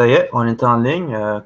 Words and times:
Ça 0.00 0.06
y 0.06 0.12
est, 0.12 0.30
on 0.32 0.46
est 0.46 0.62
en 0.62 0.78
ligne. 0.78 1.14
Euh, 1.14 1.40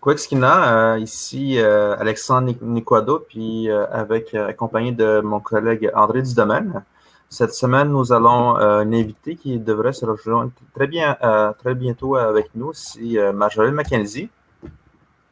Quexkina, 0.00 0.94
euh, 0.94 0.98
ici 0.98 1.60
euh, 1.60 1.94
Alexandre 2.00 2.52
Niquado, 2.60 3.20
puis 3.20 3.70
euh, 3.70 3.86
avec 3.92 4.34
accompagné 4.34 4.90
de 4.90 5.20
mon 5.20 5.38
collègue 5.38 5.88
André 5.94 6.22
Dudomaine. 6.22 6.82
Cette 7.28 7.54
semaine, 7.54 7.90
nous 7.90 8.12
allons 8.12 8.56
un 8.56 8.92
invité 8.92 9.36
qui 9.36 9.56
devrait 9.56 9.92
se 9.92 10.04
rejoindre 10.04 10.50
très 10.74 10.88
bien, 10.88 11.16
très 11.60 11.76
bientôt 11.76 12.16
avec 12.16 12.50
nous, 12.56 12.72
c'est 12.72 13.32
Marjorie 13.32 13.70
McKenzie. 13.70 14.28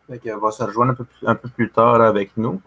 Elle 0.09 0.21
va 0.41 0.53
se 0.53 0.63
rejoindre 0.63 0.93
un 0.93 0.95
peu, 0.95 1.05
plus, 1.05 1.27
un 1.27 1.35
peu 1.35 1.49
plus 1.49 1.71
tard 1.73 2.01
avec 2.01 2.37
nous. 2.37 2.63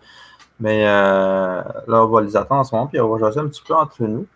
Mais 0.60 0.84
là, 0.84 1.64
on 1.88 2.08
va 2.08 2.20
les 2.20 2.36
attendre 2.36 2.60
en 2.60 2.64
ce 2.66 2.76
moment, 2.76 2.88
puis 2.88 3.00
on 3.00 3.08
va 3.08 3.20
jaser 3.20 3.40
un 3.40 3.48
petit 3.48 3.64
peu 3.66 3.74
entre 3.74 4.04
nous. 4.04 4.28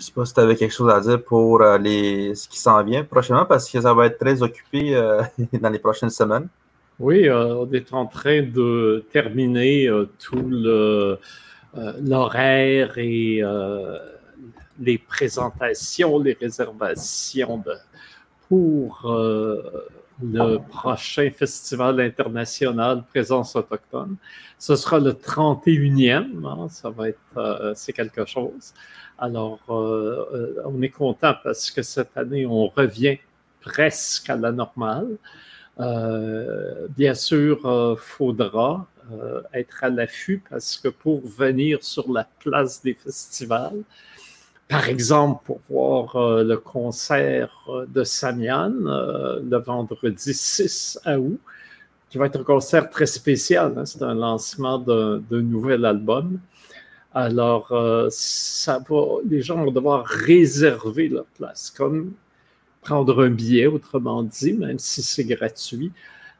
Je 0.00 0.04
ne 0.04 0.06
sais 0.06 0.12
pas 0.14 0.24
si 0.24 0.32
tu 0.32 0.40
avais 0.40 0.56
quelque 0.56 0.72
chose 0.72 0.90
à 0.90 0.98
dire 0.98 1.22
pour 1.22 1.60
euh, 1.60 1.76
les, 1.76 2.34
ce 2.34 2.48
qui 2.48 2.58
s'en 2.58 2.82
vient 2.82 3.04
prochainement, 3.04 3.44
parce 3.44 3.70
que 3.70 3.78
ça 3.78 3.92
va 3.92 4.06
être 4.06 4.16
très 4.18 4.42
occupé 4.42 4.96
euh, 4.96 5.20
dans 5.60 5.68
les 5.68 5.78
prochaines 5.78 6.08
semaines. 6.08 6.48
Oui, 6.98 7.28
euh, 7.28 7.56
on 7.56 7.70
est 7.70 7.92
en 7.92 8.06
train 8.06 8.40
de 8.40 9.04
terminer 9.12 9.90
tout 10.18 10.48
l'horaire 12.00 12.96
et 12.96 13.42
les 14.78 14.96
présentations, 14.96 16.18
les 16.18 16.32
réservations 16.32 17.62
pour 18.48 19.02
le 20.22 20.56
prochain 20.70 21.30
festival 21.30 22.00
international 22.00 23.04
Présence 23.10 23.54
autochtone. 23.54 24.16
Ce 24.58 24.76
sera 24.76 24.98
le 24.98 25.12
31e, 25.12 26.46
hein, 26.46 26.68
ça 26.70 26.88
va 26.88 27.10
être, 27.10 27.72
c'est 27.74 27.92
quelque 27.92 28.24
chose. 28.24 28.72
Alors, 29.20 29.60
euh, 29.68 30.24
euh, 30.32 30.62
on 30.64 30.80
est 30.80 30.88
content 30.88 31.34
parce 31.44 31.70
que 31.70 31.82
cette 31.82 32.16
année, 32.16 32.46
on 32.46 32.68
revient 32.68 33.18
presque 33.60 34.30
à 34.30 34.36
la 34.36 34.50
normale. 34.50 35.18
Euh, 35.78 36.86
bien 36.96 37.12
sûr, 37.12 37.60
il 37.62 38.00
faudra 38.00 38.86
être 39.52 39.84
à 39.84 39.90
l'affût 39.90 40.42
parce 40.48 40.78
que 40.78 40.88
pour 40.88 41.20
venir 41.26 41.82
sur 41.82 42.10
la 42.10 42.26
place 42.38 42.80
des 42.82 42.94
festivals, 42.94 43.82
par 44.68 44.88
exemple, 44.88 45.44
pour 45.44 45.60
voir 45.68 46.42
le 46.44 46.56
concert 46.56 47.50
de 47.88 48.04
Samian 48.04 48.70
le 48.70 49.56
vendredi 49.56 50.32
6 50.32 51.00
août, 51.06 51.40
qui 52.08 52.18
va 52.18 52.26
être 52.26 52.40
un 52.40 52.44
concert 52.44 52.88
très 52.88 53.06
spécial. 53.06 53.74
Hein. 53.76 53.84
C'est 53.84 54.02
un 54.02 54.14
lancement 54.14 54.78
d'un 54.78 55.20
nouvel 55.30 55.84
album. 55.84 56.38
Alors, 57.12 57.72
euh, 57.72 58.06
ça 58.10 58.78
va, 58.88 59.04
les 59.28 59.42
gens 59.42 59.64
vont 59.64 59.72
devoir 59.72 60.04
réserver 60.06 61.08
leur 61.08 61.24
place, 61.26 61.70
comme 61.70 62.12
prendre 62.82 63.24
un 63.24 63.30
billet, 63.30 63.66
autrement 63.66 64.22
dit, 64.22 64.52
même 64.52 64.78
si 64.78 65.02
c'est 65.02 65.24
gratuit, 65.24 65.90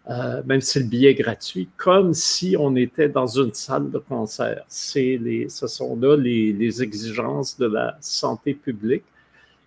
euh, 0.09 0.43
même 0.47 0.61
si 0.61 0.79
le 0.79 0.85
billet 0.87 1.11
est 1.11 1.15
gratuit, 1.15 1.69
comme 1.77 2.15
si 2.15 2.57
on 2.59 2.77
était 2.77 3.09
dans 3.09 3.27
une 3.27 3.53
salle 3.53 3.91
de 3.91 3.99
concert. 3.99 4.65
Les, 4.95 5.49
ce 5.49 5.67
sont 5.67 5.97
là 5.97 6.17
les, 6.17 6.83
exigences 6.83 7.59
de 7.59 7.67
la 7.67 7.99
santé 8.01 8.55
publique. 8.55 9.05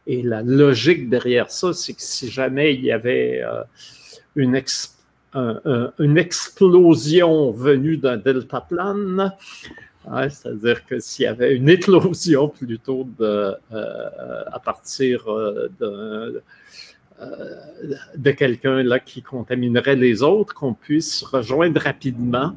Et 0.08 0.22
la 0.22 0.42
logique 0.42 1.09
derrière 1.09 1.52
ça, 1.52 1.74
c'est 1.74 1.94
que 1.94 2.02
si 2.02 2.30
jamais 2.30 2.74
il 2.76 2.84
y 2.84 2.92
avait 2.92 3.42
euh, 3.44 3.64
une, 4.36 4.62
une 6.00 6.18
explosion 6.18 7.52
venue 7.52 7.98
d'un 7.98 8.18
deltaplane, 8.18 9.34
c'est-à-dire 10.06 10.86
que 10.86 11.00
s'il 11.00 11.23
y 11.23 11.28
avait 11.28 11.56
une 11.56 11.70
éclosion 11.70 12.50
plutôt 12.50 13.08
euh, 13.22 13.54
à 13.72 14.59
partir 14.59 15.28
euh, 15.32 15.70
de, 15.80 16.42
euh, 17.22 17.96
de 18.16 18.31
quelqu'un 18.31 18.84
qui 19.00 19.22
contaminerait 19.22 19.96
les 19.96 20.22
autres, 20.22 20.54
qu'on 20.54 20.74
puisse 20.74 21.24
rejoindre 21.24 21.80
rapidement 21.81 22.54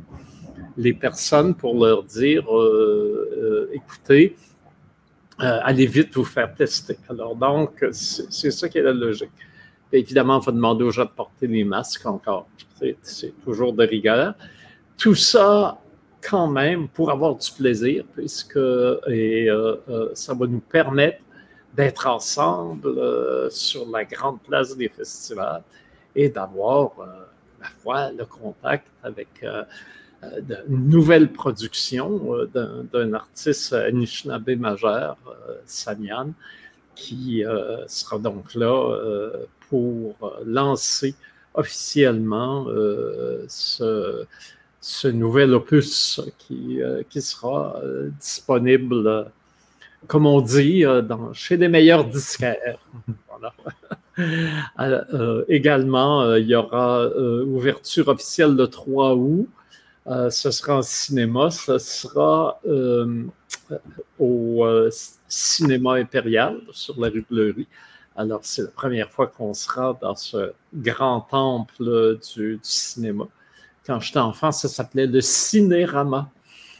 les 0.77 0.93
personnes 0.93 1.55
pour 1.55 1.85
leur 1.85 2.03
dire 2.03 2.45
écoutez, 3.73 4.37
allez 5.39 5.87
vite 5.87 6.15
vous 6.15 6.25
faire 6.25 6.55
tester. 6.55 6.99
Alors 7.09 7.37
donc, 7.37 7.85
c'est 7.93 8.51
ça 8.51 8.69
qui 8.69 8.79
est 8.79 8.83
la 8.83 8.93
logique. 8.93 9.31
évidemment, 9.93 10.41
il 10.41 10.45
faut 10.45 10.53
demander 10.53 10.85
aux 10.85 10.91
gens 10.91 11.05
de 11.05 11.11
porter 11.11 11.47
des 11.49 11.65
masques 11.65 12.05
encore. 12.05 12.49
C'est 13.03 13.33
toujours 13.43 13.73
de 13.73 13.87
rigueur. 13.87 14.35
Tout 14.99 15.15
ça 15.15 15.79
quand 16.29 16.49
même 16.49 16.89
pour 16.89 17.11
avoir 17.11 17.37
du 17.37 17.51
plaisir, 17.53 18.05
puisque 18.15 18.57
et, 18.57 19.49
euh, 19.49 19.77
euh, 19.89 20.11
ça 20.15 20.35
va 20.35 20.47
nous 20.47 20.61
permettre 20.61 21.23
d'être 21.75 22.07
ensemble 22.07 22.89
euh, 22.89 23.49
sur 23.51 23.89
la 23.89 24.05
grande 24.05 24.41
place 24.41 24.77
des 24.77 24.89
festivals 24.89 25.63
et 26.15 26.29
d'avoir, 26.29 26.93
la 27.61 27.69
foi, 27.83 28.11
le 28.11 28.25
contact 28.25 28.87
avec 29.03 29.29
une 30.23 30.89
nouvelle 30.89 31.31
production 31.31 32.49
d'un 32.55 33.13
artiste 33.13 33.75
Anishinaabe 33.75 34.57
majeur, 34.59 35.19
Samian, 35.67 36.33
qui 36.95 37.45
sera 37.87 38.19
donc 38.19 38.55
là 38.55 39.31
pour 39.69 40.39
lancer 40.47 41.15
officiellement 41.53 42.67
ce, 43.47 44.25
ce 44.87 45.09
nouvel 45.09 45.53
opus 45.53 46.21
qui, 46.39 46.81
euh, 46.81 47.03
qui 47.11 47.21
sera 47.21 47.81
euh, 47.83 48.09
disponible, 48.21 49.05
euh, 49.09 49.25
comme 50.07 50.27
on 50.27 50.41
dit, 50.41 50.85
dans, 51.03 51.33
chez 51.33 51.57
les 51.57 51.67
meilleurs 51.67 52.05
disquaires. 52.05 52.79
également, 55.49 56.37
il 56.37 56.47
y 56.47 56.55
aura 56.55 57.07
ouverture 57.45 58.09
officielle 58.09 58.55
le 58.55 58.67
3 58.67 59.15
août. 59.15 59.49
ce 60.07 60.51
sera 60.51 60.79
en 60.79 60.83
cinéma. 60.83 61.51
Ce 61.51 61.77
sera 61.79 62.61
au 64.19 64.67
cinéma 65.29 65.95
impérial 65.95 66.61
sur 66.71 66.99
la 66.99 67.09
rue 67.09 67.27
Bleury. 67.29 67.67
Alors, 68.17 68.41
c'est 68.43 68.63
la 68.63 68.69
première 68.69 69.11
fois 69.11 69.27
qu'on 69.27 69.53
sera 69.53 69.99
dans 70.01 70.15
ce 70.15 70.53
grand 70.73 71.21
temple 71.21 72.19
du 72.35 72.59
cinéma 72.63 73.27
quand 73.87 74.01
j'étais 74.01 74.19
enfant, 74.19 74.53
ça 74.53 74.69
s'appelait 74.69 75.07
le 75.07 75.21
cinérama. 75.21 76.31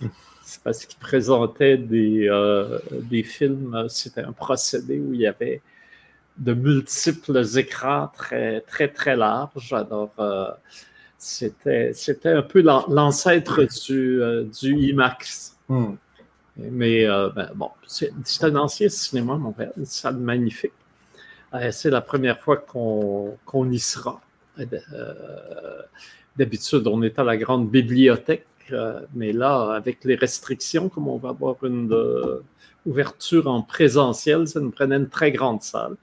C'est 0.43 0.63
parce 0.63 0.85
qu'il 0.85 0.99
présentait 0.99 1.77
des, 1.77 2.29
euh, 2.29 2.79
des 2.91 3.23
films, 3.23 3.87
c'était 3.89 4.23
un 4.23 4.33
procédé 4.33 4.99
où 4.99 5.15
il 5.15 5.21
y 5.21 5.27
avait 5.27 5.61
de 6.39 6.53
multiples 6.53 7.43
écrans 7.57 8.11
très, 8.15 8.61
très, 8.61 8.89
très 8.89 9.17
larges. 9.17 9.73
Alors, 9.73 10.13
euh, 10.19 10.51
c'était, 11.19 11.93
c'était 11.95 12.31
un 12.31 12.43
peu 12.43 12.61
l'ancêtre 12.61 13.63
du, 13.87 14.23
euh, 14.23 14.45
du 14.45 14.77
IMAX. 14.77 15.57
Hmm. 15.69 15.95
Mais 16.57 17.07
ben, 17.07 17.51
bon, 17.55 17.71
c'est, 17.87 18.13
un 18.43 18.57
ancien 18.57 18.89
cinéma, 18.89 19.37
mon 19.37 19.53
père, 19.53 19.73
une 19.77 19.85
salle 19.85 20.17
magnifique. 20.17 20.73
c'est 21.71 21.91
la 21.91 22.01
première 22.01 22.41
fois 22.41 22.57
qu'on, 22.57 23.37
qu'on 23.45 23.71
y 23.71 23.79
sera. 23.79 24.23
D'habitude, 26.37 26.87
on 26.87 27.03
est 27.03 27.19
à 27.19 27.25
la 27.25 27.37
grande 27.37 27.71
bibliothèque, 27.71 28.47
euh, 28.73 29.01
mais 29.15 29.33
là, 29.33 29.73
avec 29.73 30.05
les 30.05 30.17
restrictions, 30.17 30.89
comme 30.89 31.09
on 31.09 31.17
va 31.17 31.31
avoir 31.31 31.63
une 31.65 31.93
euh, 31.93 32.41
ouverture 32.85 33.47
en 33.47 33.63
présentiel, 33.63 34.47
ça 34.47 34.61
nous 34.61 34.71
prenait 34.71 34.97
une 34.97 35.09
très 35.09 35.33
grande 35.33 35.63
salle. 35.63 35.97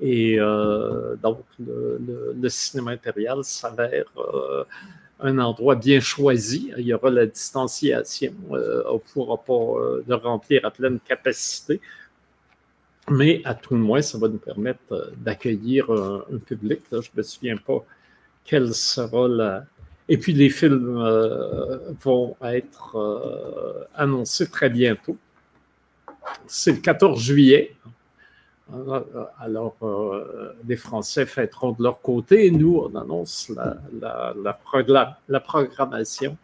Et 0.00 0.40
euh, 0.40 1.16
donc, 1.16 1.42
le, 1.58 2.48
cinéma 2.48 2.92
impérial 2.92 3.44
s'avère 3.44 4.06
un 5.20 5.38
endroit 5.38 5.76
bien 5.76 6.00
choisi. 6.00 6.72
Il 6.78 6.86
y 6.86 6.94
aura 6.94 7.10
la 7.10 7.26
distanciation. 7.26 8.32
on 8.50 8.54
ne 8.54 8.98
pourra 9.12 9.36
pas 9.36 10.02
le 10.06 10.14
remplir 10.14 10.64
à 10.64 10.70
pleine 10.70 10.98
capacité. 11.00 11.80
Mais 13.10 13.42
à 13.44 13.54
tout 13.54 13.74
le 13.74 13.80
moins, 13.80 14.00
ça 14.00 14.16
va 14.18 14.28
nous 14.28 14.38
permettre 14.38 15.12
d'accueillir 15.18 15.90
un, 15.90 16.24
un, 16.32 16.38
public. 16.38 16.80
je 16.90 16.96
ne 16.96 17.02
me 17.16 17.22
souviens 17.22 17.56
pas 17.56 17.84
quelle 18.44 18.74
sera 18.74 19.28
la, 19.28 19.64
et 20.08 20.18
puis 20.18 20.32
les 20.32 20.50
films 20.50 20.98
euh, 20.98 21.78
vont 22.02 22.36
être 22.42 22.96
euh, 22.96 23.84
annoncés 23.94 24.48
très 24.48 24.68
bientôt. 24.68 25.16
C'est 26.46 26.72
le 26.72 26.78
14 26.78 27.20
juillet. 27.20 27.74
Alors, 29.38 29.76
euh, 29.82 30.54
les 30.66 30.76
Français 30.76 31.26
fêteront 31.26 31.72
de 31.72 31.82
leur 31.82 32.00
côté 32.00 32.46
et 32.46 32.50
nous, 32.50 32.78
on 32.78 32.94
annonce 32.98 33.50
la, 33.50 34.34
la, 35.28 35.40
programmation 35.40 36.36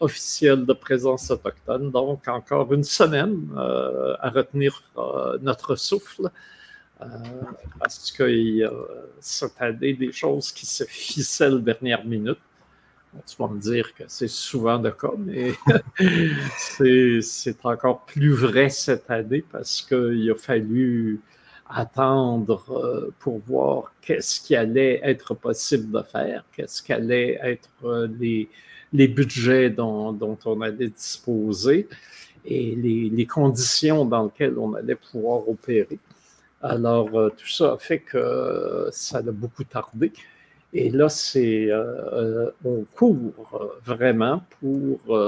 officielle 0.00 0.66
de 0.66 0.74
présence 0.74 1.30
autochtone. 1.30 1.90
Donc, 1.90 2.28
encore 2.28 2.72
une 2.74 2.84
semaine 2.84 3.48
à 3.56 4.28
retenir 4.28 4.82
notre 5.40 5.76
souffle. 5.76 6.30
parce 7.78 8.14
y 8.18 8.62
a 8.62 8.70
cette 9.20 9.60
année 9.60 9.94
des 9.94 10.12
choses 10.12 10.52
qui 10.52 10.66
se 10.66 10.84
ficellent 10.84 11.62
dernière 11.62 12.04
minute. 12.04 12.38
Tu 13.26 13.36
vas 13.38 13.48
me 13.48 13.60
dire 13.60 13.94
que 13.94 14.04
c'est 14.08 14.28
souvent 14.28 14.78
le 14.78 14.90
cas, 14.90 15.12
mais 15.18 15.52
c'est 17.22 17.64
encore 17.64 18.04
plus 18.04 18.32
vrai 18.32 18.68
cette 18.68 19.10
année 19.10 19.44
parce 19.50 19.82
qu'il 19.82 20.30
a 20.30 20.34
fallu 20.34 21.20
attendre 21.66 23.12
pour 23.20 23.38
voir 23.46 23.92
qu'est-ce 24.00 24.40
qui 24.40 24.56
allait 24.56 25.00
être 25.02 25.34
possible 25.34 25.90
de 25.90 26.02
faire, 26.02 26.44
qu'est-ce 26.52 26.82
qu'allaient 26.82 27.38
être 27.42 28.08
les, 28.18 28.48
les 28.92 29.08
budgets 29.08 29.70
dont, 29.70 30.18
on 30.44 30.60
allait 30.60 30.88
disposer 30.88 31.88
et 32.44 32.74
les, 32.74 33.08
les, 33.08 33.26
conditions 33.26 34.04
dans 34.04 34.24
lesquelles 34.24 34.58
on 34.58 34.74
allait 34.74 34.96
pouvoir 34.96 35.48
opérer. 35.48 35.98
Alors, 36.60 37.08
tout 37.36 37.48
ça 37.48 37.72
a 37.72 37.78
fait 37.78 38.00
que 38.00 38.88
ça 38.92 39.18
a 39.18 39.22
beaucoup 39.22 39.64
tardé. 39.64 40.12
Et 40.74 40.90
là, 40.90 41.08
c'est, 41.08 41.68
euh, 41.70 42.50
on 42.64 42.84
court 42.96 43.78
vraiment 43.84 44.42
pour 44.60 45.18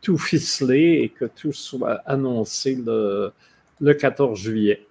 tout 0.00 0.18
ficeler 0.18 1.00
et 1.02 1.08
que 1.08 1.26
tout 1.26 1.52
soit 1.52 2.02
annoncé 2.06 2.74
le, 2.74 3.32
le 3.80 3.94
14 3.94 4.38
juillet. 4.38 4.86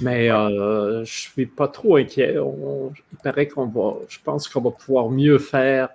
Mais 0.00 0.30
euh, 0.30 1.04
je 1.04 1.12
suis 1.12 1.46
pas 1.46 1.68
trop 1.68 1.96
inquiet. 1.96 2.34
il 2.36 3.18
paraît 3.22 3.46
qu'on 3.48 3.66
va, 3.66 3.98
je 4.08 4.18
pense 4.22 4.48
qu'on 4.48 4.60
va 4.60 4.70
pouvoir 4.70 5.10
mieux 5.10 5.38
faire 5.38 5.88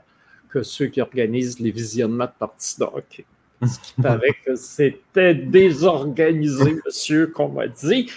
que 0.49 0.63
ceux 0.63 0.87
qui 0.87 1.01
organisent 1.01 1.59
les 1.59 1.71
visionnements 1.71 2.25
de 2.25 2.31
parties 2.37 2.79
de 2.79 2.85
hockey. 2.85 3.25
Ce 3.61 3.77
qui 3.79 4.01
paraît 4.01 4.37
que 4.45 4.55
c'était 4.55 5.33
désorganisé, 5.33 6.77
monsieur, 6.85 7.27
qu'on 7.27 7.49
m'a 7.49 7.67
dit. 7.67 8.09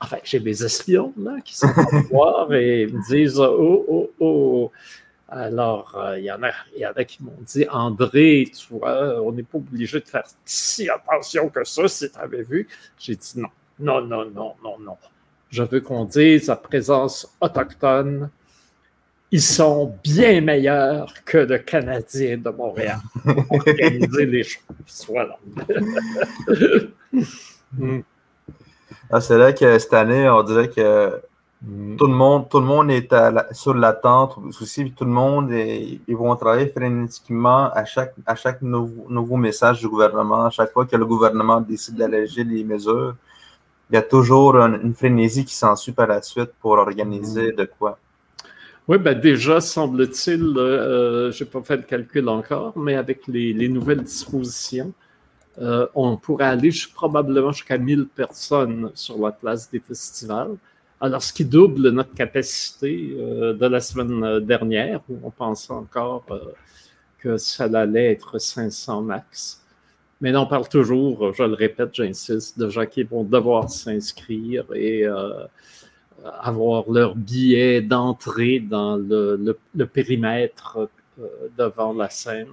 Enfin, 0.00 0.18
j'ai 0.22 0.40
mes 0.40 0.62
espions 0.62 1.12
là, 1.16 1.36
qui 1.44 1.56
sont 1.56 1.66
à 1.66 2.02
voir 2.10 2.52
et 2.54 2.86
me 2.86 3.00
disent 3.08 3.40
Oh, 3.40 3.84
oh, 3.88 4.10
oh, 4.20 4.72
alors, 5.28 5.94
euh, 5.96 6.18
il 6.18 6.24
y, 6.24 6.32
en 6.32 6.42
a, 6.42 6.50
y 6.74 6.86
en 6.86 6.92
a 6.96 7.04
qui 7.04 7.22
m'ont 7.22 7.36
dit, 7.44 7.66
André, 7.70 8.50
tu 8.50 8.72
vois, 8.72 9.22
on 9.22 9.30
n'est 9.32 9.42
pas 9.42 9.58
obligé 9.58 10.00
de 10.00 10.08
faire 10.08 10.24
si 10.44 10.88
attention 10.88 11.50
que 11.50 11.64
ça 11.64 11.86
si 11.86 12.10
tu 12.10 12.18
avais 12.18 12.42
vu. 12.42 12.66
J'ai 12.98 13.14
dit 13.14 13.32
non, 13.36 13.50
non, 13.78 14.00
non, 14.00 14.24
non, 14.30 14.54
non, 14.64 14.78
non. 14.78 14.96
Je 15.50 15.62
veux 15.62 15.80
qu'on 15.80 16.06
dise 16.06 16.48
à 16.48 16.56
présence 16.56 17.30
autochtone, 17.40 18.30
ils 19.30 19.42
sont 19.42 19.94
bien 20.02 20.40
meilleurs 20.40 21.12
que 21.24 21.38
le 21.38 21.58
Canadien 21.58 22.38
de 22.38 22.48
Montréal 22.48 23.00
pour 23.22 23.52
organiser 23.52 24.26
les 24.26 24.44
choses. 24.44 25.06
Voilà. 25.08 25.38
Hmm. 27.76 28.00
Ah, 29.10 29.20
c'est 29.20 29.38
là 29.38 29.52
que 29.52 29.78
cette 29.78 29.94
année, 29.94 30.28
on 30.28 30.42
dirait 30.42 30.68
que 30.68 31.20
Mm. 31.62 31.96
Tout 31.96 32.06
le 32.06 32.14
monde, 32.14 32.48
tout 32.48 32.60
le 32.60 32.66
monde 32.66 32.90
est 32.90 33.08
sur 33.52 33.74
l'attente 33.74 34.36
aussi, 34.60 34.92
tout 34.92 35.04
le 35.04 35.10
monde, 35.10 35.50
ils 35.52 36.16
vont 36.16 36.34
travailler 36.36 36.68
frénétiquement 36.68 37.70
à 37.72 37.84
chaque, 37.84 38.14
à 38.26 38.36
chaque 38.36 38.62
nouveau, 38.62 39.36
message 39.36 39.80
du 39.80 39.88
gouvernement, 39.88 40.46
à 40.46 40.50
chaque 40.50 40.72
fois 40.72 40.86
que 40.86 40.96
le 40.96 41.04
gouvernement 41.04 41.60
décide 41.60 41.96
d'alléger 41.96 42.44
les 42.44 42.62
mesures. 42.62 43.16
Il 43.90 43.94
y 43.94 43.98
a 43.98 44.02
toujours 44.02 44.56
une, 44.56 44.94
frénésie 44.94 45.44
qui 45.44 45.54
s'ensuit 45.54 45.92
par 45.92 46.06
la 46.06 46.22
suite 46.22 46.50
pour 46.60 46.72
organiser 46.72 47.52
mm. 47.52 47.56
de 47.56 47.64
quoi. 47.64 47.98
Oui, 48.86 48.96
ben 48.96 49.18
déjà, 49.18 49.60
semble-t-il, 49.60 50.54
euh, 50.56 51.30
je 51.32 51.44
n'ai 51.44 51.50
pas 51.50 51.60
fait 51.62 51.76
le 51.76 51.82
calcul 51.82 52.26
encore, 52.28 52.72
mais 52.78 52.94
avec 52.94 53.26
les, 53.26 53.68
nouvelles 53.68 54.02
dispositions, 54.02 54.92
euh, 55.60 55.86
on 55.94 56.16
pourrait 56.16 56.46
aller 56.46 56.70
probablement 56.94 57.52
jusqu'à 57.52 57.78
1000 57.78 58.06
personnes 58.06 58.90
sur 58.94 59.18
la 59.18 59.32
place 59.32 59.70
des 59.70 59.80
festivals. 59.80 60.56
Alors, 61.00 61.22
ce 61.22 61.32
qui 61.32 61.44
double 61.44 61.90
notre 61.90 62.12
capacité 62.14 63.16
euh, 63.16 63.54
de 63.54 63.66
la 63.66 63.80
semaine 63.80 64.40
dernière, 64.40 65.00
où 65.08 65.16
on 65.22 65.30
pensait 65.30 65.72
encore 65.72 66.24
euh, 66.30 66.40
que 67.18 67.36
ça 67.36 67.64
allait 67.64 68.12
être 68.12 68.38
500 68.38 69.02
max. 69.02 69.62
Mais 70.20 70.32
là, 70.32 70.42
on 70.42 70.46
parle 70.46 70.68
toujours, 70.68 71.32
je 71.32 71.44
le 71.44 71.54
répète, 71.54 71.90
j'insiste, 71.94 72.58
de 72.58 72.68
gens 72.68 72.86
qui 72.86 73.04
vont 73.04 73.22
devoir 73.22 73.70
s'inscrire 73.70 74.64
et 74.74 75.06
euh, 75.06 75.44
avoir 76.40 76.90
leur 76.90 77.14
billet 77.14 77.80
d'entrée 77.80 78.58
dans 78.58 78.96
le, 78.96 79.56
périmètre 79.86 80.88
devant 81.56 81.92
la 81.92 82.10
scène 82.10 82.48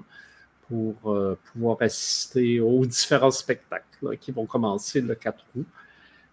pour 0.68 1.18
pouvoir 1.52 1.78
assister 1.82 2.60
aux 2.60 2.86
différents 2.86 3.32
spectacles 3.32 4.18
qui 4.20 4.32
vont 4.32 4.46
commencer 4.46 5.02
le 5.02 5.16
4 5.16 5.46
août. 5.56 5.66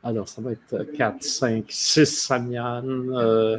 Alors, 0.05 0.29
ça 0.29 0.43
va 0.43 0.53
être 0.53 0.85
4, 0.97 1.23
5, 1.23 1.65
6 1.69 2.07
Samian. 2.07 2.83
Euh, 2.85 3.59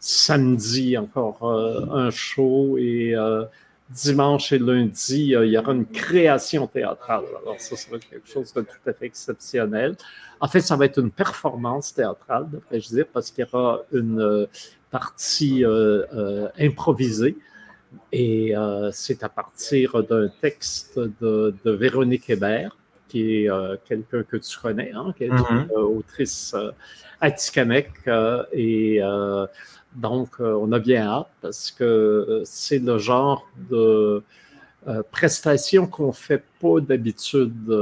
samedi, 0.00 0.98
encore 0.98 1.48
euh, 1.48 1.86
un 1.92 2.10
show. 2.10 2.76
Et 2.78 3.14
euh, 3.14 3.44
dimanche 3.90 4.52
et 4.52 4.58
lundi, 4.58 5.34
il 5.40 5.50
y 5.50 5.58
aura 5.58 5.72
une 5.72 5.86
création 5.86 6.66
théâtrale. 6.66 7.24
Alors, 7.42 7.60
ça 7.60 7.76
sera 7.76 7.98
quelque 7.98 8.28
chose 8.28 8.52
de 8.52 8.62
tout 8.62 8.88
à 8.88 8.92
fait 8.92 9.06
exceptionnel. 9.06 9.96
En 10.40 10.48
fait, 10.48 10.60
ça 10.60 10.74
va 10.74 10.86
être 10.86 10.98
une 10.98 11.12
performance 11.12 11.94
théâtrale, 11.94 12.48
devrais-je 12.50 12.88
dire, 12.88 13.06
parce 13.12 13.30
qu'il 13.30 13.44
y 13.44 13.54
aura 13.54 13.82
une 13.92 14.48
partie 14.90 15.64
improvisée. 16.58 17.36
Et 18.12 18.54
c'est 18.92 19.22
à 19.22 19.28
partir 19.28 20.02
d'un 20.04 20.28
texte 20.40 20.98
de, 20.98 21.54
de 21.64 21.70
Véronique 21.70 22.30
Hébert 22.30 22.76
qui 23.14 23.44
est 23.44 23.50
euh, 23.50 23.76
quelqu'un 23.84 24.24
que 24.24 24.36
tu 24.36 24.58
connais, 24.58 24.90
hein, 24.92 25.14
qui 25.16 25.24
est 25.24 25.28
mm-hmm. 25.28 25.68
une 25.68 25.70
autrice 25.76 26.52
euh, 26.54 26.72
atikamekw. 27.20 28.08
Euh, 28.08 28.44
et 28.52 29.00
donc, 29.94 30.40
on 30.40 30.72
a 30.72 30.80
bien 30.80 31.06
hâte 31.06 31.30
parce 31.40 31.70
que 31.70 32.42
c'est 32.44 32.80
le 32.80 32.98
genre 32.98 33.46
de 33.70 34.24
prestation 35.12 35.86
qu'on 35.86 36.08
ne 36.08 36.12
fait 36.12 36.42
pas 36.60 36.80
d'habitude 36.80 37.72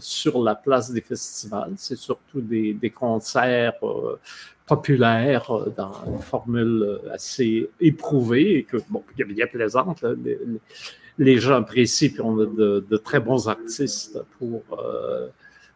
sur 0.00 0.42
la 0.42 0.54
place 0.54 0.92
des 0.92 1.00
festivals. 1.00 1.72
C'est 1.76 1.96
surtout 1.96 2.42
des, 2.42 2.92
concerts 2.94 3.72
populaires 4.68 5.50
dans 5.76 5.92
une 6.06 6.20
formule 6.20 7.00
assez 7.10 7.70
éprouvée 7.80 8.58
et 8.58 8.62
que, 8.64 8.76
bon, 8.90 9.02
est 9.18 9.24
bien 9.24 9.46
plaisante 9.46 10.04
les 11.18 11.38
gens 11.38 11.56
apprécient, 11.56 12.10
puis 12.10 12.20
on 12.20 12.38
a 12.38 12.46
de, 12.46 12.96
très 12.96 13.20
bons 13.20 13.48
artistes 13.48 14.18
pour, 14.38 14.62
euh, 14.78 15.28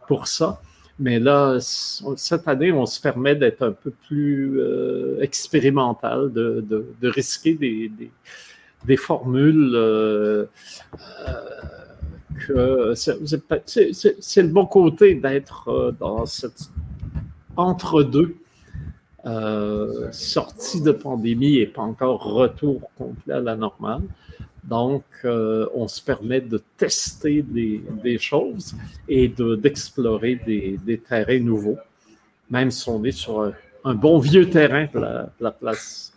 pour 0.07 0.27
ça. 0.29 0.63
Mais 0.99 1.19
là, 1.19 1.59
cette 1.61 2.47
année, 2.47 2.71
on 2.71 2.87
se 2.87 3.01
permet 3.01 3.35
d'être 3.35 3.63
un 3.63 3.73
peu 3.73 3.91
plus 4.07 4.61
euh, 4.61 5.21
expérimental, 5.21 6.33
de, 6.33 6.65
de, 6.69 7.09
risquer 7.09 7.55
des, 7.55 7.91
des, 8.85 8.97
formules 8.97 9.73
euh, 9.75 10.45
que 12.47 12.93
c'est 12.95 14.43
le 14.43 14.49
bon 14.49 14.67
côté 14.67 15.15
d'être 15.15 15.95
dans 15.99 16.25
cette 16.27 16.71
entre-deux. 17.57 18.37
Sortie 20.13 20.81
de 20.81 20.93
pandémie 20.93 21.57
et 21.59 21.67
pas 21.67 21.83
encore 21.83 22.23
retour 22.25 22.91
complet 22.97 23.35
à 23.35 23.41
la 23.41 23.57
normale. 23.57 24.03
Donc, 24.65 25.05
euh, 25.25 25.67
on 25.75 25.89
se 25.89 26.01
permet 26.01 26.41
de 26.41 26.63
tester 26.77 27.43
des, 27.43 28.19
choses 28.19 28.77
et 29.09 29.29
d'explorer 29.29 30.37
des, 30.37 30.99
terrains 30.99 31.41
nouveaux, 31.41 31.79
même 32.49 32.71
si 32.71 32.89
on 32.89 33.03
est 33.05 33.11
sur 33.13 33.53
un, 33.85 33.95
bon 33.95 34.19
vieux 34.21 34.49
terrain, 34.49 34.87
la, 34.95 35.31
la 35.41 35.51
place 35.51 36.13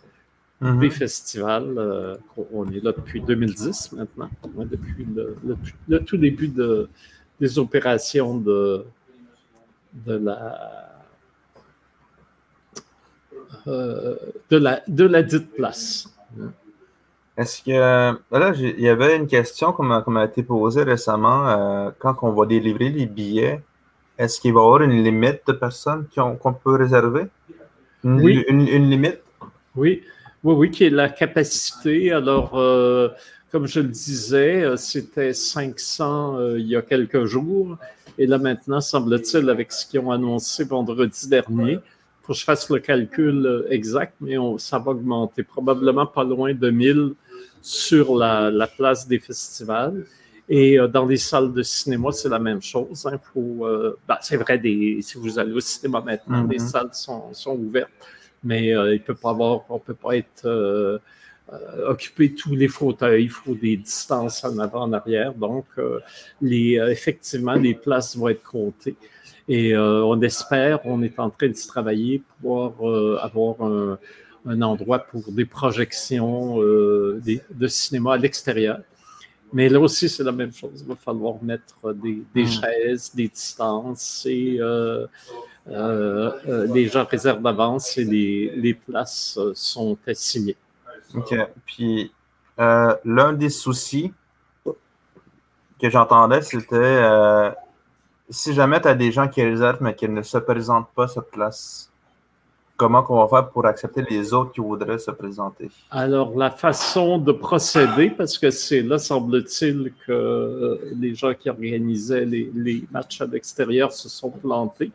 mm-hmm. 0.62 0.78
des 0.78 0.90
festivals. 0.90 1.74
Euh, 1.76 2.16
on 2.52 2.70
est 2.70 2.82
là 2.82 2.92
depuis 2.92 3.20
2010 3.20 3.92
maintenant, 3.92 4.30
depuis 4.70 5.06
le, 5.88 5.98
tout 6.04 6.16
début 6.16 6.48
de, 6.48 6.88
des 7.40 7.58
opérations 7.58 8.38
de, 8.38 8.84
de 10.06 10.14
la. 10.14 10.85
Euh, 13.66 14.14
de, 14.50 14.56
la, 14.56 14.80
de 14.86 15.04
la 15.04 15.22
dite 15.22 15.52
place. 15.52 16.08
Est-ce 17.36 17.62
que 17.62 17.70
là, 17.70 18.52
il 18.56 18.80
y 18.80 18.88
avait 18.88 19.16
une 19.16 19.26
question 19.26 19.72
qui 19.72 19.82
m'a 19.82 20.24
été 20.24 20.42
posée 20.42 20.84
récemment 20.84 21.48
euh, 21.48 21.90
quand 21.98 22.16
on 22.22 22.32
va 22.32 22.46
délivrer 22.46 22.88
les 22.88 23.06
billets. 23.06 23.60
Est-ce 24.16 24.40
qu'il 24.40 24.54
va 24.54 24.60
y 24.60 24.64
avoir 24.64 24.82
une 24.82 25.02
limite 25.04 25.40
de 25.46 25.52
personnes 25.52 26.06
qu'on 26.14 26.52
peut 26.54 26.76
réserver? 26.76 27.26
Une, 28.04 28.22
oui. 28.22 28.44
Une, 28.48 28.88
limite? 28.88 29.20
Oui, 29.74 30.02
oui, 30.42 30.54
oui, 30.54 30.70
qui 30.70 30.84
est 30.84 30.90
la 30.90 31.10
capacité. 31.10 32.12
Alors, 32.12 32.56
euh, 32.56 33.10
comme 33.52 33.66
je 33.66 33.80
le 33.80 33.88
disais, 33.88 34.62
euh, 34.62 34.76
c'était 34.76 35.34
500 35.34 36.54
il 36.56 36.66
y 36.66 36.76
a 36.76 36.80
quelques 36.80 37.26
jours. 37.26 37.76
Et 38.16 38.26
là, 38.26 38.38
maintenant, 38.38 38.80
semble-t-il, 38.80 39.50
avec 39.50 39.72
ce 39.72 39.84
qu'ils 39.84 40.00
ont 40.00 40.10
annoncé 40.10 40.64
vendredi 40.64 41.28
dernier, 41.28 41.80
faut 42.26 42.32
que 42.32 42.38
je 42.38 42.44
fasse 42.44 42.68
le 42.70 42.80
calcul 42.80 43.66
exact, 43.70 44.14
mais 44.20 44.34
ça 44.58 44.78
va 44.78 44.90
augmenter 44.90 45.44
probablement 45.44 46.06
pas 46.06 46.24
loin 46.24 46.52
de 46.52 46.70
1000 46.70 47.14
sur 47.66 48.16
la, 48.16 48.68
place 48.76 49.08
des 49.08 49.18
festivals. 49.18 50.04
Et 50.48 50.78
euh, 50.78 50.86
dans 50.86 51.04
les 51.04 51.16
salles 51.16 51.52
de 51.52 51.62
cinéma, 51.62 52.12
c'est 52.12 52.28
la 52.28 52.38
même 52.38 52.62
chose. 52.62 53.06
Hein. 53.06 53.18
Euh, 53.36 53.96
ben, 54.06 54.16
c'est 54.20 54.36
vrai, 54.36 54.58
des, 54.58 55.00
si 55.02 55.18
vous 55.18 55.38
allez 55.38 55.52
au 55.52 55.60
cinéma 55.60 56.00
maintenant, 56.00 56.44
les 56.44 56.58
mm-hmm. 56.58 56.68
salles 56.68 56.90
sont, 56.92 57.32
sont, 57.32 57.56
ouvertes, 57.56 57.90
mais 58.44 58.72
euh, 58.72 58.94
il 58.94 59.02
peut 59.02 59.16
pas 59.16 59.30
avoir, 59.30 59.64
on 59.68 59.74
ne 59.74 59.80
peut 59.80 59.94
pas 59.94 60.16
être 60.16 61.00
occupé 61.86 62.34
tous 62.34 62.54
les 62.54 62.68
fauteuils. 62.68 63.24
Il 63.24 63.30
faut 63.30 63.54
des 63.54 63.76
distances 63.76 64.44
en 64.44 64.58
avant, 64.58 64.82
en 64.82 64.92
arrière. 64.92 65.32
Donc, 65.34 65.66
les, 66.40 66.74
effectivement, 66.90 67.54
les 67.54 67.74
places 67.74 68.16
vont 68.16 68.28
être 68.28 68.42
comptées. 68.42 68.96
Et 69.48 69.76
on 69.76 70.20
espère, 70.22 70.80
on 70.84 71.02
est 71.02 71.18
en 71.18 71.30
train 71.30 71.48
de 71.48 71.54
se 71.54 71.68
travailler 71.68 72.20
pour 72.42 72.74
avoir 73.22 73.62
un, 73.62 73.98
un, 74.44 74.62
endroit 74.62 74.98
pour 74.98 75.30
des 75.30 75.44
projections 75.44 76.58
de 76.58 77.66
cinéma 77.68 78.14
à 78.14 78.16
l'extérieur. 78.16 78.80
Mais 79.52 79.68
là 79.68 79.80
aussi, 79.80 80.08
c'est 80.08 80.24
la 80.24 80.32
même 80.32 80.52
chose. 80.52 80.82
Il 80.82 80.86
va 80.86 80.96
falloir 80.96 81.42
mettre 81.42 81.94
des, 81.94 82.22
hmm. 82.34 82.46
chaises, 82.46 83.12
des 83.14 83.28
distances 83.28 84.26
et 84.28 84.56
euh, 84.60 85.06
euh, 85.68 86.30
euh, 86.48 86.74
les 86.74 86.88
gens 86.88 87.04
réservent 87.04 87.42
d'avance 87.42 87.96
et 87.96 88.04
les, 88.04 88.74
places 88.74 89.38
sont 89.54 89.96
assignées. 90.06 90.56
OK. 91.14 91.34
Puis, 91.64 92.12
l'un 92.58 93.32
des 93.32 93.50
soucis 93.50 94.12
que 94.64 95.90
j'entendais, 95.90 96.42
c'était 96.42 97.54
si 98.28 98.54
jamais 98.54 98.80
tu 98.80 98.88
as 98.88 98.94
des 98.94 99.12
gens 99.12 99.28
qui 99.28 99.42
réservent 99.42 99.82
mais 99.82 99.94
qui 99.94 100.08
ne 100.08 100.22
se 100.22 100.38
présentent 100.38 100.90
pas 100.94 101.08
sur 101.08 101.24
place, 101.24 101.90
comment 102.76 103.04
on 103.08 103.24
va 103.24 103.28
faire 103.28 103.50
pour 103.50 103.66
accepter 103.66 104.02
les 104.08 104.32
autres 104.34 104.52
qui 104.52 104.60
voudraient 104.60 104.98
se 104.98 105.10
présenter? 105.10 105.70
Alors, 105.90 106.36
la 106.36 106.50
façon 106.50 107.18
de 107.18 107.32
procéder, 107.32 108.10
parce 108.10 108.38
que 108.38 108.50
c'est 108.50 108.82
là, 108.82 108.98
semble-t-il, 108.98 109.92
que 110.06 110.12
euh, 110.12 110.78
les 110.98 111.14
gens 111.14 111.34
qui 111.34 111.48
organisaient 111.48 112.24
les, 112.24 112.86
matchs 112.90 113.20
à 113.20 113.26
l'extérieur 113.26 113.92
se 113.92 114.08
sont 114.08 114.30
plantés. 114.30 114.90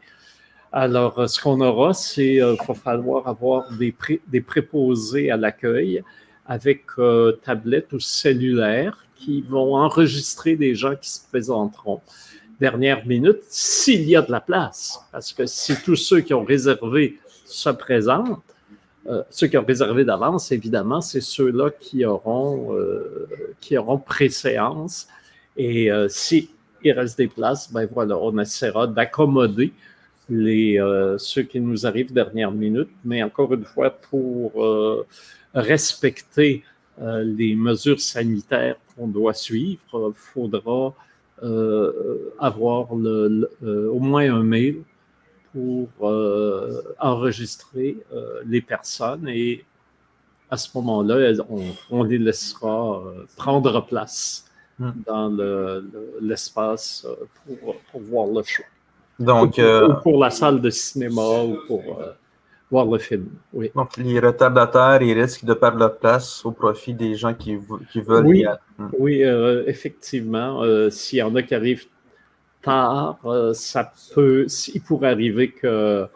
Alors, 0.71 1.19
euh, 1.19 1.27
ce 1.27 1.41
qu'on 1.41 1.59
aura, 1.61 1.93
c'est 1.93 2.23
qu'il 2.23 2.41
euh, 2.41 2.55
va 2.67 2.73
falloir 2.73 3.27
avoir 3.27 3.65
des, 3.71 4.41
préposés 4.41 5.31
à 5.31 5.37
l'accueil 5.37 6.03
avec 6.47 6.85
tablette 7.43 7.93
ou 7.93 7.99
cellulaire 7.99 9.05
qui 9.15 9.41
vont 9.41 9.75
enregistrer 9.75 10.55
des 10.55 10.75
gens 10.75 10.95
qui 10.95 11.09
se 11.09 11.19
présenteront 11.29 12.01
dernière 12.61 13.05
minute 13.07 13.41
s'il 13.49 14.07
y 14.07 14.15
a 14.15 14.21
de 14.21 14.31
la 14.31 14.39
place. 14.39 15.03
Parce 15.11 15.33
que 15.33 15.45
si 15.47 15.75
tous 15.83 15.95
ceux 15.95 16.21
qui 16.21 16.33
ont 16.33 16.45
réservé 16.45 17.17
se 17.43 17.71
présentent, 17.71 18.39
euh, 19.07 19.23
ceux 19.31 19.47
qui 19.47 19.57
ont 19.57 19.65
réservé 19.65 20.05
d'avance, 20.05 20.51
évidemment, 20.51 21.01
c'est 21.01 21.21
ceux-là 21.21 21.71
qui 21.71 22.05
auront, 22.05 22.75
euh, 22.75 23.27
qui 23.59 23.75
auront 23.77 23.97
préséance. 23.97 25.07
Et 25.57 25.91
euh, 25.91 26.07
s'il 26.07 26.47
reste 26.85 27.17
des 27.17 27.27
places, 27.27 27.73
ben 27.73 27.87
voilà, 27.91 28.15
on 28.17 28.37
essaiera 28.37 28.85
d'accommoder 28.85 29.73
les, 30.29 30.79
ceux 31.17 31.43
qui 31.43 31.59
nous 31.59 31.85
arrivent 31.85 32.13
dernière 32.13 32.51
minute. 32.51 32.89
Mais 33.03 33.21
encore 33.23 33.53
une 33.53 33.65
fois, 33.65 33.89
pour 33.89 34.53
respecter 35.53 36.63
les 36.99 37.55
mesures 37.55 37.99
sanitaires 37.99 38.77
qu'on 38.95 39.07
doit 39.07 39.33
suivre, 39.33 39.81
il 39.93 40.13
faudra 40.13 40.93
avoir 42.39 42.95
le, 42.95 43.49
au 43.89 43.99
moins 43.99 44.33
un 44.33 44.43
mail 44.43 44.83
pour 45.53 45.89
euh, 46.01 46.81
enregistrer 46.99 47.97
euh, 48.13 48.41
les 48.45 48.61
personnes 48.61 49.27
et 49.27 49.65
à 50.49 50.57
ce 50.57 50.69
moment-là, 50.75 51.33
on, 51.89 52.03
les 52.03 52.17
laissera 52.17 53.01
euh, 53.05 53.25
prendre 53.37 53.85
place 53.85 54.45
hmm. 54.79 54.91
dans 55.05 55.81
l'espace 56.21 57.07
pour, 57.45 57.75
pour, 57.91 58.01
voir 58.01 58.27
le 58.27 58.43
show. 58.43 58.63
Donc, 59.23 59.59
ou 59.59 59.93
pour, 60.01 60.19
la 60.19 60.29
salle 60.29 60.61
de 60.61 60.69
cinéma 60.69 61.21
ou 61.43 61.57
pour 61.67 61.81
voir 62.69 62.85
le 62.85 62.97
film. 62.97 63.27
Oui. 63.53 63.71
Donc, 63.75 63.97
les 63.97 64.19
retardataires, 64.19 65.01
ils 65.01 65.19
risquent 65.19 65.45
de 65.45 65.53
perdre 65.53 65.79
leur 65.79 65.97
place 65.97 66.45
au 66.45 66.51
profit 66.51 66.93
des 66.93 67.15
gens 67.15 67.33
qui, 67.33 67.57
qui 67.91 68.01
veulent 68.01 68.25
oui, 68.25 68.39
y 68.39 68.45
aller. 68.45 68.57
Hmm. 68.77 68.89
Oui, 68.99 69.21
effectivement. 69.67 70.61
S'il 70.89 71.19
y 71.19 71.21
en 71.21 71.35
a 71.35 71.43
qui 71.43 71.55
arrivent 71.55 71.85
tard, 72.61 73.17
euh, 73.25 73.53
ça 73.53 73.91
peut, 74.13 74.45
il 74.73 74.81
pourrait 74.81 75.09
arriver 75.09 75.51
que 75.51 76.07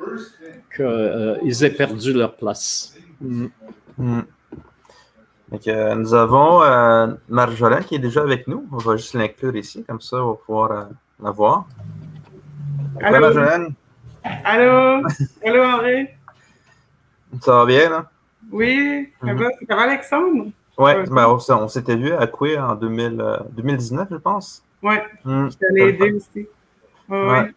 qu'ils 0.76 0.86
euh, 0.86 1.38
aient 1.62 1.70
perdu 1.72 2.14
leur 2.14 2.36
place. 2.36 2.96
Mm. 3.22 3.48
Mm. 3.98 4.22
nous 5.98 6.14
avons 6.14 6.62
euh, 6.62 7.08
Marjolaine 7.30 7.84
qui 7.84 7.96
est 7.96 8.00
déjà 8.00 8.22
avec 8.22 8.48
nous. 8.48 8.68
On 8.72 8.78
va 8.78 8.98
juste 8.98 9.14
l'inclure 9.14 9.56
ici, 9.56 9.84
comme 9.84 10.02
ça 10.02 10.18
on 10.18 10.32
va 10.32 10.36
pouvoir 10.36 10.90
la 11.22 11.32
voir. 11.32 11.66
Allô, 13.02 13.20
Marjolaine. 13.20 13.74
Allô, 14.24 15.04
allô 15.46 15.64
Henri. 15.64 16.08
Ça 17.42 17.54
va 17.54 17.66
bien, 17.66 17.90
là? 17.90 18.10
Oui, 18.52 19.12
ça, 19.20 19.28
mm-hmm. 19.28 19.38
va, 19.38 19.50
ça 19.68 19.76
va, 19.76 19.82
Alexandre? 19.84 20.52
Oui, 20.78 20.92
ben, 21.10 21.28
on, 21.28 21.68
s'était 21.68 21.96
vu 21.96 22.12
à 22.12 22.28
Coué 22.28 22.58
en 22.58 22.76
2019, 22.76 24.08
je 24.12 24.16
pense. 24.18 24.62
Oui, 24.84 24.96
hmm. 25.24 25.50
je 25.50 25.58
t'allais 25.58 25.90
aider 25.90 26.12
aussi. 26.12 26.48
Ouais. 27.08 27.52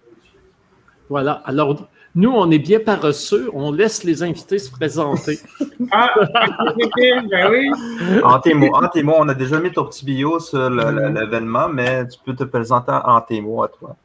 Voilà. 1.08 1.42
Alors, 1.44 1.88
nous, 2.14 2.30
on 2.30 2.50
est 2.50 2.58
bien 2.58 2.78
paresseux. 2.78 3.50
On 3.52 3.72
laisse 3.72 4.04
les 4.04 4.22
invités 4.22 4.58
se 4.58 4.70
présenter. 4.70 5.40
ah, 5.90 6.14
ben 6.96 7.50
oui. 7.50 7.70
En 8.22 8.38
tes, 8.38 8.54
mots, 8.54 8.72
en 8.72 8.88
tes 8.88 9.02
mots, 9.02 9.16
on 9.18 9.28
a 9.28 9.34
déjà 9.34 9.58
mis 9.58 9.72
ton 9.72 9.84
petit 9.84 10.04
bio 10.04 10.38
sur 10.38 10.70
hmm. 10.70 11.14
l'événement, 11.14 11.68
mais 11.68 12.06
tu 12.06 12.18
peux 12.24 12.34
te 12.34 12.44
présenter 12.44 12.92
en 12.92 13.20
tes 13.20 13.40
mots 13.40 13.64
à 13.64 13.68
toi. 13.68 13.96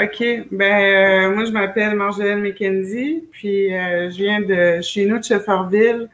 OK. 0.00 0.22
Ben, 0.52 0.62
euh, 0.62 1.34
moi, 1.34 1.44
je 1.44 1.50
m'appelle 1.50 1.96
Marjolaine 1.96 2.40
McKenzie, 2.40 3.24
puis 3.32 3.74
euh, 3.74 4.08
je 4.10 4.16
viens 4.16 4.40
de 4.40 4.80
chez 4.80 5.04
nous 5.06 5.18
de 5.18 5.24
Shefferville. 5.24 6.08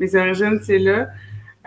Mes 0.00 0.12
origines, 0.16 0.58
c'est 0.60 0.78
là. 0.78 1.08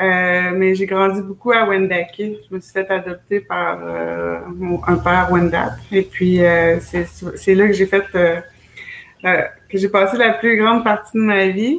Euh, 0.01 0.51
mais 0.54 0.75
j'ai 0.75 0.86
grandi 0.86 1.22
beaucoup 1.22 1.54
à 1.54 1.66
Wendake. 1.66 2.18
Je 2.18 2.54
me 2.54 2.60
suis 2.60 2.74
fait 2.74 2.90
adopter 2.92 3.40
par 3.40 3.80
un 3.80 4.96
père 4.98 5.30
Wendat. 5.32 5.78
Et 5.94 6.01
puis, 6.01 6.42
c'est 6.82 7.56
là 7.56 7.68
que 7.68 7.74
j'ai 7.74 7.86
fait, 7.86 8.04
que 8.12 9.78
j'ai 9.78 9.90
passé 9.90 10.18
la 10.18 10.34
plus 10.34 10.58
grande 10.58 10.84
partie 10.84 11.18
de 11.18 11.24
ma 11.24 11.48
vie. 11.48 11.78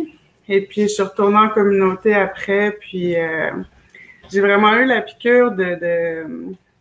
Et 0.48 0.62
puis, 0.62 0.82
je 0.82 0.88
suis 0.88 1.02
retournée 1.02 1.38
en 1.38 1.48
communauté 1.48 2.14
après. 2.14 2.76
Puis, 2.80 3.16
j'ai 4.30 4.40
vraiment 4.40 4.74
eu 4.76 4.84
la 4.84 5.02
piqûre 5.02 5.50
de, 5.50 6.24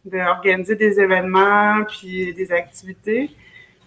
d'organiser 0.06 0.76
des 0.76 1.00
événements 1.00 1.84
puis 1.86 2.34
des 2.34 2.52
activités. 2.52 3.30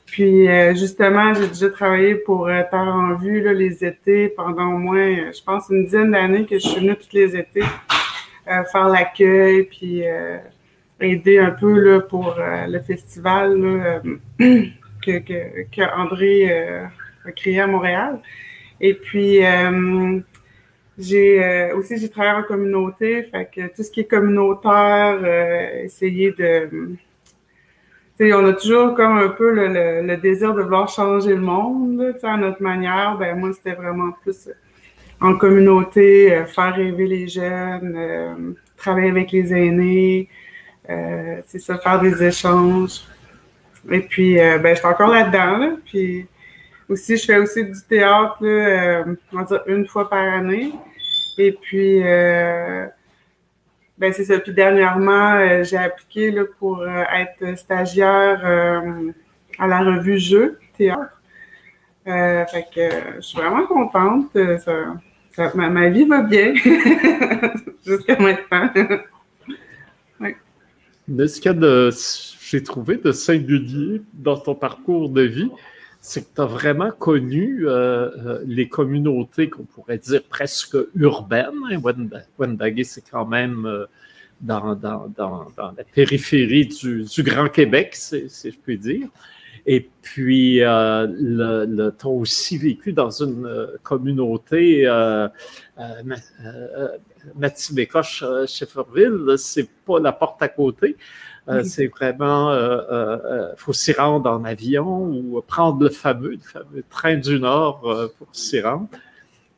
Puis 0.07 0.49
euh, 0.49 0.75
justement, 0.75 1.35
j'ai 1.35 1.49
déjà 1.49 1.71
travaillé 1.71 2.15
pour 2.15 2.47
euh, 2.47 2.63
Terre 2.71 2.81
en 2.81 3.15
Vue 3.15 3.41
là, 3.43 3.53
les 3.53 3.85
étés 3.85 4.29
pendant 4.29 4.75
au 4.75 4.79
moins, 4.79 4.99
euh, 4.99 5.33
je 5.33 5.43
pense, 5.43 5.69
une 5.71 5.85
dizaine 5.85 6.11
d'années 6.11 6.47
que 6.47 6.59
je 6.59 6.69
suis 6.69 6.81
venue 6.81 6.97
tous 6.97 7.13
les 7.13 7.37
étés 7.37 7.65
faire 8.47 8.89
l'accueil, 8.89 9.63
puis 9.63 10.03
aider 11.01 11.39
un 11.39 11.51
peu 11.51 11.79
là, 11.79 12.01
pour 12.01 12.37
le 12.39 12.79
festival 12.81 13.59
là, 13.59 14.03
que, 15.03 15.19
que, 15.19 15.63
que, 15.75 15.97
André 15.97 16.53
a 17.25 17.33
créé 17.33 17.59
à 17.61 17.67
Montréal. 17.67 18.21
Et 18.83 18.93
puis 18.93 19.39
j'ai 20.99 21.73
aussi 21.73 21.99
j'ai 21.99 22.09
travaillé 22.09 22.37
en 22.39 22.43
communauté, 22.45 23.25
fait 23.25 23.49
que 23.53 23.75
tout 23.75 23.83
ce 23.83 23.91
qui 23.91 24.01
est 24.01 24.11
communautaire, 24.11 25.25
essayer 25.85 26.33
de 26.33 26.97
on 28.21 28.47
a 28.47 28.53
toujours 28.53 28.95
comme 28.95 29.19
un 29.19 29.29
peu 29.29 29.53
le, 29.53 30.17
désir 30.17 30.55
de 30.55 30.63
vouloir 30.63 30.89
changer 30.89 31.35
le 31.35 31.41
monde 31.41 32.17
à 32.23 32.37
notre 32.37 32.63
manière. 32.63 33.17
Ben, 33.19 33.37
moi, 33.37 33.53
c'était 33.53 33.75
vraiment 33.75 34.13
plus 34.23 34.49
en 35.21 35.37
communauté, 35.37 36.33
euh, 36.33 36.45
faire 36.45 36.75
rêver 36.75 37.07
les 37.07 37.29
jeunes, 37.29 37.95
euh, 37.97 38.53
travailler 38.77 39.11
avec 39.11 39.33
les 39.33 39.53
aînés, 39.53 40.29
euh, 40.91 41.41
c'est 41.47 41.59
ça, 41.59 41.79
faire 41.79 42.01
des 42.01 42.23
échanges. 42.23 43.01
Et 43.91 44.01
puis, 44.01 44.37
ben, 44.37 44.75
je 44.75 44.77
suis 44.77 44.87
encore 44.87 45.11
là-dedans. 45.11 45.77
puis 45.85 46.27
aussi, 46.89 47.17
je 47.17 47.25
fais 47.25 47.39
aussi 47.39 47.65
du 47.65 47.81
théâtre, 47.89 48.39
on 49.33 49.37
va 49.37 49.45
dire 49.45 49.63
une 49.67 49.87
fois 49.87 50.09
par 50.09 50.21
année. 50.21 50.73
Et 51.39 51.53
puis, 51.53 52.03
ben 53.99 54.13
c'est 54.13 54.25
ça. 54.25 54.39
Puis 54.39 54.53
dernièrement, 54.53 55.35
euh, 55.35 55.63
j'ai 55.63 55.77
appliqué 55.77 56.31
là, 56.31 56.43
pour 56.59 56.81
euh, 56.81 57.03
être 57.15 57.57
stagiaire 57.59 58.41
euh, 58.45 59.13
à 59.59 59.67
la 59.67 59.81
revue 59.81 60.19
Jeux 60.19 60.59
théâtre. 60.77 61.21
fait 62.05 62.67
que 62.75 62.91
je 63.17 63.21
suis 63.21 63.39
vraiment 63.39 63.67
contente. 63.67 64.37
Ça, 65.35 65.53
ma, 65.55 65.89
vie 65.89 66.05
va 66.05 66.23
bien 66.23 66.55
jusqu'à 67.87 68.19
maintenant. 68.19 68.71
ouais. 70.21 70.37
Mais 71.09 71.29
ce 71.29 71.41
que 71.41 71.91
j'ai 72.41 72.63
trouvé 72.63 72.97
de 72.97 73.13
singulier 73.13 74.03
dans 74.13 74.37
ton 74.37 74.55
parcours 74.55 75.09
de 75.09 75.23
vie, 75.23 75.51
c'est 76.07 76.21
que 76.21 76.35
tu 76.35 76.43
as 76.43 76.45
vraiment 76.45 76.91
connu 76.91 77.67
euh, 77.67 77.71
euh, 77.73 78.45
les 78.47 78.69
communautés 78.69 79.49
qu'on 79.49 79.63
pourrait 79.63 79.97
dire 79.97 80.23
presque 80.25 80.77
urbaines. 80.95 81.55
Hein. 81.73 81.81
Wendagé, 82.37 82.85
c'est 82.85 83.11
quand 83.11 83.25
même 83.25 83.65
euh, 83.65 83.87
dans, 84.43 84.75
dans, 84.75 85.09
dans, 85.17 85.47
dans, 85.57 85.73
la 85.75 85.83
périphérie 85.83 86.67
du, 86.67 87.05
du 87.05 87.23
Grand 87.23 87.49
Québec, 87.49 87.95
si, 87.95 88.29
je 88.29 88.51
puis 88.51 88.77
dire. 88.77 89.09
Et 89.65 89.89
puis, 90.03 90.61
euh, 90.61 91.07
le, 91.11 91.91
tu 91.99 92.07
as 92.07 92.11
aussi 92.11 92.59
vécu 92.59 92.93
dans 92.93 93.09
une 93.09 93.69
communauté, 93.83 94.87
euh, 94.87 95.27
euh, 95.79 96.89
Matibécoche, 97.35 98.23
Shefferville, 98.47 99.37
c'est 99.39 99.71
pas 99.87 100.01
la 100.01 100.13
porte 100.13 100.43
à 100.43 100.49
côté. 100.49 100.99
C'est 101.65 101.89
vraiment, 101.89 102.53
il 102.53 103.55
faut 103.57 103.73
s'y 103.73 103.93
rendre 103.93 104.31
en 104.31 104.45
avion 104.45 105.07
ou 105.07 105.43
prendre 105.47 105.83
le 105.83 105.91
fameux, 105.91 106.33
le 106.33 106.39
fameux 106.39 106.85
train 106.89 107.17
du 107.17 107.39
Nord 107.39 107.81
pour 108.19 108.29
s'y 108.33 108.61
rendre. 108.61 108.89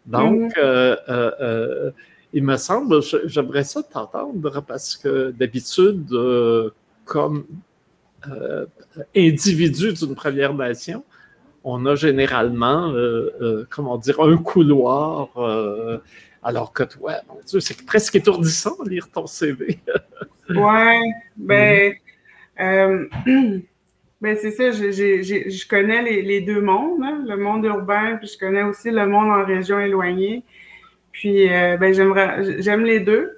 Donc, 0.07 0.57
mm. 0.57 1.93
il 2.33 2.43
me 2.43 2.57
semble, 2.57 3.01
j'aimerais 3.27 3.65
ça 3.65 3.83
t'entendre 3.83 4.61
parce 4.61 4.97
que 4.97 5.31
d'habitude, 5.31 6.09
comme 7.05 7.45
individu 9.15 9.93
d'une 9.93 10.15
Première 10.15 10.55
Nation, 10.55 11.05
on 11.69 11.85
a 11.85 11.97
généralement, 11.97 12.91
euh, 12.91 13.35
euh, 13.43 13.67
comment 13.69 13.99
dire, 13.99 14.21
un 14.21 14.37
couloir, 14.37 15.31
euh, 15.37 15.99
alors 16.47 16.73
que 16.73 16.83
toi, 16.85 17.15
mon 17.29 17.41
Dieu, 17.47 17.61
c'est 17.61 17.85
presque 17.85 18.15
étourdissant 18.15 18.77
lire 18.85 19.11
ton 19.11 19.27
CV. 19.27 19.79
ouais, 20.51 21.01
ben, 21.37 21.95
ben 22.57 24.37
c'est 24.41 24.53
ça, 24.53 24.71
je 24.71 25.69
connais 25.69 26.03
les, 26.03 26.41
deux 26.41 26.61
mondes, 26.61 27.03
hein, 27.03 27.25
le 27.27 27.37
monde 27.37 27.65
urbain, 27.65 28.17
puis 28.17 28.29
je 28.33 28.39
connais 28.39 28.63
aussi 28.63 28.91
le 28.91 29.07
monde 29.07 29.31
en 29.31 29.45
région 29.45 29.81
éloignée. 29.81 30.45
Puis, 31.13 31.49
ben, 31.49 31.93
j'aimerais, 31.95 32.61
j'aime 32.61 32.85
les 32.85 33.01
deux 33.01 33.37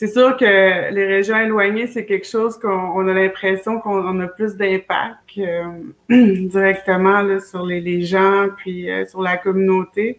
c'est 0.00 0.08
sûr 0.08 0.34
que 0.38 0.94
les 0.94 1.04
régions 1.04 1.36
éloignées, 1.36 1.86
c'est 1.86 2.06
quelque 2.06 2.26
chose 2.26 2.58
qu'on 2.58 3.06
a 3.06 3.12
l'impression 3.12 3.80
qu'on 3.80 4.18
a 4.20 4.28
plus 4.28 4.56
d'impact 4.56 5.36
euh, 5.36 5.66
directement 6.08 7.38
sur 7.38 7.66
les, 7.66 8.00
gens, 8.00 8.48
puis 8.56 8.90
euh, 8.90 9.04
sur 9.04 9.20
la 9.20 9.36
communauté. 9.36 10.18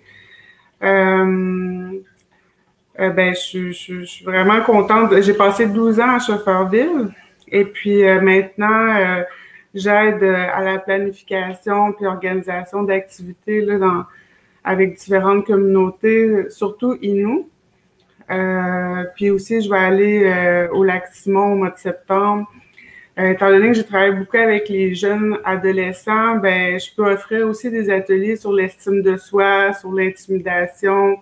Euh, 0.83 1.99
ben, 2.97 3.33
je, 3.33 3.71
suis 3.71 4.23
vraiment 4.23 4.61
contente. 4.61 5.19
J'ai 5.21 5.33
passé 5.33 5.67
12 5.67 5.99
ans 5.99 6.15
à 6.15 6.19
Chauffeurville 6.19 7.09
et 7.47 7.65
puis 7.65 8.03
maintenant, 8.21 9.23
j'aide 9.73 10.23
à 10.23 10.61
la 10.61 10.77
planification 10.77 11.93
puis 11.93 12.05
organisation 12.05 12.83
d'activités 12.83 13.65
dans, 13.77 14.05
avec 14.63 14.95
différentes 14.95 15.45
communautés, 15.45 16.49
surtout 16.49 16.97
Inou. 17.01 17.49
Euh, 18.29 19.03
puis 19.15 19.29
aussi, 19.29 19.61
je 19.61 19.69
vais 19.69 19.77
aller 19.77 20.23
euh, 20.25 20.69
au 20.69 20.83
lac 20.83 21.07
Simon 21.11 21.53
au 21.53 21.55
mois 21.55 21.71
de 21.71 21.77
septembre. 21.77 22.49
Euh, 23.19 23.31
étant 23.31 23.49
donné 23.49 23.69
que 23.69 23.73
je 23.73 23.81
travaille 23.81 24.15
beaucoup 24.15 24.37
avec 24.37 24.69
les 24.69 24.95
jeunes 24.95 25.37
adolescents, 25.43 26.37
ben, 26.37 26.79
je 26.79 26.87
peux 26.95 27.11
offrir 27.11 27.47
aussi 27.47 27.69
des 27.69 27.89
ateliers 27.89 28.37
sur 28.37 28.53
l'estime 28.53 29.01
de 29.01 29.17
soi, 29.17 29.73
sur 29.73 29.91
l'intimidation, 29.91 31.17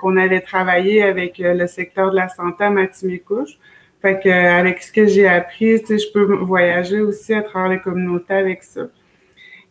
qu'on 0.00 0.16
avait 0.16 0.40
travaillé 0.40 1.02
avec 1.02 1.36
le 1.38 1.66
secteur 1.66 2.10
de 2.10 2.16
la 2.16 2.28
santé 2.28 2.64
à 2.64 2.70
Matimécouche. 2.70 3.58
Fait 4.02 4.18
que 4.18 4.28
avec 4.28 4.82
ce 4.82 4.92
que 4.92 5.06
j'ai 5.06 5.28
appris, 5.28 5.80
tu 5.80 5.86
sais, 5.86 5.98
je 5.98 6.12
peux 6.12 6.34
voyager 6.34 7.00
aussi 7.00 7.32
à 7.34 7.42
travers 7.42 7.70
les 7.70 7.80
communautés 7.80 8.34
avec 8.34 8.64
ça. 8.64 8.88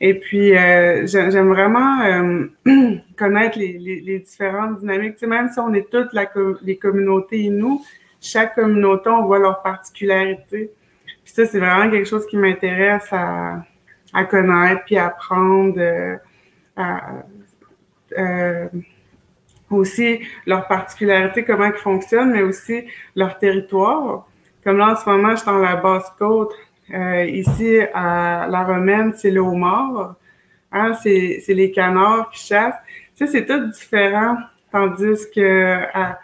Et 0.04 0.16
puis, 0.16 0.58
euh, 0.58 1.06
j'aime 1.06 1.50
vraiment 1.50 2.02
euh, 2.02 2.48
connaître 3.18 3.60
les, 3.60 4.20
différentes 4.20 4.80
dynamiques. 4.80 5.14
Tu 5.14 5.20
sais, 5.20 5.28
même 5.28 5.50
si 5.50 5.60
on 5.60 5.72
est 5.74 5.88
toutes 5.92 6.10
les 6.64 6.78
communautés 6.78 7.50
nous, 7.50 7.86
chaque 8.20 8.56
communauté, 8.56 9.10
on 9.10 9.26
voit 9.26 9.38
leurs 9.38 9.62
particularités. 9.62 10.72
Puis 11.24 11.34
ça, 11.34 11.46
c'est 11.46 11.60
vraiment 11.60 11.92
quelque 11.92 12.08
chose 12.08 12.26
qui 12.26 12.38
m'intéresse 12.38 13.10
à, 13.12 13.64
connaître, 14.30 14.84
puis 14.86 14.98
à 14.98 15.08
apprendre 15.08 15.80
euh, 18.18 18.68
aussi 19.78 20.22
leurs 20.46 20.68
particularités, 20.68 21.44
comment 21.44 21.66
ils 21.66 21.74
fonctionnent, 21.74 22.32
mais 22.32 22.42
aussi 22.42 22.86
leur 23.16 23.38
territoire. 23.38 24.28
Comme 24.64 24.78
là, 24.78 24.92
en 24.92 24.96
ce 24.96 25.10
moment, 25.10 25.32
je 25.32 25.38
suis 25.38 25.46
dans 25.46 25.58
la 25.58 25.76
Basse-Côte. 25.76 26.54
Euh, 26.94 27.26
ici, 27.26 27.80
à 27.94 28.48
La 28.50 28.64
Romaine, 28.64 29.14
c'est 29.16 29.32
le 29.32 29.42
homard. 29.42 30.16
Hein, 30.72 30.94
c'est, 31.02 31.44
les 31.50 31.72
canards 31.72 32.30
qui 32.32 32.48
chassent. 32.48 32.76
Tu 33.16 33.26
sais, 33.26 33.32
c'est 33.32 33.46
tout 33.46 33.68
différent. 33.68 34.38
Tandis 34.72 35.30
que 35.36 35.80
à, 35.94 36.20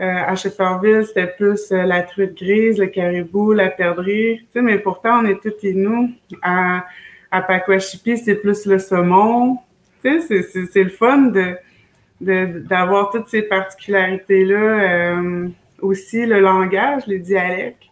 euh, 0.00 0.22
à 0.26 0.36
c'était 0.36 1.26
plus 1.26 1.72
euh, 1.72 1.82
la 1.82 2.02
truite 2.02 2.34
grise, 2.36 2.78
le 2.78 2.86
caribou, 2.86 3.52
la 3.52 3.68
perdrix. 3.68 4.38
Tu 4.38 4.46
sais, 4.52 4.62
mais 4.62 4.78
pourtant, 4.78 5.20
on 5.22 5.26
est 5.26 5.40
tous 5.42 5.54
nous. 5.74 6.10
À, 6.42 6.86
à 7.30 7.42
Pakwashipi, 7.42 8.16
c'est 8.16 8.36
plus 8.36 8.64
le 8.66 8.78
saumon. 8.78 9.58
Tu 10.02 10.20
sais, 10.20 10.42
c'est, 10.42 10.84
le 10.84 10.90
fun 10.90 11.18
de, 11.18 11.56
d'avoir 12.20 13.10
toutes 13.10 13.28
ces 13.28 13.42
particularités-là. 13.42 15.20
aussi, 15.80 16.26
le 16.26 16.40
langage, 16.40 17.06
les 17.06 17.18
dialectes. 17.18 17.90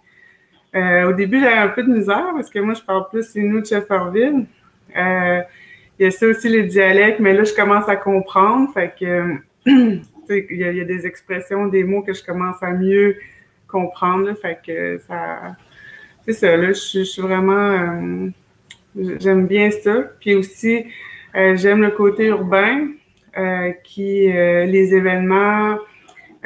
Euh, 0.75 1.09
au 1.09 1.13
début, 1.13 1.41
j'avais 1.41 1.57
un 1.57 1.69
peu 1.69 1.83
de 1.83 1.93
misère 1.93 2.31
parce 2.35 2.51
que 2.51 2.59
moi, 2.59 2.75
je 2.75 2.83
parle 2.83 3.09
plus 3.09 3.35
Inuit 3.35 3.63
de 3.63 3.67
Shefferville. 3.67 4.47
Euh, 4.97 5.41
il 5.99 6.05
y 6.05 6.07
a 6.07 6.11
ça 6.11 6.27
aussi, 6.27 6.49
les 6.49 6.65
dialectes, 6.65 7.21
mais 7.21 7.33
là, 7.33 7.45
je 7.45 7.55
commence 7.55 7.89
à 7.89 7.97
comprendre. 7.97 8.73
Fait 8.73 8.95
que, 8.99 9.37
il 9.67 10.03
y, 10.29 10.65
a, 10.65 10.71
il 10.71 10.77
y, 10.77 10.81
a, 10.81 10.85
des 10.85 11.07
expressions, 11.07 11.67
des 11.67 11.85
mots 11.85 12.03
que 12.03 12.13
je 12.13 12.23
commence 12.23 12.63
à 12.63 12.73
mieux 12.73 13.17
comprendre. 13.67 14.33
fait 14.35 14.59
que 14.65 14.99
ça. 15.07 15.57
C'est 16.25 16.35
ça, 16.35 16.57
là, 16.57 16.69
je, 16.69 17.03
suis 17.05 17.23
vraiment. 17.23 17.53
Euh, 17.55 18.29
j'aime 19.19 19.47
bien 19.47 19.71
ça. 19.71 20.05
Puis 20.21 20.35
aussi, 20.35 20.85
j'aime 21.35 21.81
le 21.81 21.91
côté 21.91 22.27
urbain 22.27 22.89
qui, 23.85 24.29
les 24.33 24.95
événements, 24.95 25.79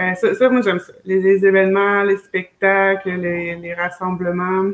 euh, 0.00 0.14
ça, 0.14 0.48
moi, 0.48 0.62
j'aime 0.62 0.78
ça. 0.78 0.92
Les, 1.04 1.44
événements, 1.44 2.02
les 2.02 2.16
spectacles, 2.16 3.10
les, 3.10 3.74
rassemblements. 3.74 4.70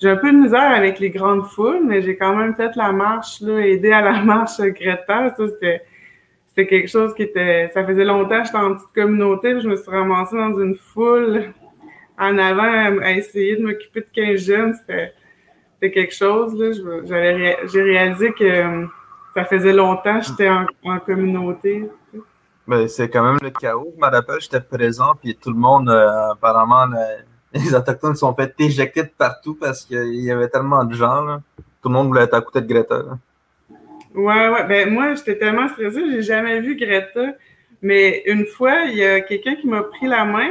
J'ai 0.00 0.10
un 0.10 0.16
peu 0.16 0.32
de 0.32 0.38
misère 0.38 0.72
avec 0.72 0.98
les 0.98 1.10
grandes 1.10 1.46
foules, 1.46 1.84
mais 1.84 2.02
j'ai 2.02 2.16
quand 2.16 2.34
même 2.34 2.54
fait 2.54 2.74
la 2.76 2.92
marche, 2.92 3.40
là, 3.40 3.66
aidé 3.66 3.92
à 3.92 4.00
la 4.00 4.22
marche 4.24 4.60
Greta. 4.60 5.34
Ça, 5.36 5.44
c'était, 5.48 6.66
quelque 6.66 6.88
chose 6.88 7.14
qui 7.14 7.22
était. 7.22 7.70
Ça 7.74 7.84
faisait 7.84 8.04
longtemps 8.04 8.40
que 8.40 8.46
j'étais 8.46 8.58
en 8.58 8.74
petite 8.74 8.92
communauté, 8.94 9.60
je 9.60 9.68
me 9.68 9.76
suis 9.76 9.90
ramassée 9.90 10.36
dans 10.36 10.58
une 10.58 10.76
foule 10.76 11.52
en 12.18 12.38
avant 12.38 13.00
à, 13.02 13.12
essayer 13.12 13.56
de 13.56 13.62
m'occuper 13.62 14.00
de 14.00 14.06
15 14.14 14.40
jeunes. 14.40 14.74
C'était, 14.74 15.12
quelque 15.90 16.14
chose, 16.14 16.58
là. 16.58 17.56
j'ai 17.66 17.82
réalisé 17.82 18.32
que 18.32 18.86
ça 19.34 19.44
faisait 19.44 19.72
longtemps 19.72 20.20
que 20.20 20.26
j'étais 20.26 20.48
en, 20.48 20.66
en 20.84 20.98
communauté. 20.98 21.90
Ben, 22.66 22.88
c'est 22.88 23.10
quand 23.10 23.22
même 23.22 23.38
le 23.42 23.50
chaos. 23.50 23.92
Je 23.94 24.00
me 24.00 24.10
rappelle, 24.10 24.40
j'étais 24.40 24.60
présent, 24.60 25.14
puis 25.20 25.36
tout 25.36 25.50
le 25.50 25.58
monde, 25.58 25.90
euh, 25.90 26.30
apparemment, 26.32 26.86
les 27.52 27.74
Autochtones 27.74 28.16
sont 28.16 28.34
fait 28.34 28.54
éjecter 28.58 29.02
de 29.02 29.10
partout 29.16 29.54
parce 29.54 29.84
qu'il 29.84 30.22
y 30.22 30.30
avait 30.30 30.48
tellement 30.48 30.84
de 30.84 30.94
gens. 30.94 31.40
Tout 31.82 31.88
le 31.88 31.94
monde 31.94 32.08
voulait 32.08 32.22
être 32.22 32.34
à 32.34 32.40
côté 32.40 32.62
de 32.62 32.66
Greta. 32.66 33.02
Ouais, 34.14 34.48
ouais. 34.48 34.64
Ben, 34.66 34.90
moi, 34.90 35.14
j'étais 35.14 35.36
tellement 35.36 35.68
stressée, 35.68 36.10
j'ai 36.10 36.22
jamais 36.22 36.60
vu 36.60 36.76
Greta. 36.76 37.34
Mais 37.82 38.22
une 38.26 38.46
fois, 38.46 38.84
il 38.84 38.96
y 38.96 39.04
a 39.04 39.20
quelqu'un 39.20 39.56
qui 39.56 39.66
m'a 39.66 39.82
pris 39.82 40.06
la 40.06 40.24
main 40.24 40.48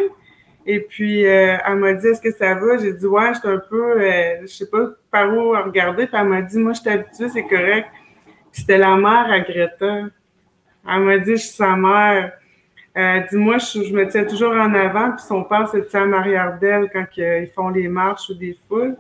et 0.66 0.80
puis 0.80 1.26
euh, 1.26 1.58
elle 1.66 1.76
m'a 1.76 1.94
dit 1.94 2.08
Est-ce 2.08 2.22
que 2.22 2.32
ça 2.32 2.54
va? 2.54 2.78
J'ai 2.78 2.94
dit 2.94 3.06
Ouais, 3.06 3.34
j'étais 3.34 3.48
un 3.48 3.62
peu, 3.70 4.02
euh, 4.02 4.42
je 4.42 4.48
sais 4.48 4.70
pas 4.70 4.90
par 5.10 5.34
où 5.34 5.50
regarder. 5.50 6.06
Puis 6.06 6.16
elle 6.16 6.28
m'a 6.28 6.42
dit 6.42 6.60
Moi, 6.60 6.74
je 6.74 6.82
suis 6.82 6.90
habituée, 6.90 7.30
c'est 7.30 7.44
correct. 7.44 7.88
C'était 8.54 8.78
la 8.78 8.96
mère 8.96 9.30
à 9.30 9.40
Greta. 9.42 10.04
Elle 10.88 11.00
m'a 11.02 11.18
dit, 11.18 11.32
je 11.32 11.36
suis 11.38 11.56
sa 11.56 11.76
mère. 11.76 12.32
Euh, 12.96 13.22
Dis-moi, 13.30 13.58
je, 13.58 13.84
je, 13.84 13.94
me 13.94 14.08
tiens 14.08 14.24
toujours 14.24 14.54
en 14.54 14.74
avant, 14.74 15.12
puis 15.12 15.26
son 15.28 15.44
père 15.44 15.68
se 15.68 15.78
tient 15.78 16.08
en 16.08 16.14
arrière 16.14 16.60
d'elle 16.60 16.90
quand 16.94 17.06
ils 17.18 17.50
font 17.54 17.70
les 17.70 17.88
marches 17.88 18.30
ou 18.30 18.36
des 18.36 18.56
foules. 18.68 18.96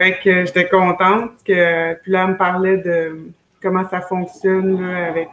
Fait 0.00 0.18
que 0.22 0.44
j'étais 0.46 0.68
contente. 0.68 1.32
Que, 1.44 1.94
puis 1.94 2.12
là, 2.12 2.24
elle 2.24 2.30
me 2.30 2.36
parlait 2.36 2.76
de 2.76 3.32
comment 3.60 3.86
ça 3.88 4.00
fonctionne 4.00 4.80
là, 4.80 5.06
avec 5.08 5.30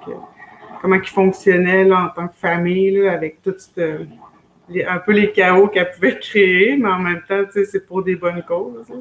comment 0.81 0.95
ils 0.95 1.07
fonctionnaient 1.07 1.91
en 1.93 2.09
tant 2.09 2.27
que 2.27 2.35
famille, 2.35 2.91
là, 2.91 3.13
avec 3.13 3.41
tout 3.43 3.53
un 3.77 4.97
peu 4.97 5.11
les 5.11 5.31
chaos 5.31 5.67
qu'elle 5.67 5.91
pouvait 5.91 6.17
créer, 6.19 6.77
mais 6.77 6.89
en 6.89 6.99
même 6.99 7.21
temps, 7.27 7.43
c'est 7.51 7.85
pour 7.85 8.03
des 8.03 8.15
bonnes 8.15 8.41
causes. 8.41 8.91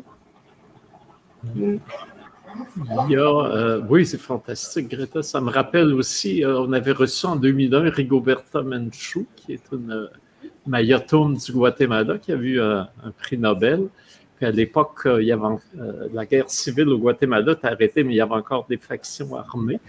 Euh, 3.10 3.82
oui, 3.88 4.06
c'est 4.06 4.18
fantastique, 4.18 4.88
Greta. 4.88 5.22
Ça 5.22 5.40
me 5.40 5.50
rappelle 5.50 5.92
aussi, 5.92 6.44
euh, 6.44 6.60
on 6.60 6.72
avait 6.72 6.92
reçu 6.92 7.26
en 7.26 7.36
2001 7.36 7.90
Rigoberta 7.90 8.62
Menchú, 8.62 9.26
qui 9.36 9.52
est 9.52 9.62
une 9.72 9.90
euh, 9.90 10.06
mayotome 10.66 11.36
du 11.36 11.52
Guatemala, 11.52 12.18
qui 12.18 12.32
a 12.32 12.36
eu 12.36 12.60
un 12.60 12.88
prix 13.18 13.38
Nobel. 13.38 13.88
Puis 14.36 14.46
à 14.46 14.50
l'époque, 14.50 15.06
il 15.20 15.26
y 15.26 15.32
avait 15.32 15.56
la 16.12 16.26
guerre 16.26 16.50
civile 16.50 16.88
au 16.88 16.98
Guatemala 16.98 17.52
était 17.52 17.68
arrêtée, 17.68 18.02
mais 18.02 18.14
il 18.14 18.16
y 18.16 18.20
avait 18.20 18.34
encore 18.34 18.66
des 18.68 18.78
factions 18.78 19.36
armées. 19.36 19.80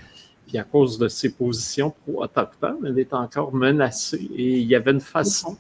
Puis 0.48 0.58
à 0.60 0.64
cause 0.64 1.00
de 1.00 1.08
ses 1.08 1.34
positions 1.34 1.90
pro-autochtones, 1.90 2.86
elle 2.86 3.00
était 3.00 3.16
encore 3.16 3.54
menacée. 3.54 4.30
Et 4.36 4.60
il 4.60 4.68
y 4.68 4.76
avait 4.76 4.92
une 4.92 5.00
façon, 5.00 5.58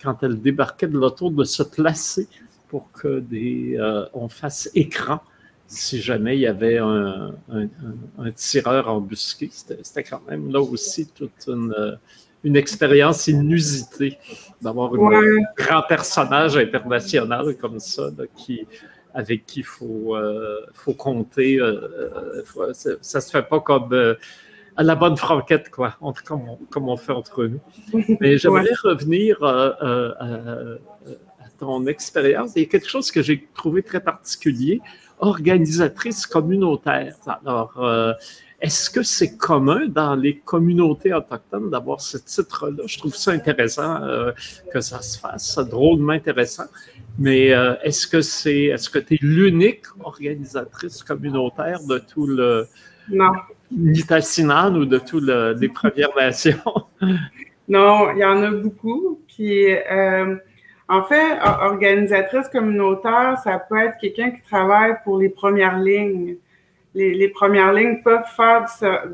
quand 0.00 0.22
elle 0.22 0.40
débarquait 0.40 0.86
de 0.86 0.96
l'auto, 0.96 1.30
de 1.30 1.44
se 1.44 1.64
placer 1.64 2.28
pour 2.68 2.92
que 2.92 3.18
des, 3.18 3.76
on 4.14 4.28
fasse 4.28 4.70
écran 4.74 5.20
si 5.72 6.00
jamais 6.00 6.36
il 6.36 6.40
y 6.40 6.46
avait 6.46 6.78
un, 6.78 7.32
tireur 8.34 8.88
embusqué. 8.88 9.50
C'était 9.50 10.04
quand 10.04 10.22
même 10.28 10.50
là 10.50 10.60
aussi 10.60 11.06
toute 11.06 11.46
une, 11.46 11.98
une 12.44 12.56
expérience 12.56 13.26
inusitée 13.28 14.18
d'avoir 14.60 14.92
un 14.94 15.40
grand 15.56 15.82
personnage 15.82 16.56
international 16.56 17.56
comme 17.56 17.78
ça, 17.78 18.10
qui, 18.36 18.66
avec 19.14 19.46
qui 19.46 19.60
il 19.60 19.66
faut, 19.66 20.16
euh, 20.16 20.60
faut 20.74 20.94
compter. 20.94 21.58
Euh, 21.58 22.42
ça, 22.72 22.90
ne 22.90 23.20
se 23.20 23.30
fait 23.30 23.42
pas 23.42 23.60
comme 23.60 23.92
euh, 23.92 24.14
à 24.76 24.82
la 24.82 24.94
bonne 24.94 25.16
franquette, 25.16 25.70
quoi, 25.70 25.96
comme, 26.24 26.48
on, 26.48 26.56
comme 26.70 26.88
on 26.88 26.96
fait 26.96 27.12
entre 27.12 27.44
nous. 27.44 27.60
Mais 28.20 28.38
j'aimerais 28.38 28.74
revenir 28.82 29.42
à, 29.42 30.78
ton 31.58 31.86
expérience. 31.86 32.52
Il 32.56 32.62
y 32.62 32.66
a 32.66 32.68
quelque 32.68 32.88
chose 32.88 33.10
que 33.12 33.22
j'ai 33.22 33.46
trouvé 33.54 33.82
très 33.82 34.00
particulier, 34.00 34.80
organisatrice 35.22 36.26
communautaire. 36.26 37.14
Alors, 37.26 38.16
est-ce 38.62 38.90
que 38.90 39.02
c'est 39.02 39.36
commun 39.36 39.88
dans 39.88 40.14
les 40.14 40.36
communautés 40.38 41.12
autochtones 41.12 41.68
d'avoir 41.68 42.00
ce 42.00 42.16
titre-là? 42.16 42.84
Je 42.86 42.96
trouve 42.96 43.14
ça 43.16 43.32
intéressant 43.32 44.00
euh, 44.04 44.30
que 44.72 44.80
ça 44.80 45.02
se 45.02 45.18
fasse, 45.18 45.58
drôlement 45.58 46.12
intéressant. 46.12 46.66
Mais 47.18 47.52
euh, 47.52 47.74
est-ce 47.82 48.06
que 48.06 48.20
c'est 48.20 48.66
est-ce 48.66 48.88
que 48.88 49.00
tu 49.00 49.14
es 49.14 49.18
l'unique 49.20 49.86
organisatrice 50.04 51.02
communautaire 51.02 51.80
de 51.88 51.98
tout 51.98 52.28
le 52.28 52.68
non. 53.10 53.32
Nitassinan 53.72 54.76
ou 54.76 54.84
de 54.84 54.98
toutes 54.98 55.26
les 55.60 55.68
Premières 55.68 56.14
Nations? 56.16 56.62
non, 57.68 58.12
il 58.12 58.18
y 58.18 58.24
en 58.24 58.44
a 58.44 58.50
beaucoup. 58.52 59.20
Puis 59.26 59.72
euh, 59.72 60.36
en 60.92 61.02
fait, 61.04 61.38
organisatrice 61.62 62.48
communautaire, 62.48 63.38
ça 63.42 63.58
peut 63.58 63.78
être 63.78 63.96
quelqu'un 63.98 64.30
qui 64.30 64.42
travaille 64.42 64.96
pour 65.04 65.18
les 65.18 65.28
premières 65.28 65.78
lignes 65.78 66.36
les, 66.94 67.28
premières 67.28 67.72
lignes 67.72 68.02
peuvent 68.02 68.28
faire 68.36 68.66
euh, 68.82 69.06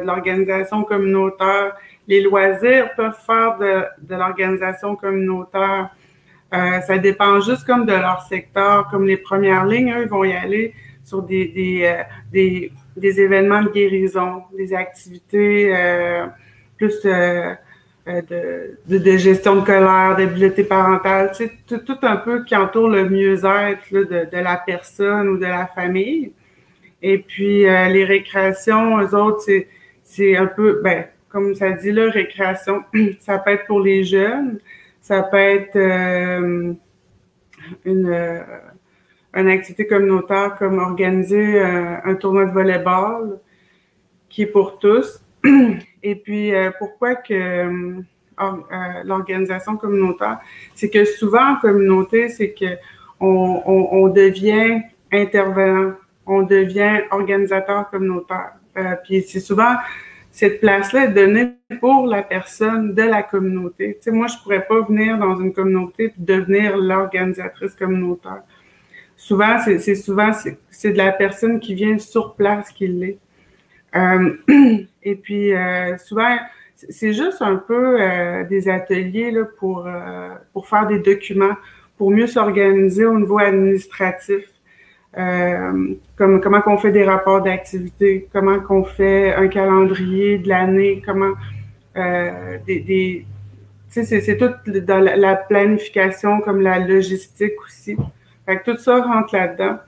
de 0.00 0.04
l'organisation 0.04 0.84
communautaire. 0.84 1.76
Les 2.06 2.20
loisirs 2.20 2.94
peuvent 2.96 3.18
faire 3.26 3.56
de, 3.58 4.14
l'organisation 4.14 4.96
communautaire. 4.96 5.90
Euh, 6.52 6.80
ça 6.80 6.98
dépend 6.98 7.40
juste 7.40 7.64
comme 7.64 7.86
de 7.86 7.92
leur 7.92 8.22
secteur. 8.22 8.88
Comme 8.90 9.06
les 9.06 9.16
premières 9.16 9.66
lignes, 9.66 9.92
eux, 9.92 10.02
ils 10.02 10.08
vont 10.08 10.24
y 10.24 10.32
aller 10.32 10.74
sur 11.04 11.22
des, 11.22 11.48
des, 11.48 11.84
euh, 11.84 12.68
des 12.96 13.20
événements 13.20 13.62
de 13.62 13.70
guérison, 13.70 14.44
des 14.56 14.72
activités 14.74 15.74
plus 16.76 17.06
de, 18.28 18.78
de, 18.86 18.98
de, 18.98 19.16
gestion 19.16 19.56
de 19.56 19.60
colère, 19.64 20.16
d'habileté 20.16 20.64
parentale, 20.64 21.32
tu 21.36 21.46
sais, 21.46 21.78
tout, 21.84 21.98
un 22.02 22.16
peu 22.16 22.44
qui 22.44 22.56
entoure 22.56 22.88
le 22.88 23.08
mieux-être 23.08 23.92
de, 23.92 24.36
la 24.36 24.56
personne 24.56 25.28
ou 25.28 25.36
de 25.36 25.46
la 25.46 25.66
famille. 25.66 26.32
Et 27.02 27.18
puis, 27.18 27.66
euh, 27.66 27.88
les 27.88 28.04
récréations, 28.04 28.98
eux 29.00 29.14
autres, 29.14 29.44
c'est, 30.02 30.36
un 30.36 30.46
peu, 30.46 30.80
ben, 30.82 31.06
comme 31.28 31.54
ça 31.54 31.70
dit 31.70 31.92
là, 31.92 32.10
récréation, 32.10 32.84
ça 33.20 33.38
peut 33.38 33.52
être 33.52 33.66
pour 33.66 33.80
les 33.80 34.04
jeunes, 34.04 34.58
ça 35.00 35.22
peut 35.22 35.36
être 35.36 35.76
euh, 35.76 36.72
une, 37.84 38.06
euh, 38.08 38.42
une 39.34 39.48
activité 39.48 39.86
communautaire 39.86 40.56
comme 40.58 40.78
organiser 40.78 41.60
un 41.60 42.14
tournoi 42.16 42.46
de 42.46 42.50
volleyball 42.50 43.38
qui 44.28 44.42
est 44.42 44.46
pour 44.46 44.78
tous. 44.78 45.20
Et 46.02 46.14
puis, 46.14 46.52
pourquoi 46.78 47.14
que 47.14 48.02
l'organisation 49.04 49.76
communautaire, 49.76 50.38
c'est 50.74 50.90
que 50.90 51.04
souvent 51.04 51.52
en 51.52 51.56
communauté, 51.56 52.28
c'est 52.28 52.52
que 52.52 52.76
on, 53.20 53.62
on, 53.66 53.88
on 53.92 54.08
devient 54.08 54.80
intervenant 55.12 55.94
on 56.30 56.42
devient 56.42 57.00
organisateur 57.10 57.90
communautaire. 57.90 58.52
Euh, 58.76 58.94
puis 59.04 59.22
c'est 59.22 59.40
souvent 59.40 59.74
cette 60.30 60.60
place-là 60.60 61.06
est 61.06 61.12
donnée 61.12 61.54
pour 61.80 62.06
la 62.06 62.22
personne 62.22 62.94
de 62.94 63.02
la 63.02 63.24
communauté. 63.24 63.96
Tu 63.96 64.04
sais, 64.04 64.10
moi, 64.12 64.28
je 64.28 64.36
pourrais 64.40 64.64
pas 64.64 64.80
venir 64.82 65.18
dans 65.18 65.40
une 65.40 65.52
communauté 65.52 66.04
et 66.04 66.14
devenir 66.16 66.76
l'organisatrice 66.76 67.74
communautaire. 67.74 68.42
Souvent, 69.16 69.58
c'est 69.58 69.94
souvent 69.96 70.30
c'est 70.70 70.92
de 70.92 70.96
la 70.96 71.10
personne 71.10 71.58
qui 71.58 71.74
vient 71.74 71.98
sur 71.98 72.34
place 72.34 72.70
qui 72.70 72.86
l'est. 72.86 73.18
Euh, 73.96 74.36
et 75.02 75.14
puis 75.16 75.54
euh, 75.54 75.96
souvent, 75.98 76.36
c'est 76.76 77.12
juste 77.12 77.42
un 77.42 77.56
peu 77.56 77.98
des 78.48 78.68
ateliers 78.68 79.30
là, 79.30 79.44
pour, 79.58 79.86
pour 80.54 80.66
faire 80.66 80.86
des 80.86 80.98
documents, 80.98 81.54
pour 81.98 82.10
mieux 82.10 82.26
s'organiser 82.26 83.04
au 83.04 83.18
niveau 83.18 83.38
administratif. 83.38 84.44
Euh, 85.18 85.94
comme, 86.14 86.40
comment 86.40 86.60
qu'on 86.60 86.78
fait 86.78 86.92
des 86.92 87.02
rapports 87.02 87.42
d'activité, 87.42 88.28
comment 88.32 88.60
qu'on 88.60 88.84
fait 88.84 89.34
un 89.34 89.48
calendrier 89.48 90.38
de 90.38 90.48
l'année, 90.48 91.02
comment 91.04 91.32
euh, 91.96 92.58
des, 92.64 92.78
des 92.80 93.26
tu 93.92 94.04
sais, 94.04 94.20
c'est 94.20 94.36
tout 94.36 94.52
dans 94.82 95.00
la, 95.00 95.34
planification 95.34 96.40
comme 96.40 96.60
la 96.60 96.78
logistique 96.78 97.60
aussi. 97.66 97.96
Fait 98.46 98.58
que 98.58 98.70
tout 98.70 98.78
ça 98.78 99.02
rentre 99.02 99.34
là-dedans. 99.34 99.78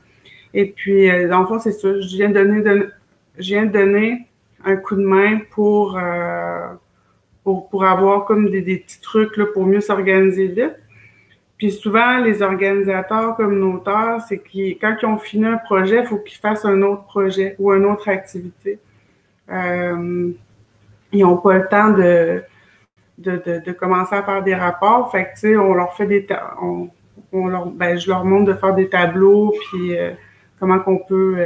Et 0.54 0.66
puis, 0.66 1.08
euh, 1.08 1.28
dans 1.28 1.42
le 1.42 1.46
fond, 1.46 1.60
c'est 1.60 1.70
ça. 1.70 2.00
Je 2.00 2.16
viens 2.16 2.28
de 2.28 2.34
donner, 2.34 2.86
je 3.38 3.54
viens 3.54 3.66
de 3.66 3.72
donner 3.72 4.28
un 4.64 4.76
coup 4.76 4.96
de 4.96 5.04
main 5.04 5.40
pour, 5.50 5.98
euh, 5.98 6.68
pour, 7.44 7.68
pour 7.68 7.84
avoir 7.84 8.24
comme 8.24 8.50
des, 8.50 8.62
des 8.62 8.78
petits 8.78 9.00
trucs 9.00 9.36
là, 9.36 9.46
pour 9.52 9.66
mieux 9.66 9.80
s'organiser 9.80 10.46
vite. 10.48 10.76
Puis 11.58 11.70
souvent, 11.70 12.18
les 12.18 12.42
organisateurs 12.42 13.36
communautaires, 13.36 14.18
c'est 14.28 14.42
qu'ils, 14.42 14.78
quand 14.78 14.96
ils 15.00 15.06
ont 15.06 15.18
fini 15.18 15.46
un 15.46 15.58
projet, 15.58 16.00
il 16.00 16.06
faut 16.06 16.18
qu'ils 16.18 16.38
fassent 16.38 16.64
un 16.64 16.82
autre 16.82 17.04
projet 17.04 17.54
ou 17.58 17.72
une 17.72 17.84
autre 17.84 18.08
activité. 18.08 18.78
Euh, 19.50 20.32
ils 21.12 21.20
n'ont 21.20 21.36
pas 21.36 21.58
le 21.58 21.68
temps 21.68 21.90
de, 21.90 22.42
de, 23.18 23.62
de, 23.64 23.72
commencer 23.72 24.14
à 24.14 24.22
faire 24.22 24.42
des 24.42 24.54
rapports. 24.54 25.10
Fait 25.12 25.26
que, 25.26 25.30
tu 25.34 25.40
sais, 25.40 25.56
on 25.56 25.74
leur 25.74 25.94
fait 25.94 26.06
des... 26.06 26.26
On, 26.60 26.88
on 27.32 27.46
leur, 27.48 27.66
ben, 27.66 27.98
je 27.98 28.08
leur 28.08 28.24
montre 28.24 28.52
de 28.52 28.54
faire 28.54 28.74
des 28.74 28.88
tableaux, 28.88 29.54
puis 29.68 29.96
euh, 29.96 30.12
comment 30.58 30.78
qu'on 30.80 30.98
peut 30.98 31.36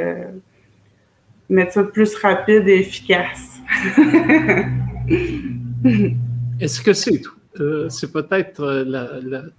mettre 1.48 1.72
ça 1.72 1.84
plus 1.84 2.14
rapide 2.16 2.68
et 2.68 2.80
efficace. 2.80 3.60
Est-ce 6.60 6.80
que 6.80 6.92
c'est 6.92 7.20
tout? 7.20 7.36
Euh, 7.60 7.88
c'est 7.88 8.12
peut-être 8.12 8.60
euh, 8.60 8.84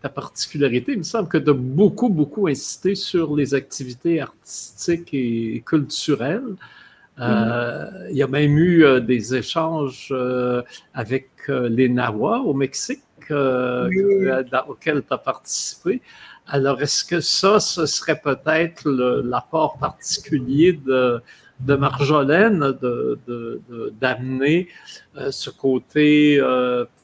la, 0.01 0.09
particularité. 0.09 0.91
Il 0.93 0.99
me 0.99 1.03
semble 1.03 1.29
que 1.29 1.37
tu 1.37 1.49
as 1.49 1.53
beaucoup, 1.53 2.09
beaucoup 2.09 2.47
insisté 2.47 2.95
sur 2.95 3.35
les 3.35 3.53
activités 3.53 4.21
artistiques 4.21 5.13
et 5.13 5.63
culturelles. 5.65 6.55
Euh, 7.19 7.23
mm-hmm. 7.23 8.07
il 8.11 8.17
y 8.17 8.23
a 8.23 8.27
même 8.27 8.57
eu 8.57 9.01
des 9.01 9.35
échanges 9.35 10.13
avec 10.93 11.29
les 11.47 11.89
Nahuas 11.89 12.39
au 12.39 12.53
Mexique 12.53 13.01
auxquels 13.31 15.03
tu 15.07 15.13
as 15.13 15.17
participé. 15.17 16.01
Alors, 16.49 16.81
est-ce 16.81 17.03
que 17.03 17.19
ça, 17.19 17.59
ce 17.59 17.85
serait 17.85 18.21
peut-être 18.21 18.89
l'apport 18.89 19.77
particulier 19.79 20.73
de, 20.73 21.21
de 21.59 21.75
Marjolaine 21.75 22.59
d'amener 23.99 24.67
de, 25.15 25.31
ce 25.31 25.49
côté 25.49 26.39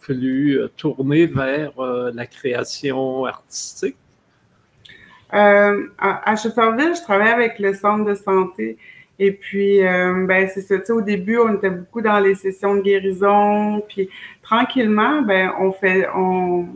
plus 0.03 0.59
euh, 0.59 0.67
tourner 0.77 1.25
vers 1.25 1.79
euh, 1.79 2.11
la 2.13 2.25
création 2.25 3.25
artistique? 3.25 3.95
Euh, 5.33 5.87
à, 5.97 6.31
à 6.31 6.35
je 6.35 7.01
travaille 7.03 7.29
avec 7.29 7.57
le 7.57 7.73
centre 7.73 8.05
de 8.05 8.13
santé. 8.13 8.77
Et 9.19 9.31
puis, 9.31 9.79
ben, 9.81 10.49
c'est 10.53 10.61
ça. 10.61 10.93
Au 10.93 11.01
début, 11.01 11.37
on 11.37 11.55
était 11.55 11.69
beaucoup 11.69 12.01
dans 12.01 12.19
les 12.19 12.33
sessions 12.33 12.75
de 12.75 12.81
guérison. 12.81 13.81
Puis, 13.87 14.09
tranquillement, 14.41 15.21
ben, 15.21 15.51
on 15.59 15.71
fait, 15.71 16.07
on, 16.15 16.67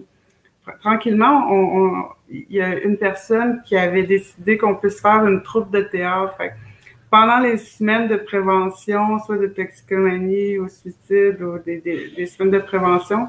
tranquillement, 0.80 1.52
on, 1.52 2.06
il 2.30 2.46
y 2.50 2.62
a 2.62 2.80
une 2.80 2.98
personne 2.98 3.62
qui 3.66 3.76
avait 3.76 4.04
décidé 4.04 4.58
qu'on 4.58 4.76
puisse 4.76 5.02
faire 5.02 5.26
une 5.26 5.42
troupe 5.42 5.72
de 5.72 5.82
théâtre. 5.82 6.38
Pendant 7.10 7.39
les 7.39 7.58
semaines 7.58 8.08
de 8.08 8.17
prévention, 8.17 9.20
soit 9.26 9.38
de 9.38 9.48
toxicomanie 9.48 10.58
ou 10.58 10.67
suicide 10.67 11.41
ou 11.41 11.58
des, 11.60 11.78
des, 11.80 12.26
semaines 12.26 12.52
de 12.52 12.60
prévention, 12.60 13.28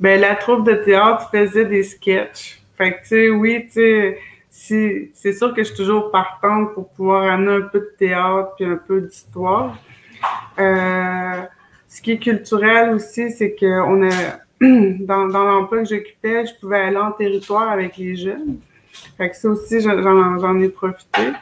ben 0.00 0.20
la 0.20 0.34
troupe 0.34 0.66
de 0.66 0.74
théâtre 0.74 1.30
faisait 1.30 1.66
des 1.66 1.82
sketchs. 1.82 2.60
Fait 2.76 2.92
que, 2.94 3.00
tu 3.02 3.08
sais, 3.08 3.30
oui, 3.30 3.66
tu 3.72 4.16
sais, 4.50 5.10
c'est 5.14 5.32
sûr 5.32 5.54
que 5.54 5.62
je 5.62 5.68
suis 5.68 5.76
toujours 5.76 6.10
partante 6.10 6.74
pour 6.74 6.88
pouvoir 6.90 7.30
amener 7.30 7.52
un 7.52 7.60
peu 7.62 7.80
de 7.80 7.94
théâtre 7.98 8.54
puis 8.56 8.64
un 8.64 8.76
peu 8.76 9.00
d'histoire. 9.00 9.76
Euh, 10.58 11.42
ce 11.88 12.02
qui 12.02 12.12
est 12.12 12.18
culturel 12.18 12.90
aussi, 12.90 13.30
c'est 13.30 13.54
que 13.54 13.80
on 13.82 14.08
a 14.08 14.40
dans, 14.60 15.26
dans 15.28 15.44
l'emploi 15.44 15.82
que 15.82 15.88
j'occupais, 15.88 16.46
je 16.46 16.54
pouvais 16.60 16.80
aller 16.80 16.96
en 16.96 17.12
territoire 17.12 17.70
avec 17.70 17.96
les 17.96 18.16
jeunes. 18.16 18.58
Fait 19.16 19.30
que 19.30 19.36
ça 19.36 19.48
aussi, 19.48 19.80
j'en 19.80 20.60
ai 20.60 20.68
profité. 20.68 21.32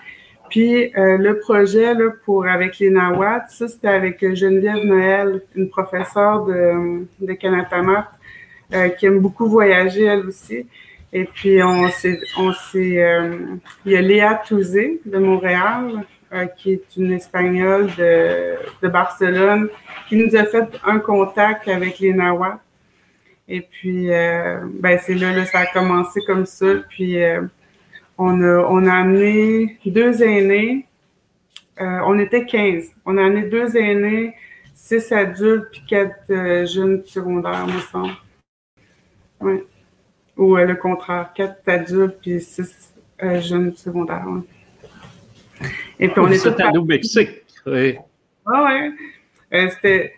Puis 0.49 0.93
euh, 0.97 1.19
le 1.19 1.39
projet 1.39 1.95
là, 1.95 2.11
pour 2.25 2.47
avec 2.47 2.79
les 2.79 2.91
Nawats, 2.91 3.47
ça 3.49 3.69
c'était 3.69 3.89
avec 3.89 4.35
Geneviève 4.35 4.85
Noël, 4.85 5.43
une 5.55 5.69
professeure 5.69 6.45
de, 6.45 7.07
de 7.21 7.33
Kanatamat, 7.35 8.11
euh, 8.75 8.89
qui 8.91 9.07
aime 9.07 9.21
beaucoup 9.21 9.47
voyager 9.47 10.05
elle 10.05 10.27
aussi. 10.27 10.67
Et 11.13 11.25
puis 11.25 11.63
on 11.63 11.89
s'est, 11.89 12.21
on 12.39 12.53
s'est, 12.53 13.03
euh, 13.03 13.37
il 13.85 13.93
y 13.93 13.97
a 13.97 14.01
Léa 14.01 14.43
Touzé 14.47 15.01
de 15.05 15.19
Montréal 15.19 16.05
qui 16.59 16.73
est 16.73 16.85
une 16.99 17.13
Espagnole 17.13 17.87
de, 17.97 18.57
de, 18.83 18.89
Barcelone, 18.89 19.71
qui 20.11 20.17
nous 20.17 20.37
a 20.37 20.45
fait 20.45 20.69
un 20.85 20.99
contact 20.99 21.67
avec 21.69 21.99
les 22.01 22.13
Nahuatl. 22.13 22.59
Et 23.49 23.63
puis, 23.63 24.09
ben 24.09 24.99
c'est 25.01 25.15
là, 25.15 25.33
là, 25.33 25.47
ça 25.47 25.61
a 25.61 25.67
commencé 25.69 26.21
comme 26.27 26.45
ça. 26.45 26.67
Puis, 26.91 27.17
on, 28.19 28.43
a, 28.43 28.59
on 28.69 28.87
a 28.87 28.93
amené 28.93 29.79
deux 29.87 30.23
aînés. 30.23 30.87
on 31.79 32.19
était 32.19 32.45
15. 32.45 32.91
On 33.07 33.17
a 33.17 33.25
amené 33.25 33.49
deux 33.49 33.77
aînés 33.77 34.35
six 34.79 35.13
adultes 35.13 35.71
puis 35.73 35.83
quatre 35.87 36.31
euh, 36.31 36.65
jeunes 36.65 37.03
secondaires, 37.05 37.67
me 37.67 37.81
semble. 37.81 38.15
Oui. 39.41 39.61
Ou 40.37 40.57
euh, 40.57 40.65
le 40.65 40.77
contraire, 40.77 41.33
quatre 41.35 41.69
adultes 41.69 42.19
puis 42.23 42.41
six 42.41 42.95
euh, 43.23 43.41
jeunes 43.41 43.75
secondaires. 43.77 44.25
Et 45.99 46.09
puis 46.09 46.21
on 46.21 46.29
est 46.29 46.43
tous 46.43 46.79
au 46.79 46.85
Mexique. 46.85 47.45
Oui. 47.67 47.99
Ah 48.47 48.65
ouais. 48.65 49.71
C'était 49.71 50.15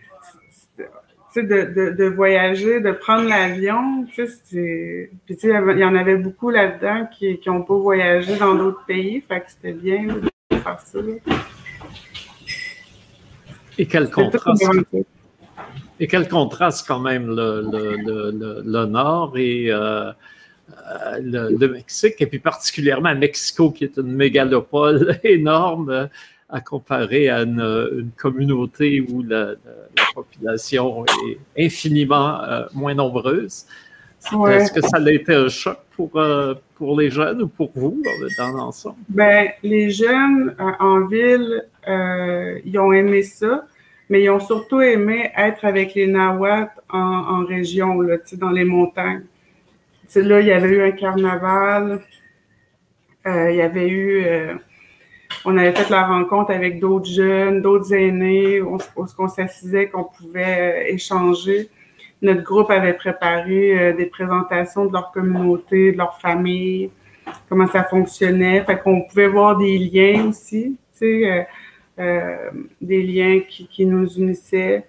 de, 1.36 1.42
de, 1.42 1.90
de, 1.96 2.04
voyager, 2.06 2.80
de 2.80 2.92
prendre 2.92 3.28
l'avion, 3.28 4.04
tu 4.12 4.26
sais, 4.26 5.10
puis 5.26 5.36
tu 5.36 5.48
sais, 5.48 5.48
il 5.48 5.78
y 5.78 5.84
en 5.84 5.94
avait 5.94 6.16
beaucoup 6.16 6.50
là-dedans 6.50 7.08
qui 7.16 7.38
n'ont 7.46 7.62
pas 7.62 7.74
voyagé 7.76 8.36
dans 8.36 8.54
d'autres 8.54 8.84
pays, 8.86 9.22
fait 9.26 9.40
que 9.40 9.46
c'était 9.48 9.72
bien 9.72 10.06
de 10.06 10.56
faire 10.56 10.80
ça. 10.80 10.98
Et 13.78 13.86
quel 13.86 14.10
contraste. 14.10 14.64
Et 16.00 16.06
quel 16.06 16.28
contraste 16.28 16.86
quand 16.88 17.00
même 17.00 17.26
le, 17.28 17.62
le, 17.62 18.62
le, 18.64 18.86
Nord 18.86 19.36
et 19.36 19.70
euh, 19.70 20.10
euh, 20.70 21.50
le, 21.58 21.68
Mexique, 21.68 22.14
et 22.20 22.26
puis 22.26 22.38
particulièrement 22.38 23.14
Mexico, 23.14 23.70
qui 23.70 23.84
est 23.84 23.96
une 23.98 24.14
mégalopole 24.14 25.18
énorme 25.24 26.08
à 26.50 26.60
comparer 26.60 27.28
à 27.28 27.42
une, 27.42 28.10
communauté 28.16 29.00
où 29.08 29.22
la, 29.22 29.54
population 30.14 31.04
est 31.56 31.66
infiniment 31.66 32.40
moins 32.74 32.94
nombreuse. 32.94 33.64
Est-ce 34.48 34.72
que 34.72 34.80
ça 34.80 34.98
a 34.98 35.10
été 35.10 35.34
un 35.34 35.48
choc 35.48 35.78
pour, 35.96 36.10
pour 36.74 36.98
les 36.98 37.10
jeunes 37.10 37.42
ou 37.42 37.48
pour 37.48 37.70
vous 37.74 38.02
dans 38.36 38.48
l'ensemble? 38.50 38.96
Ben, 39.08 39.50
les 39.62 39.90
jeunes 39.90 40.54
en 40.58 41.06
ville, 41.06 41.64
ils 41.86 42.78
ont 42.78 42.92
aimé 42.92 43.22
ça 43.22 43.64
mais 44.10 44.24
ils 44.24 44.30
ont 44.30 44.40
surtout 44.40 44.80
aimé 44.80 45.30
être 45.36 45.64
avec 45.64 45.94
les 45.94 46.08
Nahuatl 46.08 46.72
en, 46.90 47.44
région, 47.44 48.00
là, 48.00 48.16
dans 48.34 48.50
les 48.50 48.64
montagnes. 48.64 49.22
là, 50.16 50.40
il 50.40 50.46
y 50.48 50.52
avait 50.52 50.68
eu 50.68 50.82
un 50.82 50.90
carnaval, 50.90 52.00
euh, 53.26 53.50
il 53.52 53.56
y 53.56 53.62
avait 53.62 53.88
eu... 53.88 54.26
Euh, 55.30 55.34
on 55.44 55.56
avait 55.56 55.72
fait 55.72 55.90
la 55.90 56.06
rencontre 56.06 56.50
avec 56.52 56.80
d'autres 56.80 57.10
jeunes, 57.10 57.62
d'autres 57.62 57.92
aînés, 57.94 58.60
où, 58.60 58.78
on 59.18 59.28
s'assisait 59.28 59.88
qu'on 59.88 60.04
pouvait 60.04 60.88
euh, 60.90 60.94
échanger. 60.94 61.68
Notre 62.22 62.42
groupe 62.42 62.70
avait 62.70 62.92
préparé 62.92 63.94
des 63.94 64.04
présentations 64.04 64.84
de 64.84 64.92
leur 64.92 65.10
communauté, 65.10 65.92
de 65.92 65.96
leur 65.96 66.20
famille, 66.20 66.90
comment 67.48 67.66
ça 67.66 67.82
fonctionnait. 67.84 68.62
Fait 68.64 68.78
qu'on 68.78 69.00
pouvait 69.02 69.28
voir 69.28 69.56
des 69.56 69.78
liens 69.78 70.28
aussi, 70.28 70.76
euh, 72.00 72.50
des 72.80 73.02
liens 73.02 73.40
qui, 73.46 73.84
nous 73.84 74.08
unissaient. 74.14 74.84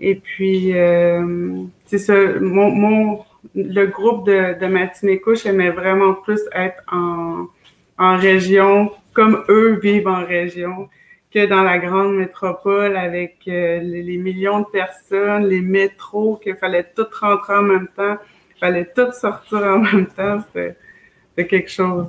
Et 0.00 0.14
puis, 0.14 0.72
euh, 0.72 1.62
c'est 1.84 1.98
ça, 1.98 2.14
mon, 2.40 3.22
le 3.54 3.86
groupe 3.86 4.26
de, 4.26 4.58
de 4.58 4.66
Matinécouche 4.66 5.44
aimait 5.44 5.70
vraiment 5.70 6.14
plus 6.14 6.40
être 6.52 6.82
en 6.90 8.16
région, 8.16 8.90
comme 9.14 9.44
eux 9.48 9.78
vivent 9.80 10.08
en 10.08 10.26
région, 10.26 10.88
que 11.32 11.46
dans 11.46 11.62
la 11.62 11.78
grande 11.78 12.16
métropole 12.16 12.96
avec 12.96 13.38
euh, 13.48 13.80
les, 13.80 14.16
millions 14.18 14.60
de 14.60 14.66
personnes, 14.66 15.46
les 15.46 15.60
métros, 15.60 16.36
qu'il 16.36 16.56
fallait 16.56 16.86
tout 16.94 17.06
rentrer 17.20 17.54
en 17.54 17.62
même 17.62 17.88
temps, 17.96 18.18
il 18.56 18.58
fallait 18.60 18.90
tout 18.94 19.10
sortir 19.12 19.58
en 19.58 19.78
même 19.80 20.06
temps. 20.06 20.40
C'était 20.52 21.46
quelque 21.48 21.70
chose. 21.70 22.06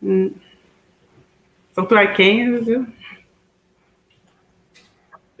Mm. 0.00 0.28
Surtout 1.74 1.94
à 1.94 2.06
15. 2.06 2.68
Là. 2.68 2.78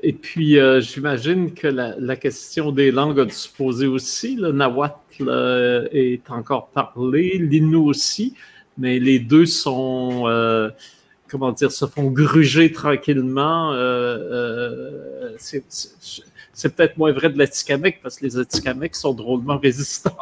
Et 0.02 0.12
puis, 0.12 0.58
euh, 0.58 0.80
j'imagine 0.80 1.52
que 1.52 1.68
la, 1.68 2.16
question 2.16 2.70
des 2.70 2.90
langues 2.90 3.20
a 3.20 3.24
dû 3.24 3.34
se 3.34 3.48
poser 3.48 3.86
aussi. 3.86 4.36
Le 4.36 4.52
nahuatl 4.52 5.88
est 5.92 6.30
encore 6.30 6.68
parlé, 6.68 7.38
l'innu 7.38 7.76
aussi, 7.76 8.34
mais 8.78 8.98
les 8.98 9.18
deux 9.18 9.46
sont, 9.46 10.24
euh, 10.26 10.70
comment 11.28 11.52
dire, 11.52 11.72
se 11.72 11.86
font 11.86 12.10
gruger 12.10 12.72
tranquillement. 12.72 13.72
c'est 15.38 15.64
peut-être 16.76 16.96
moins 16.98 17.12
vrai 17.12 17.30
de 17.30 17.38
l'Atikamekw 17.38 17.98
parce 18.02 18.16
que 18.16 18.26
les 18.26 18.38
Atikamekw 18.38 18.94
sont 18.94 19.14
drôlement 19.14 19.58
résistants. 19.58 20.16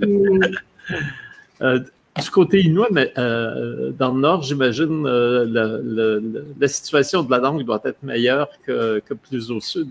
Du 2.20 2.30
côté 2.30 2.60
inuit, 2.60 2.88
mais 2.90 3.10
euh, 3.16 3.90
dans 3.92 4.12
le 4.12 4.20
nord, 4.20 4.42
j'imagine 4.42 5.06
euh, 5.06 6.20
la 6.58 6.68
situation 6.68 7.22
de 7.22 7.30
la 7.30 7.38
langue 7.38 7.62
doit 7.62 7.80
être 7.84 8.02
meilleure 8.02 8.48
que, 8.66 9.00
plus 9.14 9.50
au 9.50 9.60
sud. 9.60 9.88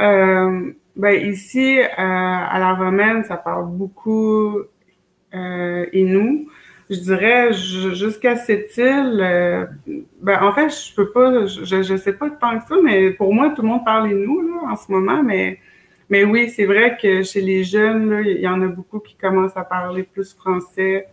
Euh, 0.00 0.70
ben 0.94 1.26
ici, 1.26 1.80
à 1.96 2.58
la 2.60 2.74
romaine, 2.74 3.24
ça 3.24 3.36
parle 3.36 3.68
beaucoup 3.70 4.58
inou. 5.32 6.48
Je 6.90 7.00
dirais 7.00 7.52
jusqu'à 7.52 8.36
cette 8.36 8.74
île, 8.78 9.68
ben 10.22 10.42
en 10.42 10.52
fait, 10.52 10.70
je 10.70 10.94
peux 10.94 11.10
pas, 11.10 11.44
je, 11.46 11.82
je 11.82 11.96
sais 11.96 12.14
pas 12.14 12.30
tant 12.30 12.58
que 12.58 12.66
ça, 12.66 12.76
mais 12.82 13.10
pour 13.10 13.34
moi, 13.34 13.50
tout 13.50 13.60
le 13.60 13.68
monde 13.68 13.84
parle 13.84 14.10
inou 14.10 14.40
là, 14.40 14.70
en 14.72 14.76
ce 14.76 14.90
moment, 14.90 15.22
mais 15.22 15.58
mais 16.10 16.24
oui, 16.24 16.48
c'est 16.48 16.64
vrai 16.64 16.96
que 17.00 17.22
chez 17.22 17.42
les 17.42 17.64
jeunes, 17.64 18.22
il 18.24 18.40
y 18.40 18.48
en 18.48 18.62
a 18.62 18.66
beaucoup 18.66 18.98
qui 18.98 19.14
commencent 19.14 19.56
à 19.56 19.64
parler 19.64 20.04
plus 20.04 20.34
français 20.34 21.06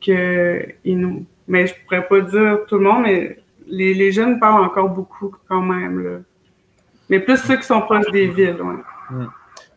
que 0.00 0.64
nous. 0.84 1.26
Mais 1.48 1.66
je 1.66 1.74
pourrais 1.82 2.06
pas 2.06 2.20
dire 2.20 2.60
tout 2.68 2.76
le 2.76 2.84
monde, 2.84 3.02
mais 3.02 3.38
les, 3.66 4.12
jeunes 4.12 4.38
parlent 4.38 4.64
encore 4.64 4.90
beaucoup 4.90 5.34
quand 5.48 5.62
même. 5.62 6.04
Là. 6.04 6.18
Mais 7.08 7.18
plus 7.18 7.38
ceux 7.38 7.56
qui 7.56 7.64
sont 7.64 7.80
proches 7.80 8.10
des 8.12 8.28
villes. 8.28 8.62
Ouais. 8.62 9.26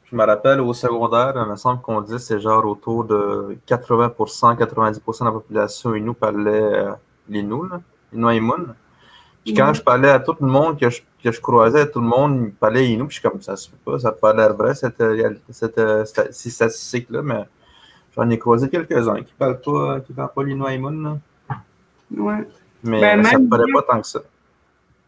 Je 0.06 0.16
me 0.16 0.24
rappelle 0.24 0.62
au 0.62 0.74
secondaire, 0.74 1.34
il 1.36 1.50
me 1.50 1.56
semble 1.56 1.82
qu'on 1.82 2.02
dit 2.02 2.20
c'est 2.20 2.40
genre 2.40 2.66
autour 2.66 3.06
de 3.06 3.58
80%, 3.68 4.56
90% 4.56 5.20
de 5.20 5.26
la 5.26 5.32
population 5.32 5.96
Inou 5.96 6.14
parlait 6.14 6.52
euh, 6.52 6.92
l'Inou, 7.28 7.68
l'Inuaimun. 8.14 8.76
Puis 9.44 9.54
quand 9.54 9.74
je 9.74 9.82
parlais 9.82 10.10
à 10.10 10.20
tout 10.20 10.36
le 10.40 10.48
monde, 10.48 10.80
que 10.80 10.90
je, 10.90 11.02
que 11.24 11.32
je 11.32 11.42
croisais, 11.42 11.90
tout 11.90 12.02
le 12.02 12.08
monde 12.08 12.52
parlait 12.60 12.88
Inou, 12.88 13.08
puis 13.08 13.16
je 13.16 13.20
suis 13.20 13.30
comme 13.30 13.42
ça 13.42 13.56
se 13.56 13.70
fait 13.70 13.78
pas, 13.84 13.98
ça 14.00 14.10
n'a 14.10 14.12
pas 14.14 14.34
l'air 14.34 14.56
vrai, 14.56 14.76
cette, 14.76 15.04
cette, 15.50 15.80
cette, 16.06 16.34
ces 16.34 16.50
statistiques-là, 16.50 17.22
mais 17.24 17.44
j'en 18.16 18.30
ai 18.30 18.38
croisé 18.38 18.70
quelques-uns 18.70 19.24
qui 19.24 19.34
parlent 19.34 19.60
pas, 19.60 20.00
qui 20.02 20.14
parlent 20.14 20.34
pas. 20.36 20.44
Ouais. 22.16 22.48
Mais 22.84 23.02
ben, 23.02 23.24
ça 23.24 23.40
ne 23.40 23.48
paraît 23.48 23.72
pas 23.74 23.82
tant 23.82 24.02
que 24.02 24.08
ça. 24.08 24.20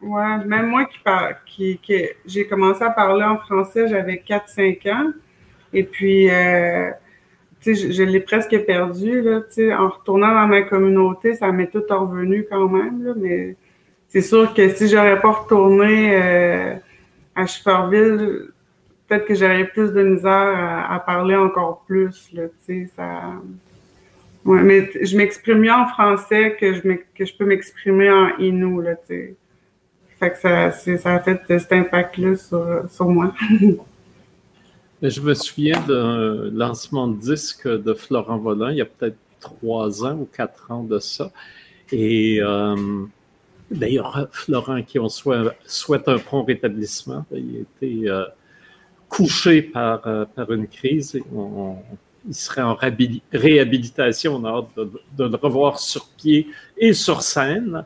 Ouais, 0.02 0.38
même 0.46 0.68
moi 0.68 0.86
qui 0.86 1.00
parle, 1.00 1.36
qui, 1.46 1.80
j'ai 2.26 2.48
commencé 2.48 2.84
à 2.84 2.92
parler 2.92 3.24
en 3.24 3.38
français, 3.38 3.88
j'avais 3.88 4.24
4-5 4.28 4.92
ans. 4.92 5.12
Et 5.74 5.84
puis, 5.84 6.30
euh, 6.30 6.92
je, 7.66 7.92
je 7.92 8.04
l'ai 8.04 8.20
presque 8.20 8.58
perdu, 8.66 9.22
là, 9.22 9.42
en 9.78 9.90
retournant 9.90 10.34
dans 10.34 10.48
ma 10.48 10.62
communauté, 10.62 11.36
ça 11.36 11.52
m'est 11.52 11.72
tout 11.72 11.84
revenu 11.90 12.46
quand 12.50 12.70
même, 12.70 13.04
là, 13.04 13.14
mais 13.18 13.56
c'est 14.08 14.22
sûr 14.22 14.54
que 14.54 14.70
si 14.70 14.88
j'aurais 14.88 15.20
pas 15.20 15.32
retourné 15.32 16.16
euh, 16.16 16.76
à 17.36 17.46
Cheferville, 17.46 18.50
peut-être 19.08 19.26
que 19.26 19.36
j'aurais 19.36 19.68
plus 19.68 19.92
de 19.92 20.04
misère 20.04 20.86
à, 20.90 21.00
parler 21.00 21.36
encore 21.36 21.84
plus. 21.86 22.30
Là, 22.34 22.44
ça... 22.96 23.34
ouais, 24.46 24.64
mais 24.64 24.90
je 25.02 25.18
m'exprime 25.18 25.60
mieux 25.60 25.72
en 25.72 25.88
français 25.88 26.56
que 26.60 26.74
je, 26.74 26.82
que 26.82 27.26
je 27.26 27.36
peux 27.36 27.46
m'exprimer 27.46 28.10
en 28.10 28.38
inou. 28.38 28.80
Là, 28.82 28.96
fait 30.20 30.32
que 30.32 30.38
ça, 30.40 30.72
ça 30.72 31.16
a 31.16 31.20
fait 31.20 31.42
cet 31.60 31.72
impact-là 31.72 32.36
sur, 32.36 32.84
sur 32.90 33.10
moi. 33.10 33.34
je 35.02 35.22
me 35.22 35.34
souviens 35.34 35.80
d'un 35.82 36.50
lancement 36.52 37.08
de 37.08 37.18
disque 37.18 37.68
de 37.68 37.94
Florent 37.94 38.38
Volant 38.38 38.70
il 38.70 38.78
y 38.78 38.82
a 38.82 38.86
peut-être 38.86 39.18
trois 39.40 40.06
ans 40.06 40.16
ou 40.16 40.26
quatre 40.26 40.72
ans 40.72 40.84
de 40.84 41.00
ça. 41.00 41.32
Et 41.92 42.40
euh, 42.42 43.06
D'ailleurs, 43.70 44.28
Florent, 44.32 44.82
qui 44.82 44.98
on 44.98 45.10
souhaite, 45.10 46.08
un 46.08 46.20
prompt 46.20 46.44
rétablissement, 46.44 47.26
il 47.32 47.58
a 47.58 47.60
été 47.60 48.10
euh, 48.10 48.24
couché 49.10 49.62
par, 49.62 50.08
euh, 50.08 50.26
par 50.26 50.52
une 50.52 50.68
crise. 50.68 51.20
il 52.26 52.34
serait 52.34 52.62
en 52.62 52.76
réhabilitation. 52.76 54.36
On 54.36 54.46
a 54.46 54.50
hâte 54.52 54.90
de, 55.18 55.26
le 55.26 55.36
revoir 55.36 55.80
sur 55.80 56.08
pied 56.18 56.48
et 56.78 56.94
sur 56.94 57.24
scène. 57.24 57.86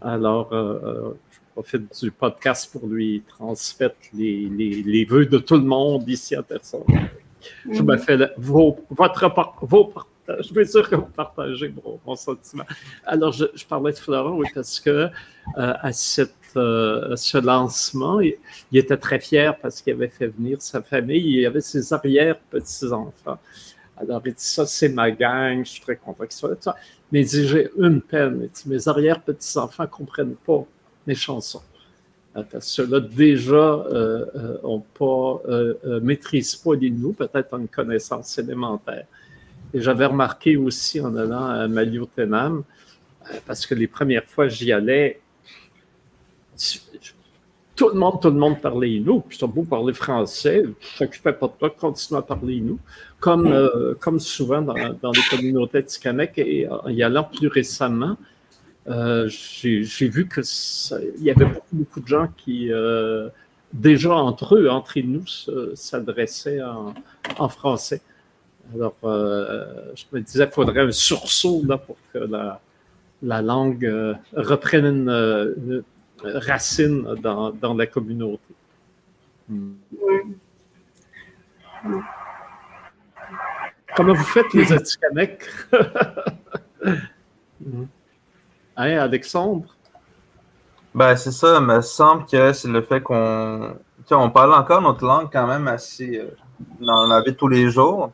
Alors, 0.00 0.52
euh, 0.52 1.12
profite 1.54 2.00
du 2.02 2.10
podcast 2.10 2.70
pour 2.72 2.86
lui 2.86 3.22
transmettre 3.28 3.96
les, 4.14 4.48
les, 4.48 4.82
les 4.82 5.04
vœux 5.04 5.26
de 5.26 5.38
tout 5.38 5.56
le 5.56 5.64
monde 5.64 6.08
ici 6.08 6.34
à 6.34 6.42
personne. 6.42 6.82
Je 7.70 7.82
me 7.82 7.96
fais 7.96 8.18
votre, 8.36 9.56
vos 9.62 9.92
je 10.38 10.42
suis 10.42 10.66
sûr 10.66 10.88
que 10.88 10.94
vous 10.94 11.06
partagez 11.06 11.72
mon, 12.06 12.16
sentiment. 12.16 12.64
Alors, 13.04 13.32
je, 13.32 13.46
parlais 13.68 13.92
de 13.92 13.98
Florent, 13.98 14.36
oui, 14.36 14.46
parce 14.54 14.80
que 14.80 14.90
euh, 14.90 15.08
à 15.54 15.92
cette, 15.92 16.34
euh, 16.56 17.16
ce 17.16 17.38
lancement, 17.38 18.20
il, 18.20 18.36
était 18.72 18.96
très 18.96 19.18
fier 19.18 19.58
parce 19.58 19.82
qu'il 19.82 19.92
avait 19.94 20.08
fait 20.08 20.28
venir 20.28 20.60
sa 20.60 20.82
famille, 20.82 21.38
il 21.40 21.46
avait 21.46 21.60
ses 21.60 21.92
arrière-petits-enfants. 21.92 23.38
Alors, 23.96 24.22
il 24.24 24.32
dit, 24.32 24.38
ça, 24.38 24.66
c'est 24.66 24.88
ma 24.88 25.10
gang, 25.10 25.64
je 25.64 25.70
suis 25.70 25.80
très 25.80 25.96
content 25.96 26.24
qu'il 26.24 26.32
soit 26.32 26.50
là. 26.64 26.76
Mais 27.12 27.22
il 27.22 27.26
dit, 27.26 27.48
j'ai 27.48 27.68
une 27.76 28.00
peine. 28.00 28.40
Il 28.42 28.48
dit, 28.48 28.62
mes 28.66 28.88
arrière-petits-enfants 28.88 29.82
ne 29.82 29.88
comprennent 29.88 30.36
pas 30.36 30.64
mes 31.10 31.16
chansons. 31.16 31.62
Parce 32.52 32.76
que 32.76 32.82
là, 32.82 33.00
déjà, 33.00 33.56
euh, 33.56 34.24
euh 34.36 34.56
on 34.62 34.78
pas, 34.78 35.42
euh, 35.48 36.00
maîtrise 36.00 36.54
pas 36.54 36.74
l'Innu, 36.76 37.12
peut-être 37.12 37.52
en 37.54 37.66
connaissance 37.66 38.38
élémentaire. 38.38 39.06
Et 39.74 39.80
j'avais 39.80 40.06
remarqué 40.06 40.56
aussi 40.56 41.00
en 41.00 41.14
allant 41.16 41.46
à 41.46 41.66
Maliotenam, 41.66 42.62
euh, 42.62 43.38
parce 43.46 43.66
que 43.66 43.74
les 43.74 43.88
premières 43.88 44.28
fois 44.32 44.46
j'y 44.46 44.70
allais, 44.72 45.20
tout 47.80 47.88
le 47.88 47.98
monde, 48.02 48.20
tout 48.22 48.28
le 48.28 48.40
monde 48.44 48.60
parlait 48.60 48.92
Innu. 48.92 49.20
Puis 49.28 49.38
beau 49.46 49.62
parler 49.62 49.94
français, 49.94 50.64
je 50.78 50.98
s'occupais 50.98 51.32
pas 51.32 51.48
de 51.48 51.54
toi, 51.58 51.70
continue 51.70 52.18
à 52.18 52.22
parler 52.22 52.56
Innu. 52.56 52.76
Comme, 53.18 53.46
euh, 53.46 53.94
comme 53.98 54.20
souvent 54.20 54.62
dans, 54.62 54.74
dans 55.02 55.12
les 55.12 55.26
communautés 55.30 55.82
Tikamek 55.82 56.38
et 56.38 56.68
en 56.68 56.88
y 56.88 57.02
allant 57.02 57.24
plus 57.24 57.48
récemment, 57.48 58.16
euh, 58.90 59.28
j'ai 59.28 60.08
vu 60.08 60.28
qu'il 60.28 60.44
y 61.20 61.30
avait 61.30 61.46
beaucoup, 61.46 61.66
beaucoup, 61.72 62.00
de 62.00 62.08
gens 62.08 62.28
qui, 62.36 62.70
déjà 63.72 64.14
entre 64.14 64.56
eux, 64.56 64.68
entre 64.68 65.00
nous, 65.00 65.24
s'adressaient 65.74 66.62
en, 66.62 66.94
en, 67.38 67.48
français. 67.48 68.02
Alors, 68.74 68.94
euh, 69.04 69.92
je 69.94 70.04
me 70.12 70.20
disais 70.20 70.44
qu'il 70.44 70.52
faudrait 70.54 70.82
un 70.82 70.92
sursaut 70.92 71.62
là, 71.66 71.78
pour 71.78 71.96
que 72.12 72.18
la, 72.18 72.60
la 73.22 73.42
langue 73.42 73.84
euh, 73.84 74.14
reprenne 74.32 74.86
une, 74.86 75.82
racine 76.22 77.14
dans, 77.22 77.50
dans, 77.50 77.74
la 77.74 77.86
communauté. 77.86 78.42
Comment 83.96 84.14
vous 84.14 84.24
faites 84.24 84.52
les 84.54 84.72
Atikamekw? 84.72 85.44
hein, 88.76 88.98
Alexandre? 88.98 89.66
Ben, 90.94 91.14
c'est 91.16 91.30
ça, 91.30 91.58
il 91.60 91.66
me 91.66 91.80
semble 91.80 92.26
que 92.26 92.52
c'est 92.52 92.68
le 92.68 92.82
fait 92.82 93.00
qu'on 93.00 93.76
on 94.10 94.30
parle 94.30 94.54
encore 94.54 94.82
notre 94.82 95.04
langue 95.04 95.28
quand 95.32 95.46
même 95.46 95.68
assez 95.68 96.18
euh, 96.18 96.30
dans 96.80 97.06
la 97.06 97.20
vie 97.20 97.32
de 97.32 97.36
tous 97.36 97.48
les 97.48 97.70
jours. 97.70 98.12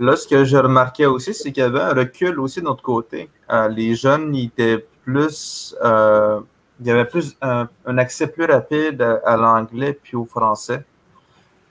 Là, 0.00 0.16
ce 0.16 0.26
que 0.26 0.44
je 0.44 0.56
remarquais 0.56 1.06
aussi, 1.06 1.34
c'est 1.34 1.52
qu'il 1.52 1.62
y 1.62 1.66
avait 1.66 1.80
un 1.80 1.94
recul 1.94 2.38
aussi 2.40 2.60
de 2.60 2.66
notre 2.66 2.82
côté. 2.82 3.30
Euh, 3.50 3.68
les 3.68 3.94
jeunes, 3.94 4.34
étaient 4.34 4.84
plus. 5.04 5.76
Euh, 5.84 6.40
il 6.80 6.86
y 6.86 6.90
avait 6.90 7.04
plus 7.04 7.36
un, 7.40 7.68
accès 7.98 8.28
plus 8.28 8.44
rapide 8.44 9.02
à, 9.24 9.36
l'anglais 9.36 9.98
puis 10.00 10.16
au 10.16 10.24
français. 10.24 10.78
Tu 10.78 10.84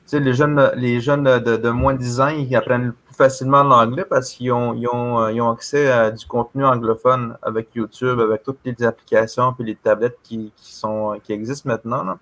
sais, 0.07 0.19
les 0.19 0.33
jeunes, 0.33 0.71
les 0.75 0.99
jeunes 0.99 1.23
de, 1.23 1.69
moins 1.69 1.93
de 1.93 1.99
10 1.99 2.19
ans, 2.19 2.27
ils 2.27 2.53
apprennent 2.57 2.93
facilement 3.17 3.63
l'anglais 3.63 4.05
parce 4.05 4.31
qu'ils 4.31 4.51
ont, 4.51 4.73
ils 4.73 4.87
ont, 4.87 5.19
euh, 5.19 5.31
ils 5.31 5.41
ont, 5.41 5.49
accès 5.49 5.89
à 5.91 6.11
du 6.11 6.25
contenu 6.25 6.65
anglophone 6.65 7.37
avec 7.41 7.73
YouTube, 7.75 8.19
avec 8.19 8.43
toutes 8.43 8.59
les 8.63 8.83
applications 8.83 9.53
puis 9.53 9.65
les 9.65 9.75
tablettes 9.75 10.19
qui, 10.23 10.51
qui 10.55 10.73
sont, 10.73 11.19
qui 11.23 11.33
existent 11.33 11.69
maintenant. 11.69 12.17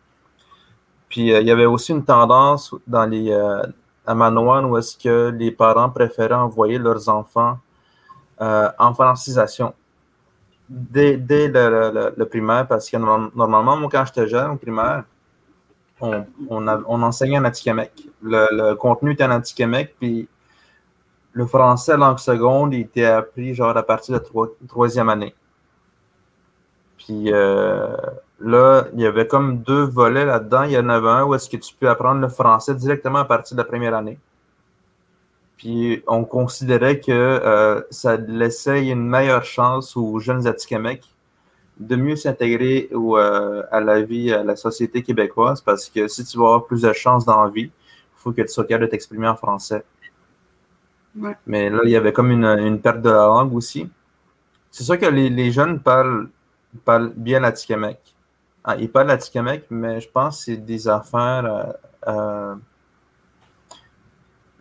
Puis 1.09 1.27
il 1.27 1.47
y 1.47 1.51
avait 1.51 1.65
aussi 1.65 1.91
une 1.91 2.03
tendance 2.03 2.73
dans 2.87 3.05
les, 3.05 3.31
à 4.05 4.15
Manoan 4.15 4.65
où 4.65 4.77
est-ce 4.77 4.97
que 4.97 5.29
les 5.29 5.51
parents 5.51 5.89
préféraient 5.89 6.35
envoyer 6.35 6.77
leurs 6.77 7.09
enfants 7.09 7.57
euh, 8.41 8.69
en 8.77 8.93
francisation 8.93 9.73
dès, 10.69 11.17
le, 11.17 12.23
primaire, 12.25 12.67
parce 12.67 12.89
que 12.89 12.97
normalement, 12.97 13.77
moi, 13.77 13.89
quand 13.91 14.03
j'étais 14.05 14.27
jeune 14.27 14.51
au 14.51 14.55
primaire, 14.55 15.03
on, 16.01 16.25
on, 16.49 17.01
enseignait 17.03 17.37
en 17.37 17.45
Atikamek. 17.45 17.91
Le, 18.21 18.47
le, 18.51 18.75
contenu 18.75 19.13
était 19.13 19.23
en 19.23 19.31
Atikamek, 19.31 19.95
puis 19.97 20.27
le 21.35 21.45
français 21.45 21.97
langue 21.97 22.19
seconde 22.19 22.73
il 22.73 22.81
était 22.81 23.05
appris 23.05 23.53
genre 23.53 23.77
à 23.77 23.83
partir 23.83 24.19
de 24.19 24.23
la 24.23 24.47
troisième 24.67 25.09
année. 25.09 25.35
Puis 26.97 27.31
euh, 27.31 27.95
Là, 28.39 28.87
il 28.93 28.99
y 28.99 29.05
avait 29.05 29.27
comme 29.27 29.61
deux 29.61 29.83
volets 29.83 30.25
là-dedans. 30.25 30.63
Il 30.63 30.71
y 30.71 30.77
en 30.77 30.89
avait 30.89 31.09
un 31.09 31.23
où 31.23 31.35
est-ce 31.35 31.49
que 31.49 31.57
tu 31.57 31.73
peux 31.73 31.89
apprendre 31.89 32.19
le 32.19 32.27
français 32.27 32.75
directement 32.75 33.19
à 33.19 33.25
partir 33.25 33.55
de 33.55 33.61
la 33.61 33.65
première 33.65 33.95
année. 33.95 34.19
Puis 35.57 36.03
on 36.07 36.25
considérait 36.25 36.99
que 36.99 37.11
euh, 37.11 37.81
ça 37.89 38.17
laissait 38.17 38.87
une 38.87 39.07
meilleure 39.07 39.45
chance 39.45 39.95
aux 39.95 40.19
jeunes 40.19 40.45
Atikamekw 40.45 41.05
de 41.79 41.95
mieux 41.95 42.15
s'intégrer 42.15 42.89
euh, 42.93 43.63
à 43.71 43.79
la 43.79 44.01
vie, 44.01 44.33
à 44.33 44.43
la 44.43 44.55
société 44.55 45.01
québécoise, 45.01 45.61
parce 45.61 45.89
que 45.89 46.07
si 46.07 46.23
tu 46.25 46.37
veux 46.37 46.43
avoir 46.43 46.65
plus 46.65 46.81
de 46.81 46.93
chances 46.93 47.25
dans 47.25 47.41
la 47.41 47.49
vie, 47.49 47.69
il 47.71 48.17
faut 48.17 48.31
que 48.31 48.41
tu 48.41 48.47
sois 48.49 48.65
capable 48.65 48.85
de 48.85 48.91
t'exprimer 48.91 49.27
en 49.27 49.35
français. 49.35 49.83
Mais 51.47 51.69
là, 51.69 51.79
il 51.83 51.91
y 51.91 51.95
avait 51.95 52.13
comme 52.13 52.31
une, 52.31 52.79
perte 52.79 53.01
de 53.01 53.09
la 53.09 53.25
langue 53.27 53.53
aussi. 53.53 53.89
C'est 54.71 54.83
sûr 54.83 54.99
que 54.99 55.05
les, 55.05 55.51
jeunes 55.51 55.79
parlent, 55.79 56.29
parlent 56.83 57.13
bien 57.15 57.39
l'Atikamekw. 57.39 57.97
Ah, 58.67 58.75
il 58.79 58.89
parle 58.89 59.11
Atikamek, 59.11 59.67
mais 59.69 60.01
je 60.01 60.09
pense 60.09 60.39
que 60.39 60.43
c'est 60.45 60.57
des 60.57 60.87
affaires. 60.87 61.45
Euh, 62.07 62.55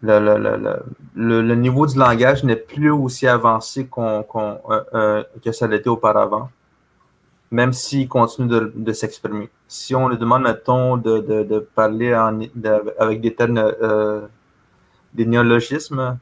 euh, 0.03 0.75
le, 1.14 1.55
niveau 1.55 1.87
du 1.87 1.99
langage 1.99 2.45
n'est 2.45 2.57
plus 2.57 2.90
aussi 2.90 3.27
avancé 3.27 3.88
euh, 3.97 5.25
que 5.43 5.53
ça 5.53 5.67
l'était 5.67 5.88
auparavant, 5.88 6.51
même 7.51 7.73
s'il 7.73 8.07
continue 8.07 8.49
de, 8.75 8.93
s'exprimer. 8.93 9.49
Si 9.69 9.95
on 9.95 10.09
lui 10.11 10.19
demande, 10.19 10.43
mettons, 10.43 10.99
de, 10.99 11.67
parler 11.75 12.12
avec 12.12 13.23
des 13.23 13.35
termes, 13.35 13.73
des 15.14 15.25
néologismes 15.25 16.19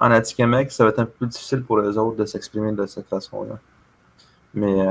en 0.00 0.10
Atikamek, 0.10 0.70
ça 0.70 0.84
va 0.84 0.90
être 0.90 1.00
un 1.00 1.06
peu 1.06 1.26
difficile 1.26 1.62
pour 1.62 1.78
les 1.78 1.98
autres 1.98 2.16
de 2.16 2.24
s'exprimer 2.24 2.72
de 2.72 2.86
cette 2.86 3.08
façon-là. 3.08 3.58
Mais 4.54 4.86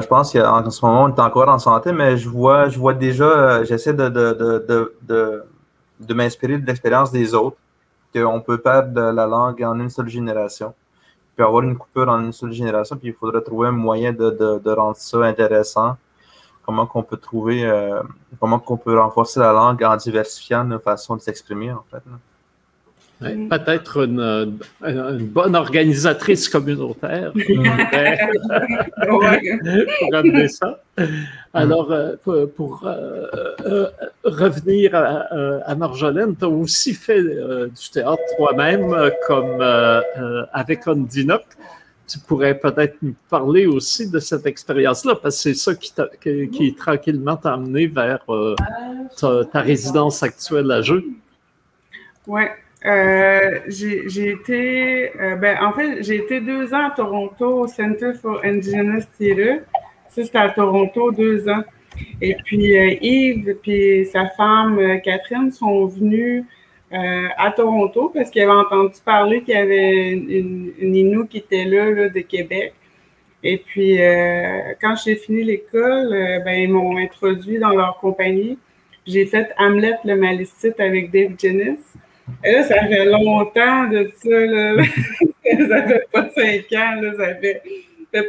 je 0.00 0.06
pense 0.06 0.32
qu'en 0.32 0.70
ce 0.70 0.86
moment, 0.86 1.04
on 1.04 1.08
est 1.08 1.20
encore 1.20 1.48
en 1.48 1.58
santé, 1.58 1.92
mais 1.92 2.16
je 2.16 2.28
vois, 2.28 2.68
je 2.68 2.78
vois 2.78 2.94
déjà, 2.94 3.24
euh, 3.24 3.64
j'essaie 3.64 3.92
de, 3.92 4.08
de, 4.08 6.14
m'inspirer 6.14 6.58
de 6.58 6.66
l'expérience 6.66 7.12
des 7.12 7.34
autres, 7.34 7.56
qu'on 8.14 8.40
peut 8.40 8.58
perdre 8.58 9.10
la 9.10 9.26
langue 9.26 9.62
en 9.62 9.78
une 9.78 9.90
seule 9.90 10.08
génération. 10.08 10.74
Peut 11.36 11.44
avoir 11.44 11.62
une 11.62 11.76
coupure 11.76 12.08
en 12.08 12.20
une 12.20 12.32
seule 12.32 12.52
génération, 12.52 12.96
puis 12.96 13.08
il 13.08 13.14
faudrait 13.14 13.42
trouver 13.42 13.68
un 13.68 13.72
moyen 13.72 14.12
de, 14.12 14.74
rendre 14.74 14.96
ça 14.96 15.18
intéressant. 15.18 15.96
Comment 16.64 16.86
qu'on 16.86 17.02
peut 17.02 17.16
trouver, 17.16 17.64
euh, 17.64 18.02
comment 18.38 18.60
qu'on 18.60 18.76
peut 18.76 18.98
renforcer 18.98 19.40
la 19.40 19.52
langue 19.52 19.82
en 19.82 19.96
diversifiant 19.96 20.64
nos 20.64 20.78
façons 20.78 21.16
de 21.16 21.20
s'exprimer, 21.20 21.72
en 21.72 21.84
fait. 21.90 22.02
Mm. 23.22 23.48
Peut-être 23.48 24.04
une, 24.04 24.58
bonne 25.20 25.56
organisatrice 25.56 26.48
communautaire 26.48 27.32
pour 29.08 29.24
amener 30.14 30.48
ça. 30.48 30.80
Alors, 31.54 31.92
euh, 31.92 32.16
pour, 32.56 32.86
euh, 32.86 33.26
euh, 33.64 33.86
revenir 34.24 34.94
à, 34.94 35.74
Marjolaine, 35.74 36.36
tu 36.36 36.44
as 36.44 36.48
aussi 36.48 36.94
fait 36.94 37.22
du 37.22 37.90
théâtre 37.92 38.22
toi-même, 38.36 38.94
comme 39.26 39.60
avec 40.52 40.86
Ondinoc. 40.86 41.44
Tu 42.08 42.18
pourrais 42.18 42.58
peut-être 42.58 42.96
nous 43.00 43.14
parler 43.30 43.64
aussi 43.66 44.10
de 44.10 44.18
cette 44.18 44.44
expérience-là, 44.44 45.14
parce 45.22 45.36
que 45.36 45.42
c'est 45.42 45.54
ça 45.54 45.74
qui, 45.74 45.92
qui, 46.50 46.74
tranquillement 46.74 47.36
t'a 47.36 47.54
amené 47.54 47.86
vers 47.86 48.24
ta, 49.18 49.44
ta, 49.44 49.60
résidence 49.60 50.22
actuelle 50.22 50.70
à 50.70 50.82
Jeu. 50.82 51.04
Oui, 52.26 52.42
euh, 52.84 53.60
j'ai 53.68 54.30
été, 54.30 55.12
euh, 55.20 55.36
ben, 55.36 55.56
en 55.62 55.72
fait, 55.72 56.02
j'ai 56.02 56.16
été 56.16 56.40
deux 56.40 56.74
ans 56.74 56.86
à 56.86 56.90
Toronto 56.90 57.60
au 57.60 57.66
Center 57.68 58.12
for 58.20 58.40
Indigenous 58.44 59.04
Theatre. 59.18 59.62
Ça, 60.08 60.24
c'était 60.24 60.38
à 60.38 60.48
Toronto, 60.50 61.12
deux 61.12 61.48
ans. 61.48 61.62
Et 62.20 62.34
puis, 62.44 62.76
euh, 62.76 62.96
Yves 63.00 63.56
et 63.66 64.04
sa 64.04 64.26
femme 64.30 65.00
Catherine 65.04 65.52
sont 65.52 65.86
venus 65.86 66.44
à 66.94 67.50
Toronto 67.52 68.10
parce 68.14 68.28
qu'ils 68.28 68.42
avaient 68.42 68.52
entendu 68.52 68.92
parler 69.02 69.40
qu'il 69.40 69.54
y 69.54 69.56
avait 69.56 70.10
une, 70.10 70.94
Inou 70.94 71.24
qui 71.26 71.38
était 71.38 71.64
là, 71.64 71.90
là, 71.90 72.10
de 72.10 72.20
Québec. 72.20 72.74
Et 73.42 73.56
puis, 73.58 73.98
quand 74.80 74.94
j'ai 75.02 75.16
fini 75.16 75.42
l'école, 75.42 76.10
ben, 76.44 76.60
ils 76.60 76.70
m'ont 76.70 76.98
introduit 76.98 77.58
dans 77.58 77.70
leur 77.70 77.96
compagnie. 77.96 78.58
J'ai 79.06 79.24
fait 79.24 79.52
Hamlet 79.58 79.96
le 80.04 80.16
Malicite 80.16 80.78
avec 80.80 81.10
Dave 81.10 81.32
Jennis. 81.40 81.78
Là, 82.44 82.62
ça 82.64 82.86
fait 82.86 83.04
longtemps 83.04 83.88
de 83.88 84.10
ça, 84.16 84.30
là. 84.30 84.82
ça 85.68 85.82
fait 85.86 86.06
pas 86.12 86.28
cinq 86.30 86.72
ans, 86.72 87.00
là, 87.00 87.14
ça 87.16 87.34
fait, 87.36 87.62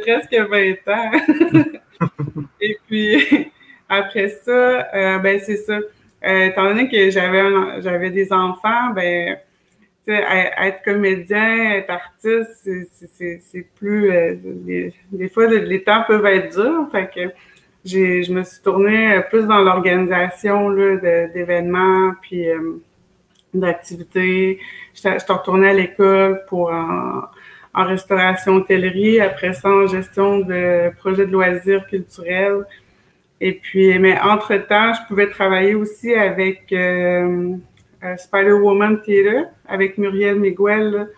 presque 0.00 0.34
20 0.34 0.94
ans. 0.94 1.10
Et 2.60 2.78
puis, 2.86 3.50
après 3.88 4.28
ça, 4.28 4.88
euh, 4.94 5.18
ben 5.18 5.38
c'est 5.40 5.56
ça. 5.56 5.78
Euh, 6.24 6.46
étant 6.46 6.64
donné 6.64 6.88
que 6.88 7.10
j'avais 7.10 8.10
des 8.10 8.32
enfants, 8.32 8.90
ben 8.94 9.36
être 10.06 10.82
comédien, 10.84 11.72
être 11.72 11.90
artiste, 11.90 12.68
c'est 13.14 13.66
plus... 13.76 14.10
Euh, 14.10 14.34
des, 15.12 15.28
fois, 15.28 15.46
les 15.46 15.82
temps 15.82 16.02
peuvent 16.06 16.26
être 16.26 16.52
durs. 16.52 16.88
Que 17.14 17.30
je 17.84 18.32
me 18.32 18.42
suis 18.42 18.62
tournée 18.62 19.20
plus 19.30 19.46
dans 19.46 19.60
l'organisation 19.60 20.70
d'événements, 20.70 22.12
puis 22.22 22.46
d'activités. 23.54 24.58
Je 24.94 25.00
suis 25.00 25.32
retournée 25.32 25.68
à 25.68 25.72
l'école 25.72 26.42
pour 26.48 26.70
en, 26.70 27.22
en, 27.74 27.84
restauration 27.84 28.56
hôtellerie, 28.56 29.20
après 29.20 29.52
ça 29.52 29.68
en 29.68 29.86
gestion 29.86 30.40
de 30.40 30.90
projets 30.98 31.26
de 31.26 31.32
loisirs 31.32 31.86
culturels. 31.86 32.64
Et 33.40 33.52
puis, 33.52 33.98
mais 33.98 34.18
entre-temps, 34.20 34.94
je 34.94 35.06
pouvais 35.08 35.28
travailler 35.28 35.74
aussi 35.74 36.14
avec... 36.14 36.72
Euh, 36.72 37.56
Spider-Woman 38.16 39.00
Theater 39.02 39.46
avec 39.66 39.98
Muriel 39.98 40.36
Miguel. 40.38 41.08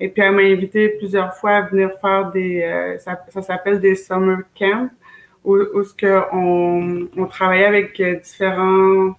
Et 0.00 0.08
puis, 0.08 0.22
elle 0.22 0.32
m'a 0.32 0.42
invité 0.42 0.88
plusieurs 0.88 1.34
fois 1.36 1.52
à 1.52 1.62
venir 1.62 1.90
faire 2.00 2.30
des, 2.30 2.62
euh, 2.62 2.98
ça, 2.98 3.42
s'appelle 3.42 3.80
des 3.80 3.94
summer 3.94 4.38
camps, 4.58 4.88
où, 5.44 5.56
où 5.56 5.82
ce 5.82 5.94
que 5.94 6.22
on, 6.32 7.08
on 7.16 7.26
travaillait 7.26 7.66
avec 7.66 8.00
euh, 8.00 8.16
différents 8.16 9.14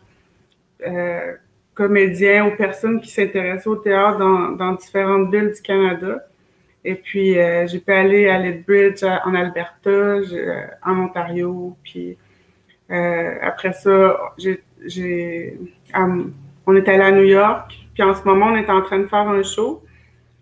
euh, 0.86 1.34
comédiens 1.76 2.47
ou 2.47 2.55
personnes 2.55 2.99
qui 3.01 3.09
s'intéressaient 3.11 3.69
au 3.69 3.76
théâtre 3.76 4.17
dans, 4.17 4.51
dans, 4.51 4.73
différentes 4.73 5.32
villes 5.32 5.51
du 5.51 5.61
Canada. 5.61 6.26
Et 6.84 6.95
puis, 6.95 7.38
euh, 7.38 7.67
j'ai 7.67 7.80
pu 7.80 7.91
aller 7.91 8.28
à 8.30 8.39
Lethbridge 8.39 9.03
en 9.03 9.36
Alberta, 9.36 10.17
en 10.84 10.99
Ontario. 10.99 11.76
Puis, 11.84 12.17
après 12.89 13.73
ça, 13.73 14.17
j'ai 14.86 15.57
on 16.67 16.76
est 16.76 16.88
allé 16.88 17.03
à 17.03 17.11
New 17.11 17.23
York, 17.23 17.71
puis 17.93 18.03
en 18.03 18.15
ce 18.15 18.23
moment, 18.23 18.47
on 18.47 18.55
est 18.55 18.69
en 18.69 18.82
train 18.82 18.99
de 18.99 19.07
faire 19.07 19.28
un 19.28 19.43
show. 19.43 19.84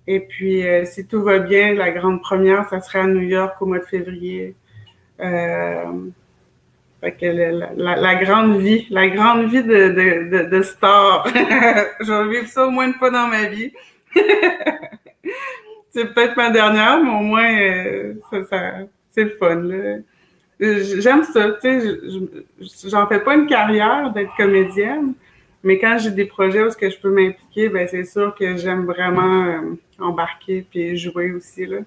Et 0.08 0.20
puis, 0.20 0.68
euh, 0.68 0.86
si 0.86 1.08
tout 1.08 1.22
va 1.22 1.40
bien, 1.40 1.74
la 1.74 1.92
grande 1.92 2.22
première, 2.22 2.68
ça 2.70 2.82
sera 2.82 3.00
à 3.00 3.08
New 3.08 3.22
York 3.22 3.62
au 3.62 3.66
mois 3.66 3.80
de 3.80 3.86
février. 3.86 4.56
Que 7.12 7.26
la, 7.76 8.16
grande 8.16 8.62
vie, 8.62 8.88
la 8.90 9.10
grande 9.10 9.50
vie 9.50 9.62
de, 9.62 10.62
star. 10.62 11.28
je 12.00 12.12
vais 12.12 12.40
vivre 12.40 12.48
ça 12.48 12.66
au 12.66 12.70
moins 12.70 12.88
une 12.88 12.94
fois 12.94 13.10
dans 13.10 13.28
ma 13.28 13.44
vie. 13.50 13.74
c'est 15.92 16.14
peut-être 16.14 16.38
ma 16.38 16.50
dernière, 16.50 17.04
mais 17.04 17.10
au 17.10 17.24
moins, 17.24 17.54
euh, 17.54 18.14
ça, 18.50 18.88
c'est 19.10 19.38
fun. 19.38 19.64
J'aime 20.60 21.24
ça, 21.24 21.52
tu 21.62 21.82
sais, 21.82 22.90
j'en 22.90 23.06
fais 23.08 23.20
pas 23.20 23.36
une 23.36 23.48
carrière 23.48 24.12
d'être 24.12 24.34
comédienne, 24.38 25.14
mais 25.64 25.78
quand 25.80 25.98
j'ai 25.98 26.12
des 26.12 26.26
projets 26.26 26.64
où 26.64 26.70
que 26.70 26.90
je 26.90 26.98
peux 27.00 27.10
m'impliquer, 27.10 27.68
ben 27.68 27.88
c'est 27.90 28.06
sûr 28.06 28.34
que 28.34 28.56
j'aime 28.56 28.86
vraiment 28.86 29.46
euh, 29.46 29.60
embarquer 30.00 30.66
puis 30.70 30.98
jouer 30.98 31.34
aussi. 31.34 31.66
Là. 31.66 31.80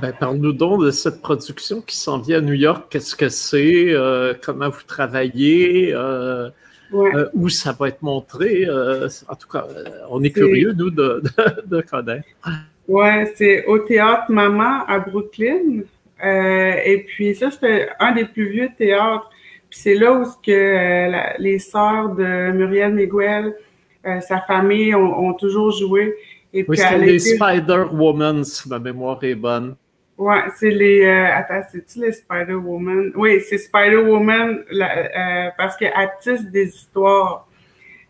Ben, 0.00 0.12
Parle-nous 0.18 0.52
donc 0.52 0.84
de 0.84 0.90
cette 0.90 1.20
production 1.20 1.80
qui 1.80 1.96
s'en 1.96 2.18
vient 2.18 2.38
à 2.38 2.40
New 2.40 2.54
York. 2.54 2.86
Qu'est-ce 2.90 3.16
que 3.16 3.28
c'est? 3.28 3.90
Euh, 3.90 4.34
comment 4.42 4.68
vous 4.68 4.82
travaillez? 4.86 5.92
Euh, 5.92 6.50
où 7.34 7.48
ça 7.48 7.76
va 7.78 7.88
être 7.88 8.00
montré? 8.00 8.66
en 8.66 9.34
tout 9.34 9.48
cas, 9.48 9.66
on 10.08 10.22
est, 10.22 10.30
curieux, 10.30 10.72
nous, 10.72 10.90
de, 10.90 11.22
de, 11.66 11.80
connaître. 11.82 12.26
Oui, 12.86 13.10
c'est 13.34 13.66
au 13.66 13.78
Théâtre 13.80 14.30
Maman 14.30 14.86
à 14.86 14.98
Brooklyn. 14.98 15.82
et 16.22 17.04
puis 17.06 17.34
ça, 17.34 17.50
c'était 17.50 17.90
un 18.00 18.12
des 18.12 18.24
plus 18.24 18.48
vieux 18.48 18.70
théâtres 18.78 19.28
puis 19.70 19.80
c'est 19.80 19.94
là 19.94 20.12
où 20.12 20.24
ce 20.24 20.36
que 20.42 20.50
euh, 20.50 21.20
les 21.38 21.58
sœurs 21.58 22.14
de 22.14 22.52
Muriel 22.52 22.94
Miguel, 22.94 23.54
euh, 24.06 24.20
sa 24.20 24.40
famille 24.40 24.94
ont, 24.94 25.34
toujours 25.34 25.70
joué. 25.72 26.14
Et 26.54 26.64
oui, 26.66 26.76
c'est 26.78 26.98
les 26.98 27.18
Spider-Woman, 27.18 28.44
si 28.44 28.68
ma 28.68 28.78
mémoire 28.78 29.22
est 29.22 29.34
bonne. 29.34 29.76
Ouais, 30.18 30.42
c'est 30.56 30.70
les. 30.70 31.04
Euh, 31.06 31.34
attends, 31.34 31.62
c'est-tu 31.70 32.00
les 32.00 32.12
Spider-Woman? 32.12 33.12
Oui, 33.14 33.40
c'est 33.40 33.58
Spider-Woman 33.58 34.64
parce 35.56 35.76
qu'elle 35.76 35.92
tisse 36.20 36.44
des 36.44 36.66
histoires. 36.66 37.46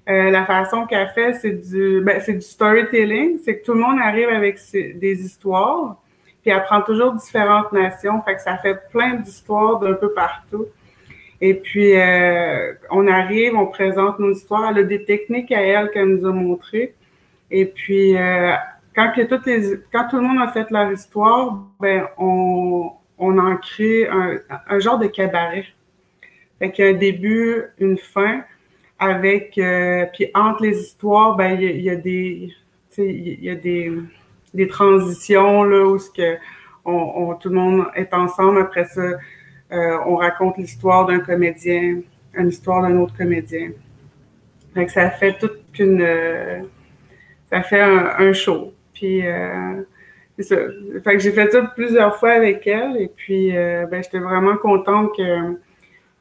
la 0.06 0.44
façon 0.46 0.86
qu'elle 0.86 1.08
fait, 1.14 1.34
c'est 1.34 1.70
du, 1.70 2.00
ben, 2.00 2.20
c'est 2.20 2.32
du 2.34 2.40
storytelling. 2.40 3.38
C'est 3.44 3.58
que 3.58 3.64
tout 3.64 3.74
le 3.74 3.80
monde 3.80 3.98
arrive 4.00 4.30
avec 4.30 4.58
des 4.72 5.24
histoires, 5.24 5.96
puis 6.42 6.50
elle 6.50 6.62
prend 6.62 6.80
toujours 6.80 7.12
différentes 7.12 7.72
nations. 7.72 8.22
Fait 8.22 8.36
que 8.36 8.42
ça 8.42 8.56
fait 8.56 8.78
plein 8.90 9.14
d'histoires 9.14 9.78
d'un 9.78 9.94
peu 9.94 10.12
partout. 10.14 10.66
Et 11.40 11.54
puis, 11.54 11.96
euh, 11.96 12.74
on 12.90 13.06
arrive, 13.06 13.54
on 13.54 13.66
présente 13.66 14.18
nos 14.18 14.32
histoires. 14.32 14.70
Elle 14.70 14.78
a 14.78 14.82
des 14.82 15.04
techniques 15.04 15.52
à 15.52 15.60
elle 15.60 15.90
qu'elle 15.90 16.06
nous 16.06 16.26
a 16.26 16.32
montrées. 16.32 16.94
Et 17.50 17.66
puis, 17.66 18.16
euh, 18.16 18.54
quand, 18.98 19.12
que 19.12 20.10
tout 20.10 20.16
le 20.16 20.22
monde 20.22 20.40
a 20.40 20.48
fait 20.48 20.68
leur 20.72 20.90
histoire, 20.90 21.58
ben, 21.78 22.08
on, 22.18 22.90
on 23.16 23.38
en 23.38 23.56
crée 23.56 24.08
un, 24.08 24.38
un 24.68 24.78
genre 24.80 24.98
de 24.98 25.06
cabaret. 25.06 25.66
Fait 26.58 26.72
qu'il 26.72 26.84
y 26.84 26.88
a 26.88 26.90
un 26.90 26.94
début, 26.94 27.62
une 27.78 27.96
fin, 27.96 28.42
avec... 28.98 29.56
Euh, 29.58 30.06
puis 30.12 30.30
entre 30.34 30.64
les 30.64 30.80
histoires, 30.80 31.36
ben, 31.36 31.60
il 31.60 31.80
y 31.80 31.90
a, 31.90 31.94
des... 31.94 32.52
Il 32.96 33.44
y 33.44 33.50
a 33.50 33.54
des, 33.54 33.92
des 34.52 34.66
transitions 34.66 35.62
là, 35.62 35.86
où 35.86 35.98
ce 35.98 36.10
que 36.10 36.36
tout 36.84 37.48
le 37.48 37.54
monde 37.54 37.86
est 37.94 38.12
ensemble. 38.12 38.60
Après 38.60 38.86
ça, 38.86 39.00
euh, 39.00 39.98
on 40.06 40.16
raconte 40.16 40.56
l'histoire 40.58 41.06
d'un 41.06 41.20
comédien, 41.20 42.00
une 42.34 42.48
histoire 42.48 42.82
d'un 42.82 42.96
autre 42.96 43.16
comédien. 43.16 43.70
Fait 44.74 44.88
ça 44.88 45.10
fait 45.10 45.38
toute 45.38 45.78
une... 45.78 46.02
Euh, 46.02 46.62
ça 47.50 47.62
fait 47.62 47.80
un, 47.80 48.32
show. 48.32 48.74
Puis, 48.98 49.24
euh, 49.24 49.82
c'est 50.36 50.42
ça. 50.42 50.56
Fait 51.04 51.12
que 51.12 51.18
j'ai 51.20 51.32
fait 51.32 51.50
ça 51.52 51.62
plusieurs 51.62 52.16
fois 52.16 52.32
avec 52.32 52.66
elle 52.66 52.96
et 52.96 53.08
puis, 53.08 53.52
ben, 53.52 54.02
j'étais 54.02 54.18
vraiment 54.18 54.56
contente 54.56 55.16
que 55.16 55.56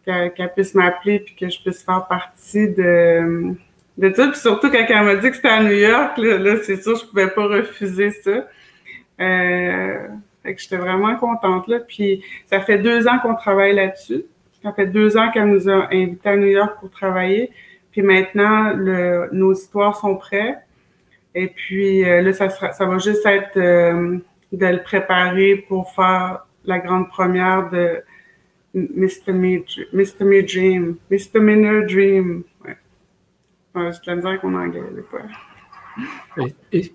qu'elle 0.08 0.54
puisse 0.54 0.74
m'appeler 0.74 1.20
puis 1.20 1.36
que 1.36 1.50
je 1.50 1.62
puisse 1.62 1.84
faire 1.84 2.08
partie 2.08 2.70
de, 2.70 3.54
de 3.98 4.14
ça. 4.14 4.28
Puis 4.28 4.40
surtout 4.40 4.72
quand 4.72 4.86
elle 4.88 5.04
m'a 5.04 5.16
dit 5.16 5.30
que 5.30 5.36
c'était 5.36 5.50
à 5.50 5.62
New 5.62 5.72
York, 5.74 6.18
là, 6.18 6.56
c'est 6.64 6.82
sûr, 6.82 6.96
je 6.96 7.06
pouvais 7.06 7.30
pas 7.30 7.46
refuser 7.46 8.12
ça. 8.12 8.48
Euh, 9.20 10.08
fait 10.44 10.56
que 10.56 10.62
j'étais 10.62 10.78
vraiment 10.78 11.16
contente 11.16 11.68
là. 11.68 11.80
Puis 11.80 12.24
ça 12.46 12.62
fait 12.62 12.78
deux 12.78 13.08
ans 13.08 13.20
qu'on 13.20 13.36
travaille 13.36 13.76
là-dessus. 13.76 14.24
Ça 14.64 14.72
fait 14.72 14.88
deux 14.88 15.18
ans 15.18 15.30
qu'elle 15.32 15.50
nous 15.50 15.70
a 15.70 15.88
invités 15.92 16.30
à 16.30 16.38
New 16.38 16.48
York 16.48 16.80
pour 16.80 16.90
travailler. 16.90 17.52
Puis 17.92 18.02
maintenant, 18.02 18.76
nos 19.32 19.54
histoires 19.54 19.96
sont 19.96 20.16
prêtes. 20.16 20.60
Et 21.40 21.50
puis 21.50 22.04
euh, 22.04 22.24
là, 22.24 22.34
ça, 22.34 22.86
va 22.86 22.98
juste 22.98 23.24
être 23.28 23.58
euh, 23.58 24.18
de 24.52 24.66
le 24.66 24.82
préparer 24.82 25.58
pour 25.68 25.92
faire 25.92 26.48
la 26.66 26.80
grande 26.80 27.10
première 27.10 27.70
de 27.70 28.02
Mr. 28.74 29.34
Me. 29.34 29.64
Me 29.94 30.42
Dream. 30.42 30.98
Mr. 31.12 31.40
Minor 31.40 31.86
Dream. 31.86 32.44
Ouais. 32.66 32.76
ouais 33.76 33.92
de 33.92 34.08
la 34.08 34.16
misère 34.16 34.42
qu'on 34.42 34.56
anglais. 34.56 34.82
Et, 36.72 36.92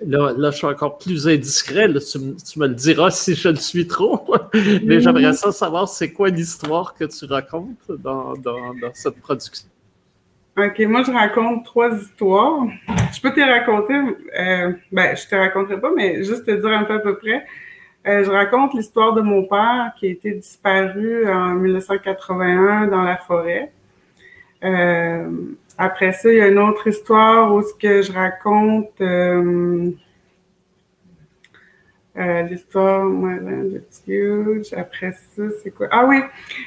Là, 0.00 0.32
là, 0.36 0.52
je 0.52 0.58
suis 0.58 0.66
encore 0.66 0.98
plus 0.98 1.26
indiscret. 1.26 1.88
tu, 1.88 2.18
me 2.58 2.68
le 2.68 2.74
diras 2.74 3.10
si 3.10 3.34
je 3.34 3.48
le 3.48 3.56
suis 3.56 3.88
trop. 3.88 4.32
Mais 4.84 5.00
j'aimerais 5.00 5.32
ça 5.32 5.50
savoir 5.50 5.88
c'est 5.88 6.12
quoi 6.12 6.28
l'histoire 6.28 6.94
que 6.94 7.04
tu 7.04 7.24
racontes 7.24 7.90
dans, 7.98 8.34
dans, 8.36 8.74
dans, 8.74 8.94
cette 8.94 9.16
production. 9.16 9.68
OK, 10.58 10.80
moi, 10.80 11.04
je 11.04 11.12
raconte 11.12 11.64
trois 11.64 11.94
histoires. 11.94 12.66
Je 13.12 13.20
peux 13.20 13.30
te 13.30 13.40
raconter, 13.40 13.94
euh, 13.94 14.72
ben, 14.90 15.16
je 15.16 15.28
te 15.28 15.36
raconterai 15.36 15.80
pas, 15.80 15.92
mais 15.94 16.24
juste 16.24 16.46
te 16.46 16.50
dire 16.50 16.70
un 16.70 16.82
peu 16.82 16.94
à 16.94 16.98
peu 16.98 17.16
près. 17.16 17.46
Euh, 18.08 18.24
je 18.24 18.30
raconte 18.30 18.74
l'histoire 18.74 19.12
de 19.12 19.20
mon 19.20 19.44
père 19.44 19.92
qui 19.96 20.08
a 20.08 20.10
été 20.10 20.32
disparu 20.32 21.30
en 21.30 21.54
1981 21.54 22.88
dans 22.88 23.02
la 23.02 23.16
forêt. 23.18 23.70
Euh, 24.64 25.30
après 25.76 26.12
ça, 26.12 26.32
il 26.32 26.38
y 26.38 26.40
a 26.40 26.48
une 26.48 26.58
autre 26.58 26.88
histoire 26.88 27.54
où 27.54 27.62
ce 27.62 27.74
que 27.74 28.02
je 28.02 28.10
raconte 28.10 29.00
euh, 32.18 32.42
l'histoire 32.42 33.08
de 33.08 33.80
Huge. 34.08 34.72
Après 34.76 35.12
ça, 35.12 35.42
c'est 35.62 35.70
quoi? 35.70 35.86
Ah 35.92 36.04
oui, 36.06 36.20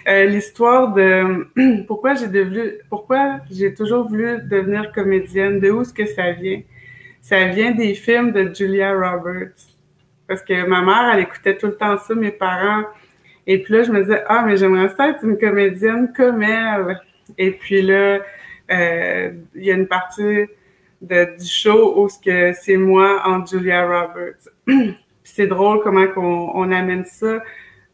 euh, 0.08 0.26
l'histoire 0.26 0.94
de 0.94 1.84
pourquoi 1.88 2.14
j'ai 2.14 2.28
devenu 2.28 2.74
pourquoi 2.90 3.40
j'ai 3.52 3.74
toujours 3.74 4.08
voulu 4.08 4.40
devenir 4.44 4.92
comédienne, 4.94 5.60
de 5.60 5.70
où 5.70 5.82
est-ce 5.82 5.94
que 5.94 6.06
ça 6.06 6.32
vient? 6.32 6.62
Ça 7.22 7.46
vient 7.48 7.72
des 7.72 7.94
films 7.96 8.32
de 8.32 8.54
Julia 8.54 8.94
Roberts. 8.94 9.68
Parce 10.28 10.42
que 10.42 10.66
ma 10.66 10.82
mère, 10.82 11.12
elle 11.14 11.24
écoutait 11.24 11.58
tout 11.58 11.68
le 11.68 11.76
temps 11.76 11.98
ça, 11.98 12.16
mes 12.16 12.32
parents. 12.32 12.86
Et 13.46 13.62
puis 13.62 13.74
là, 13.74 13.84
je 13.84 13.92
me 13.92 14.02
disais, 14.02 14.24
ah, 14.28 14.44
mais 14.46 14.56
j'aimerais 14.56 14.90
ça 14.96 15.10
être 15.10 15.24
une 15.24 15.38
comédienne 15.38 16.14
comme 16.16 16.42
elle. 16.42 17.02
Et 17.38 17.52
puis 17.52 17.82
là, 17.82 18.20
euh, 18.72 19.32
il 19.56 19.66
y 19.66 19.72
a 19.72 19.76
une 19.76 19.88
partie 19.88 20.46
de, 21.02 21.38
du 21.38 21.46
show 21.46 22.02
où 22.02 22.08
c'est 22.10 22.78
moi 22.78 23.22
en 23.26 23.46
Julia 23.46 23.86
Roberts. 23.86 24.48
c'est 25.36 25.48
drôle 25.48 25.80
comment 25.82 26.06
on, 26.18 26.72
amène 26.72 27.06
ça 27.06 27.42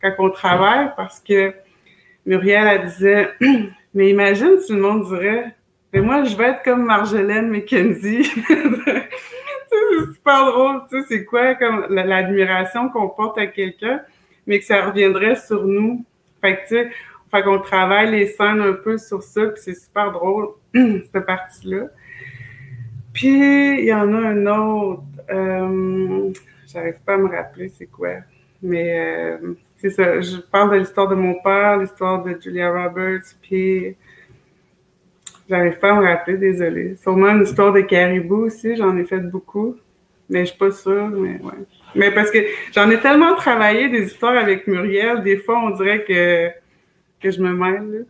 quand 0.02 0.14
on 0.20 0.30
travaille 0.30 0.92
parce 0.96 1.20
que 1.20 1.54
Muriel, 2.26 2.68
elle 2.68 2.86
disait, 2.88 3.30
mais 3.94 4.10
imagine 4.10 4.60
si 4.60 4.74
le 4.74 4.82
monde 4.82 5.06
dirait, 5.06 5.56
Mais 5.94 6.02
moi, 6.02 6.24
je 6.24 6.36
veux 6.36 6.46
être 6.46 6.64
comme 6.64 6.84
Marjolaine 6.84 7.50
McKenzie. 7.50 8.24
c'est 9.70 10.14
super 10.14 10.46
drôle, 10.52 10.82
tu 10.90 11.00
sais, 11.00 11.06
c'est 11.08 11.26
quoi 11.26 11.56
comme 11.56 11.86
l'admiration 11.90 12.90
qu'on 12.90 13.10
porte 13.10 13.38
à 13.38 13.48
quelqu'un, 13.48 14.02
mais 14.46 14.60
que 14.60 14.66
ça 14.66 14.86
reviendrait 14.86 15.36
sur 15.36 15.66
nous. 15.66 16.04
Fait 16.42 16.58
que, 16.58 16.62
tu 16.62 16.68
sais, 16.68 16.90
fait 17.32 17.44
qu'on 17.44 17.60
travaille 17.60 18.12
les 18.12 18.28
scènes 18.28 18.62
un 18.62 18.74
peu 18.74 18.98
sur 18.98 19.22
ça, 19.22 19.46
puis 19.48 19.62
c'est 19.64 19.74
super 19.74 20.12
drôle, 20.12 20.50
cette 20.74 21.26
partie-là. 21.26 21.88
Puis, 23.14 23.80
il 23.80 23.86
y 23.86 23.94
en 23.94 24.14
a 24.14 24.18
un 24.18 24.46
autre. 24.46 25.04
Euh, 25.30 26.32
J'arrive 26.72 27.00
pas 27.06 27.14
à 27.14 27.18
me 27.18 27.30
rappeler 27.30 27.70
c'est 27.70 27.86
quoi. 27.86 28.16
Mais 28.62 29.00
euh, 29.00 29.54
c'est 29.78 29.90
ça. 29.90 30.20
Je 30.20 30.38
parle 30.38 30.72
de 30.72 30.76
l'histoire 30.78 31.08
de 31.08 31.16
mon 31.16 31.36
père, 31.42 31.78
l'histoire 31.78 32.24
de 32.24 32.38
Julia 32.42 32.72
Roberts, 32.72 33.36
puis 33.42 33.96
j'arrive 35.50 35.78
pas 35.80 35.92
à 35.92 36.00
me 36.00 36.06
rappeler, 36.06 36.38
désolée. 36.38 36.96
Sûrement 36.96 37.30
une 37.30 37.44
histoire 37.44 37.72
de 37.72 37.82
caribou 37.82 38.46
aussi, 38.46 38.76
j'en 38.76 38.98
ai 38.98 39.06
fait 39.06 39.20
beaucoup. 39.20 39.78
Mais 40.30 40.42
je 40.42 40.50
suis 40.50 40.58
pas 40.58 40.72
sûre, 40.72 41.08
mais 41.08 41.40
ouais. 41.42 41.54
Mais 41.96 42.12
parce 42.12 42.32
que 42.32 42.40
j'en 42.74 42.90
ai 42.90 43.00
tellement 43.00 43.36
travaillé 43.36 43.88
des 43.90 44.08
histoires 44.08 44.36
avec 44.36 44.68
Muriel, 44.68 45.24
des 45.24 45.38
fois 45.38 45.58
on 45.64 45.70
dirait 45.70 46.04
que, 46.04 46.50
que 47.22 47.32
je 47.32 47.42
me 47.42 47.54
mêle. 47.54 48.06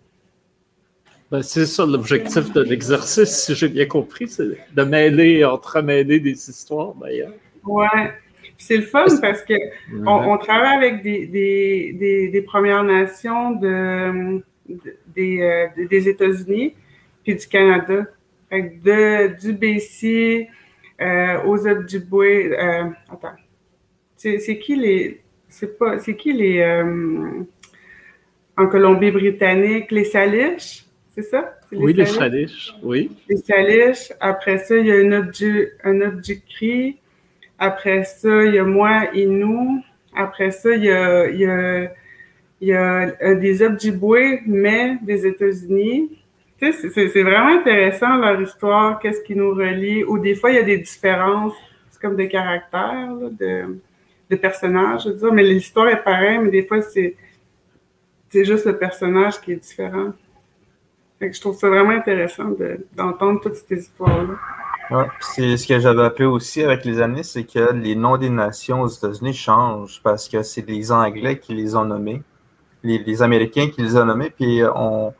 Ben, 1.30 1.44
c'est 1.44 1.68
ça 1.68 1.86
l'objectif 1.86 2.52
de 2.54 2.62
l'exercice, 2.62 3.46
si 3.46 3.54
j'ai 3.54 3.68
bien 3.68 3.86
compris, 3.86 4.28
c'est 4.28 4.48
de 4.74 4.84
mêler, 4.84 5.46
entremêler 5.46 6.20
des 6.20 6.50
histoires 6.50 6.96
d'ailleurs. 6.96 7.34
Ouais. 7.64 8.14
C'est 8.58 8.78
le 8.78 8.84
fun 8.84 9.06
parce 9.22 9.44
que 9.44 9.54
on, 10.06 10.38
travaille 10.38 10.76
avec 10.78 11.04
des, 11.04 11.28
des, 11.28 12.30
des, 12.30 12.42
Premières 12.42 12.84
Nations 12.84 13.52
de, 13.52 14.42
des, 15.16 15.42
euh, 15.42 15.86
des 15.88 16.10
États-Unis 16.10 16.74
puis 17.24 17.36
du 17.36 17.48
Canada. 17.48 18.06
Fait 18.50 18.80
de, 18.84 19.40
du 19.40 19.54
BC 19.54 20.48
euh, 21.02 21.44
aux 21.44 21.68
Ojibwe. 21.68 22.54
Euh, 22.54 22.84
attends. 23.12 23.36
C'est 24.16 24.58
qui 24.60 24.76
les. 24.76 25.22
C'est 25.48 25.78
pas. 25.78 26.00
C'est 26.00 26.16
qui 26.16 26.34
les. 26.34 26.60
Euh, 26.60 27.44
en 28.58 28.68
Colombie-Britannique, 28.68 29.92
les 29.92 30.06
Salish? 30.06 30.86
C'est 31.14 31.24
ça? 31.24 31.60
oui, 31.72 31.94
les 31.94 32.06
Salish, 32.06 32.74
oui. 32.82 33.12
Les 33.30 33.38
Salish. 33.38 34.12
Après 34.20 34.58
ça, 34.58 34.76
il 34.78 34.88
y 34.88 34.92
a 34.92 34.96
un 34.96 35.12
objet, 35.12 35.74
un 35.84 36.02
Après 37.60 38.04
ça, 38.04 38.46
il 38.46 38.56
y 38.56 38.60
a 38.60 38.64
moi, 38.64 39.08
Inou. 39.14 39.84
Après 40.16 40.52
ça, 40.52 40.72
il 40.76 40.84
y 40.84 40.92
a, 40.92 41.28
il 41.30 41.40
y 42.62 42.74
a, 42.74 43.16
a 43.20 43.36
des 43.36 43.64
Ojibwe, 43.64 44.42
mais 44.46 44.98
des 45.02 45.26
États-Unis. 45.26 46.12
Tu 46.60 46.74
sais, 46.74 46.90
c'est 46.90 47.24
vraiment 47.24 47.60
intéressant 47.60 48.18
leur 48.18 48.42
histoire, 48.42 49.00
qu'est-ce 49.00 49.22
qui 49.22 49.36
nous 49.36 49.54
relie. 49.54 50.04
Ou 50.04 50.18
des 50.18 50.36
fois, 50.36 50.50
il 50.52 50.56
y 50.56 50.60
a 50.60 50.64
des 50.64 50.80
différences, 50.80 51.54
c'est 51.90 52.02
comme 52.02 52.16
des 52.16 52.28
caractères, 52.28 53.16
de, 53.40 53.80
de 54.30 54.36
personnages, 54.36 55.04
je 55.04 55.10
veux 55.10 55.16
dire. 55.16 55.34
Mais 55.34 55.44
l'histoire 55.44 55.88
est 55.90 56.04
pareille, 56.04 56.40
mais 56.40 56.50
des 56.50 56.64
fois, 56.64 56.82
c'est 56.82 57.16
juste 58.34 58.66
le 58.66 58.78
personnage 58.78 59.40
qui 59.42 59.52
est 59.54 59.58
différent. 59.58 60.14
Je 61.22 61.40
trouve 61.40 61.58
ça 61.58 61.70
vraiment 61.70 61.92
intéressant 61.92 62.56
d'entendre 62.96 63.42
toutes 63.42 63.56
ces 63.56 63.80
histoires-là. 63.80 64.36
Ouais, 64.90 65.08
c'est 65.20 65.58
ce 65.58 65.68
que 65.68 65.80
j'avais 65.80 66.04
appris 66.04 66.24
aussi 66.24 66.64
avec 66.64 66.86
les 66.86 67.02
années, 67.02 67.24
c'est 67.24 67.44
que 67.44 67.74
les 67.74 67.96
noms 67.96 68.18
des 68.18 68.30
nations 68.30 68.82
aux 68.82 68.88
États-Unis 68.88 69.34
changent 69.34 70.00
parce 70.02 70.30
que 70.30 70.44
c'est 70.44 70.68
les 70.68 70.92
Anglais 70.92 71.40
qui 71.40 71.54
les 71.54 71.76
ont 71.76 71.84
nommés, 71.84 72.24
les, 72.84 73.00
les 73.00 73.22
Américains 73.22 73.68
qui 73.70 73.82
les 73.82 73.98
ont 73.98 74.06
nommés, 74.06 74.30
puis 74.30 74.62
on, 74.76 75.14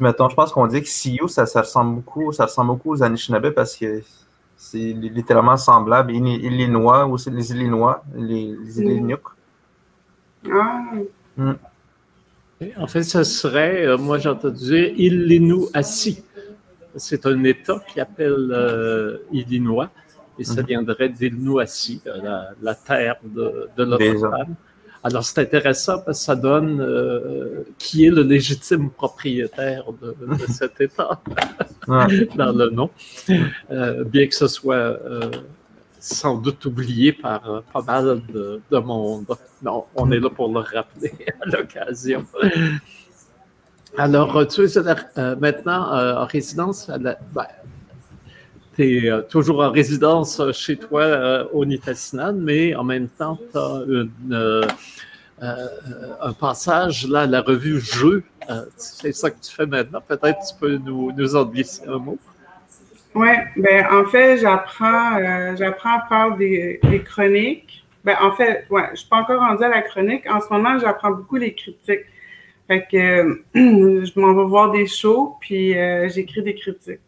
mettons, 0.00 0.28
je 0.28 0.34
pense 0.34 0.52
qu'on 0.52 0.66
dit 0.66 0.82
que 0.82 0.88
Sioux, 0.88 1.28
ça, 1.28 1.46
ça, 1.46 1.62
ressemble 1.62 1.96
beaucoup, 1.96 2.32
ça 2.32 2.44
ressemble 2.44 2.68
beaucoup 2.68 2.92
aux 2.92 3.02
Anishinaabe 3.02 3.50
parce 3.50 3.76
que 3.76 4.02
c'est 4.56 4.78
littéralement 4.78 5.56
semblable. 5.56 6.12
Illinois, 6.12 7.06
aussi 7.06 7.30
les 7.30 7.52
Illinois, 7.52 8.02
les, 8.14 8.54
les 8.76 9.00
mm. 9.00 9.16
Ah. 10.52 10.82
Mm. 11.36 11.52
En 12.78 12.86
fait, 12.86 13.02
ce 13.02 13.24
serait, 13.24 13.86
euh, 13.86 13.98
moi 13.98 14.18
j'ai 14.18 14.28
entendu 14.28 14.56
dire 14.56 14.92
Illinois 14.96 15.68
C'est 16.96 17.26
un 17.26 17.42
État 17.44 17.82
qui 17.88 18.00
appelle 18.00 18.50
euh, 18.50 19.18
Illinois 19.32 19.90
et 20.38 20.44
ça 20.44 20.62
mm-hmm. 20.62 20.66
viendrait 20.66 21.08
d'Illinois, 21.08 21.64
la, 22.04 22.50
la 22.60 22.74
terre 22.74 23.16
de, 23.24 23.68
de 23.76 23.84
notre 23.84 24.18
femme. 24.18 24.56
Alors, 25.06 25.22
c'est 25.22 25.38
intéressant 25.38 25.98
parce 25.98 26.18
que 26.20 26.24
ça 26.24 26.34
donne 26.34 26.80
euh, 26.80 27.62
qui 27.76 28.06
est 28.06 28.10
le 28.10 28.22
légitime 28.22 28.88
propriétaire 28.88 29.84
de, 30.00 30.16
cet 30.48 30.80
État 30.80 31.20
dans 31.86 32.52
le 32.52 32.70
nom, 32.70 32.88
euh, 33.70 34.02
bien 34.04 34.26
que 34.26 34.34
ce 34.34 34.46
soit 34.46 34.74
euh, 34.74 35.30
sans 36.00 36.38
doute 36.38 36.64
oublié 36.64 37.12
par 37.12 37.62
pas 37.70 37.82
mal 37.82 38.22
de, 38.32 38.78
monde. 38.78 39.26
Non, 39.62 39.84
on 39.94 40.10
est 40.10 40.20
là 40.20 40.30
pour 40.30 40.50
le 40.50 40.60
rappeler 40.60 41.12
à 41.42 41.50
l'occasion. 41.50 42.24
Alors, 43.96 44.46
tu 44.48 44.64
es 44.64 45.36
maintenant 45.40 46.22
en 46.22 46.26
résidence 46.26 46.90
ben, 46.90 47.46
tu 48.76 48.82
es 48.82 49.10
euh, 49.10 49.22
toujours 49.22 49.62
en 49.62 49.70
résidence 49.70 50.40
euh, 50.40 50.52
chez 50.52 50.76
toi 50.76 51.02
euh, 51.02 51.44
au 51.52 51.64
Nitassinan, 51.64 52.34
mais 52.34 52.74
en 52.74 52.84
même 52.84 53.08
temps, 53.08 53.38
tu 53.52 53.58
as 53.58 54.66
un 56.22 56.32
passage 56.32 57.06
là 57.06 57.22
à 57.22 57.26
la 57.26 57.42
revue 57.42 57.80
Jeux. 57.80 58.24
c'est 58.76 59.12
ça 59.12 59.30
que 59.30 59.40
tu 59.40 59.52
fais 59.52 59.66
maintenant. 59.66 60.00
Peut-être 60.00 60.38
tu 60.40 60.54
peux 60.58 60.76
nous, 60.76 61.12
nous 61.12 61.36
en 61.36 61.44
glisser 61.44 61.86
un 61.86 61.98
mot. 61.98 62.18
Oui, 63.14 63.28
ben 63.56 63.86
en 63.92 64.06
fait, 64.06 64.38
j'apprends 64.38 65.20
j'apprends 65.56 65.98
à 65.98 66.06
faire 66.08 66.36
des, 66.36 66.80
chroniques. 67.04 67.84
Ben, 68.04 68.16
en 68.20 68.32
fait, 68.32 68.66
ouais, 68.70 68.82
je 68.86 68.90
ne 68.90 68.96
suis 68.96 69.08
pas 69.08 69.18
encore 69.18 69.40
rendue 69.40 69.64
à 69.64 69.68
la 69.68 69.82
chronique. 69.82 70.24
En 70.28 70.40
ce 70.40 70.48
moment, 70.50 70.78
j'apprends 70.78 71.12
beaucoup 71.12 71.36
les 71.36 71.54
critiques. 71.54 72.06
Fait 72.68 72.86
que 72.90 73.42
je 73.54 74.20
m'en 74.20 74.34
vais 74.34 74.48
voir 74.48 74.70
des 74.70 74.86
shows, 74.86 75.36
puis 75.40 75.74
j'écris 76.08 76.42
des 76.42 76.54
critiques. 76.54 77.00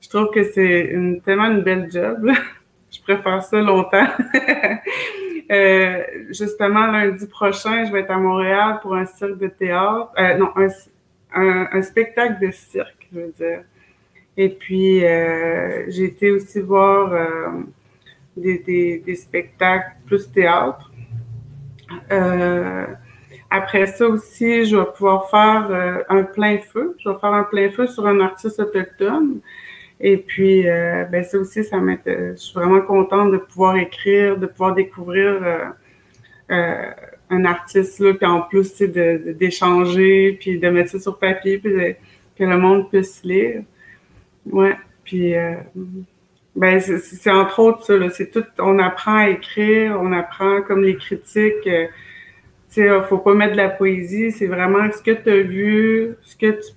Je 0.00 0.08
trouve 0.08 0.30
que 0.30 0.44
c'est 0.44 0.94
tellement 1.24 1.50
une 1.50 1.62
belle 1.62 1.90
job. 1.90 2.30
je 2.94 3.00
préfère 3.02 3.42
ça 3.42 3.60
longtemps. 3.60 4.06
euh, 5.50 6.02
justement, 6.30 6.86
lundi 6.86 7.26
prochain, 7.26 7.84
je 7.84 7.92
vais 7.92 8.00
être 8.00 8.10
à 8.10 8.18
Montréal 8.18 8.78
pour 8.82 8.94
un 8.94 9.06
cirque 9.06 9.38
de 9.38 9.48
théâtre. 9.48 10.10
Euh, 10.18 10.36
non, 10.36 10.50
un, 11.34 11.82
spectacle 11.82 12.44
de 12.46 12.52
cirque, 12.52 13.08
je 13.12 13.20
veux 13.20 13.32
dire. 13.32 13.62
Et 14.36 14.48
puis, 14.48 15.04
euh, 15.04 15.84
j'ai 15.88 16.04
été 16.04 16.30
aussi 16.30 16.60
voir 16.60 17.12
euh, 17.12 17.62
des, 18.36 19.16
spectacles 19.16 19.92
plus 20.06 20.30
théâtre. 20.30 20.90
Euh, 22.10 22.86
après 23.56 23.86
ça 23.86 24.06
aussi, 24.06 24.64
je 24.64 24.76
vais 24.76 24.86
pouvoir 24.96 25.30
faire 25.30 26.04
un 26.08 26.22
plein 26.22 26.58
feu. 26.58 26.96
Je 26.98 27.08
vais 27.08 27.16
faire 27.18 27.32
un 27.32 27.44
plein 27.44 27.70
feu 27.70 27.86
sur 27.86 28.06
un 28.06 28.20
artiste 28.20 28.60
autochtone. 28.60 29.40
Et 30.00 30.16
puis, 30.16 30.68
euh, 30.68 31.04
ben 31.04 31.24
ça 31.24 31.38
aussi, 31.38 31.64
ça 31.64 31.78
m'aide. 31.78 32.00
Je 32.04 32.34
suis 32.36 32.54
vraiment 32.54 32.80
contente 32.82 33.32
de 33.32 33.38
pouvoir 33.38 33.76
écrire, 33.76 34.36
de 34.36 34.46
pouvoir 34.46 34.74
découvrir 34.74 35.40
euh, 35.42 35.64
euh, 36.50 36.90
un 37.30 37.44
artiste, 37.44 38.00
là, 38.00 38.12
puis 38.14 38.26
en 38.26 38.42
plus, 38.42 38.82
d'échanger, 38.82 40.36
puis 40.40 40.58
de 40.58 40.68
mettre 40.68 40.90
ça 40.90 41.00
sur 41.00 41.18
papier, 41.18 41.58
puis 41.58 41.72
que 42.36 42.44
le 42.44 42.58
monde 42.58 42.90
puisse 42.90 43.22
lire. 43.24 43.62
Ouais, 44.46 44.76
puis... 45.04 45.34
ben, 46.54 46.80
c'est 46.80 47.30
entre 47.30 47.60
autres 47.60 47.84
ça, 47.84 47.94
c'est 48.10 48.30
tout, 48.30 48.44
on 48.58 48.78
apprend 48.78 49.16
à 49.16 49.30
écrire, 49.30 49.98
on 50.00 50.12
apprend 50.12 50.62
comme 50.62 50.82
les 50.82 50.96
critiques, 50.96 51.68
tu 52.74 52.82
sais, 52.82 53.02
faut 53.08 53.18
pas 53.18 53.34
mettre 53.34 53.52
de 53.52 53.56
la 53.56 53.68
poésie, 53.68 54.32
c'est 54.32 54.48
vraiment 54.48 54.90
ce 54.90 55.00
que 55.00 55.12
tu 55.12 55.30
as 55.30 55.42
vu, 55.42 56.16
ce 56.22 56.36
que 56.36 56.50
tu, 56.50 56.72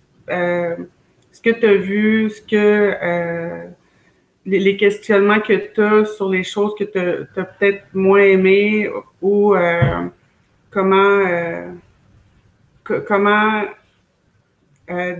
ce 1.38 1.42
que 1.42 1.66
as 1.66 1.76
vu, 1.76 2.30
ce 2.30 2.42
que 2.42 2.96
euh, 3.02 3.66
les, 4.46 4.78
questionnements 4.78 5.40
que 5.40 5.54
tu 5.54 5.82
as 5.82 6.06
sur 6.06 6.30
les 6.30 6.44
choses 6.44 6.74
que 6.78 6.84
tu 6.84 7.00
as, 7.00 7.46
peut-être 7.46 7.84
moins 7.94 8.22
aimées 8.22 8.90
ou 9.22 9.56
euh, 9.56 10.06
comment 10.70 10.96
euh, 10.96 11.72
comment 12.84 13.64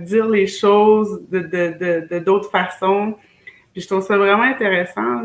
dire 0.00 0.28
les 0.28 0.46
choses 0.46 1.20
de, 1.30 2.18
d'autres 2.18 2.50
façons. 2.50 3.16
Puis 3.72 3.82
je 3.82 3.86
trouve 3.86 4.02
ça 4.02 4.16
vraiment 4.16 4.44
intéressant. 4.44 5.22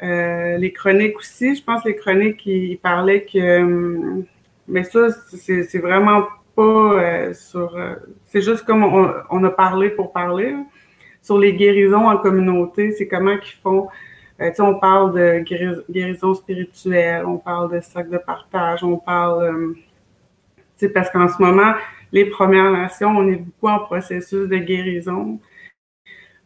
les 0.00 0.72
chroniques 0.72 1.18
aussi, 1.18 1.56
je 1.56 1.62
pense 1.64 1.82
que 1.82 1.88
les 1.88 1.96
chroniques, 1.96 2.46
ils, 2.46 2.78
parlaient 2.78 3.24
que 3.24 4.22
mais 4.72 4.84
ça, 4.84 5.08
c'est 5.10 5.78
vraiment 5.78 6.24
pas 6.56 6.62
euh, 6.62 7.34
sur. 7.34 7.76
Euh, 7.76 7.94
c'est 8.26 8.40
juste 8.40 8.64
comme 8.64 8.82
on, 8.82 9.44
a 9.44 9.50
parlé 9.50 9.90
pour 9.90 10.12
parler. 10.12 10.56
Sur 11.20 11.38
les 11.38 11.52
guérisons 11.52 12.08
en 12.08 12.16
communauté, 12.16 12.90
c'est 12.92 13.06
comment 13.06 13.36
qu'ils 13.36 13.60
font. 13.62 13.88
Euh, 14.40 14.48
tu 14.48 14.56
sais, 14.56 14.62
on 14.62 14.78
parle 14.78 15.12
de 15.14 15.38
guérison 15.90 16.34
spirituelle, 16.34 17.26
on 17.26 17.36
parle 17.36 17.70
de 17.70 17.80
sac 17.80 18.08
de 18.08 18.18
partage, 18.18 18.82
on 18.82 18.96
parle. 18.96 19.74
tu 19.74 19.82
sais, 20.76 20.88
parce 20.88 21.10
qu'en 21.10 21.28
ce 21.28 21.40
moment, 21.40 21.74
les 22.10 22.24
Premières 22.24 22.72
Nations, 22.72 23.10
on 23.10 23.28
est 23.28 23.36
beaucoup 23.36 23.68
en 23.68 23.78
processus 23.80 24.48
de 24.48 24.56
guérison. 24.56 25.38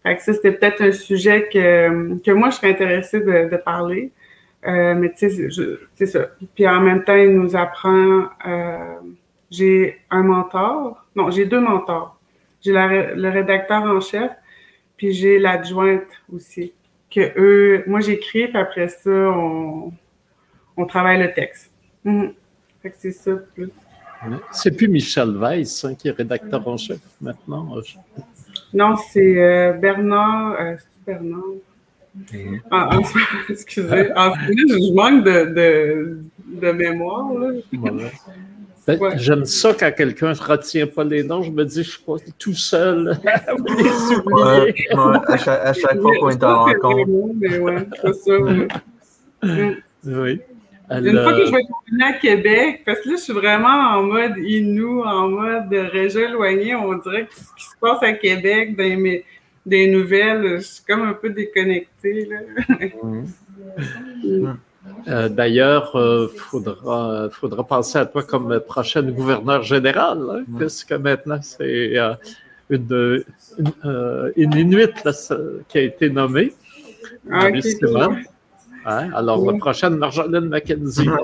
Fait 0.02 0.16
que 0.16 0.22
ça, 0.22 0.34
c'était 0.34 0.52
peut-être 0.52 0.82
un 0.82 0.92
sujet 0.92 1.48
que, 1.48 2.18
que 2.18 2.30
moi, 2.32 2.50
je 2.50 2.56
serais 2.56 2.70
intéressée 2.70 3.20
de, 3.20 3.48
de 3.48 3.56
parler. 3.56 4.12
Euh, 4.66 4.94
mais 4.94 5.12
tu 5.12 5.30
sais, 5.30 5.48
c'est 5.94 6.06
ça. 6.06 6.26
Puis 6.54 6.66
en 6.68 6.80
même 6.80 7.04
temps, 7.04 7.14
il 7.14 7.30
nous 7.30 7.54
apprend. 7.54 8.24
Euh, 8.46 8.96
j'ai 9.50 10.00
un 10.10 10.22
mentor. 10.22 11.06
Non, 11.14 11.30
j'ai 11.30 11.46
deux 11.46 11.60
mentors. 11.60 12.18
J'ai 12.62 12.72
le 12.72 13.28
rédacteur 13.28 13.82
en 13.82 14.00
chef, 14.00 14.32
puis 14.96 15.12
j'ai 15.12 15.38
l'adjointe 15.38 16.08
aussi. 16.32 16.72
Que 17.10 17.32
eux, 17.38 17.84
moi 17.86 18.00
j'écris, 18.00 18.48
puis 18.48 18.56
après 18.56 18.88
ça, 18.88 19.10
on, 19.10 19.92
on 20.76 20.86
travaille 20.86 21.22
le 21.22 21.32
texte. 21.32 21.70
Mhm. 22.04 22.32
Fait 22.82 22.90
que 22.90 22.96
c'est 22.98 23.12
ça 23.12 23.36
plus. 23.54 23.70
C'est 24.50 24.76
plus 24.76 24.88
Michel 24.88 25.36
Weiss 25.36 25.84
hein, 25.84 25.94
qui 25.94 26.08
est 26.08 26.12
rédacteur 26.12 26.66
en 26.66 26.76
chef 26.76 27.00
maintenant. 27.20 27.68
Non, 28.72 28.96
c'est 28.96 29.42
euh, 29.42 29.72
Bernard. 29.74 30.56
Euh, 30.60 30.76
c'est 30.78 31.12
Bernard? 31.12 31.42
Ah, 32.70 32.90
ah, 32.92 32.98
excusez. 33.48 34.12
En 34.16 34.32
fait, 34.34 34.52
je 34.52 34.94
manque 34.94 35.24
de, 35.24 35.54
de, 35.54 36.18
de 36.60 36.72
mémoire. 36.72 37.32
Là. 37.34 37.52
Ben, 38.86 39.18
j'aime 39.18 39.44
ça 39.44 39.74
quand 39.74 39.90
quelqu'un 39.90 40.30
ne 40.30 40.38
retient 40.38 40.86
pas 40.86 41.02
les 41.02 41.24
noms. 41.24 41.42
Je 41.42 41.50
me 41.50 41.64
dis, 41.64 41.82
je 41.82 41.90
suis 41.90 42.02
pas 42.04 42.14
tout 42.38 42.54
seul 42.54 43.18
ouais, 43.24 44.74
à, 45.26 45.36
chaque, 45.36 45.60
à, 45.64 45.72
chaque, 45.72 46.00
fois 46.00 46.12
qu'on 46.20 46.30
est 46.30 46.44
en 46.44 46.64
rencontre. 46.66 47.10
Mais 47.34 47.58
ouais, 47.58 47.88
c'est 48.00 48.14
ça. 48.14 48.32
Oui. 50.04 50.40
Une 50.88 51.20
fois 51.20 51.32
que 51.32 51.46
je 51.46 51.50
vais 51.50 51.62
retourner 51.62 52.04
à 52.04 52.12
Québec, 52.12 52.82
parce 52.86 53.00
que 53.00 53.08
là, 53.08 53.16
je 53.16 53.22
suis 53.22 53.32
vraiment 53.32 53.96
en 53.96 54.04
mode 54.04 54.38
Inou, 54.38 55.02
en 55.02 55.28
mode 55.30 55.72
région 55.72 56.20
éloignée, 56.20 56.76
on 56.76 56.94
dirait 56.94 57.26
que 57.26 57.34
ce 57.34 57.54
qui 57.56 57.64
se 57.64 57.74
passe 57.80 58.00
à 58.04 58.12
Québec, 58.12 58.76
dans 58.76 58.84
mes, 58.84 59.24
des 59.66 59.88
nouvelles, 59.88 60.58
je 60.58 60.62
suis 60.62 60.84
comme 60.84 61.02
un 61.02 61.12
peu 61.12 61.30
déconnectée. 61.30 62.28
Euh, 65.08 65.28
D'ailleurs, 65.28 65.90
il 65.94 65.98
euh, 66.00 66.28
faudra, 66.28 67.28
faudra 67.30 67.64
penser 67.64 67.98
à 67.98 68.06
toi 68.06 68.22
comme 68.22 68.60
prochaine 68.60 69.10
gouverneure 69.10 69.62
générale, 69.62 70.22
hein, 70.30 70.44
puisque 70.58 70.92
maintenant 70.92 71.40
c'est 71.42 71.98
euh, 71.98 72.14
une, 72.70 73.24
une, 73.58 74.32
une, 74.36 74.52
Inuit 74.54 74.94
qui 75.68 75.78
a 75.78 75.82
été 75.82 76.08
nommée. 76.08 76.52
Ah, 77.30 77.50
Hein? 78.88 79.10
Alors, 79.14 79.44
la 79.50 79.58
prochaine, 79.58 79.96
Marjolaine 79.96 80.48
McKenzie. 80.48 81.08
ouais, 81.10 81.18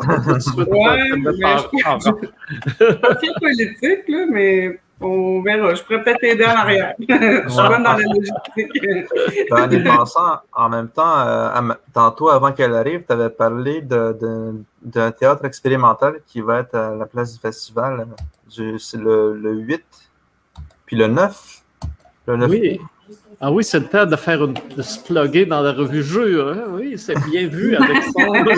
pas 3.01 3.15
politique, 3.41 4.09
là, 4.09 4.27
mais 4.29 4.81
on 5.03 5.43
verra. 5.43 5.75
Je 5.75 5.83
pourrais 5.83 6.03
peut-être 6.03 6.23
aider 6.25 6.45
en 6.45 6.57
arrière. 6.57 6.95
je 6.99 7.49
suis 7.49 7.69
bonne 7.69 7.83
dans 7.83 7.93
la 7.93 7.99
logistique. 7.99 9.53
en 9.53 9.71
y 9.71 9.83
pensant, 9.83 10.41
en 10.53 10.69
même 10.69 10.89
temps, 10.89 11.19
euh, 11.21 11.75
tantôt, 11.93 12.29
avant 12.29 12.53
qu'elle 12.53 12.75
arrive, 12.75 13.05
tu 13.05 13.13
avais 13.13 13.31
parlé 13.31 13.83
d'un 13.83 15.11
théâtre 15.13 15.45
expérimental 15.45 16.21
qui 16.27 16.41
va 16.41 16.61
être 16.61 16.75
à 16.75 16.95
la 16.95 17.07
place 17.07 17.33
du 17.35 17.41
festival. 17.41 18.07
C'est 18.49 18.99
le, 18.99 19.37
le, 19.37 19.53
8, 19.55 19.85
puis 20.87 20.97
le 20.97 21.07
9. 21.07 21.63
Le 22.27 22.37
9 22.37 22.51
oui. 22.51 22.81
Ah 23.45 23.51
oui, 23.51 23.65
c'est 23.65 23.81
le 23.81 23.87
temps 23.87 24.07
de 24.07 24.15
faire 24.15 24.45
une, 24.45 24.55
de 24.77 24.83
se 24.83 25.01
plugger 25.01 25.47
dans 25.47 25.63
la 25.63 25.73
revue 25.73 26.05
Jeu. 26.05 26.47
Hein? 26.47 26.63
Oui, 26.75 26.95
c'est 26.97 27.19
bien 27.29 27.49
vu, 27.49 27.75
Alexandre. 27.75 28.53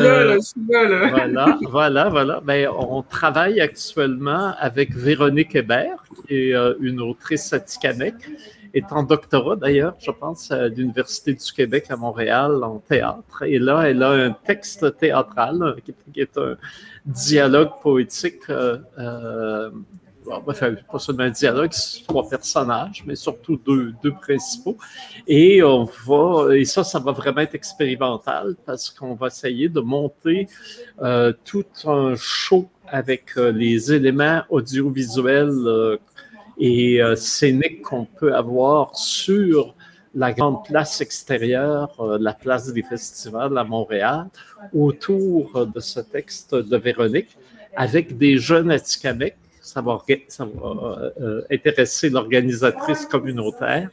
euh, 0.00 0.38
voilà, 0.70 1.58
voilà, 1.68 2.08
voilà. 2.08 2.40
Ben, 2.42 2.70
on 2.74 3.02
travaille 3.02 3.60
actuellement 3.60 4.54
avec 4.58 4.94
Véronique 4.94 5.54
Hébert, 5.54 6.04
qui 6.26 6.34
est 6.48 6.54
euh, 6.54 6.72
une 6.80 7.02
autrice 7.02 7.52
atikamekw, 7.52 8.14
est 8.72 8.90
en 8.92 9.02
doctorat 9.02 9.56
d'ailleurs, 9.56 9.94
je 9.98 10.10
pense, 10.10 10.50
à 10.50 10.68
l'Université 10.68 11.34
du 11.34 11.52
Québec 11.52 11.84
à 11.90 11.96
Montréal 11.96 12.64
en 12.64 12.78
théâtre. 12.78 13.42
Et 13.42 13.58
là, 13.58 13.82
elle 13.82 14.02
a 14.02 14.12
un 14.12 14.30
texte 14.30 14.96
théâtral 14.96 15.76
qui 15.84 16.20
est 16.20 16.38
un 16.38 16.56
dialogue 17.04 17.72
poétique 17.82 18.48
euh, 18.48 19.70
euh 20.32 20.50
enfin, 20.50 20.74
pas 20.90 20.98
seulement 20.98 21.24
un 21.24 21.30
dialogue, 21.30 21.72
trois 22.06 22.28
personnages, 22.28 23.02
mais 23.06 23.16
surtout 23.16 23.56
deux, 23.56 23.92
deux 24.02 24.12
principaux. 24.12 24.76
Et 25.26 25.62
on 25.62 25.84
va, 26.06 26.56
et 26.56 26.64
ça, 26.64 26.84
ça 26.84 26.98
va 26.98 27.12
vraiment 27.12 27.40
être 27.40 27.54
expérimental 27.54 28.56
parce 28.66 28.90
qu'on 28.90 29.14
va 29.14 29.28
essayer 29.28 29.68
de 29.68 29.80
monter 29.80 30.48
euh, 31.00 31.32
tout 31.44 31.64
un 31.84 32.14
show 32.16 32.68
avec 32.88 33.36
euh, 33.36 33.52
les 33.52 33.92
éléments 33.92 34.42
audiovisuels 34.50 35.48
euh, 35.66 35.96
et 36.58 37.02
euh, 37.02 37.16
scéniques 37.16 37.82
qu'on 37.82 38.04
peut 38.04 38.34
avoir 38.34 38.96
sur 38.96 39.74
la 40.14 40.32
grande 40.32 40.64
place 40.64 41.00
extérieure, 41.00 41.90
euh, 42.00 42.18
la 42.20 42.34
place 42.34 42.72
des 42.72 42.82
festivals 42.82 43.56
à 43.56 43.64
Montréal, 43.64 44.26
autour 44.74 45.66
de 45.66 45.80
ce 45.80 46.00
texte 46.00 46.54
de 46.54 46.76
Véronique, 46.76 47.36
avec 47.74 48.18
des 48.18 48.36
jeunes 48.36 48.70
Atikamekw 48.70 49.41
ça 49.62 49.80
va, 49.80 50.02
euh, 50.10 51.10
euh, 51.20 51.42
intéresser 51.50 52.10
l'organisatrice 52.10 53.06
communautaire 53.06 53.88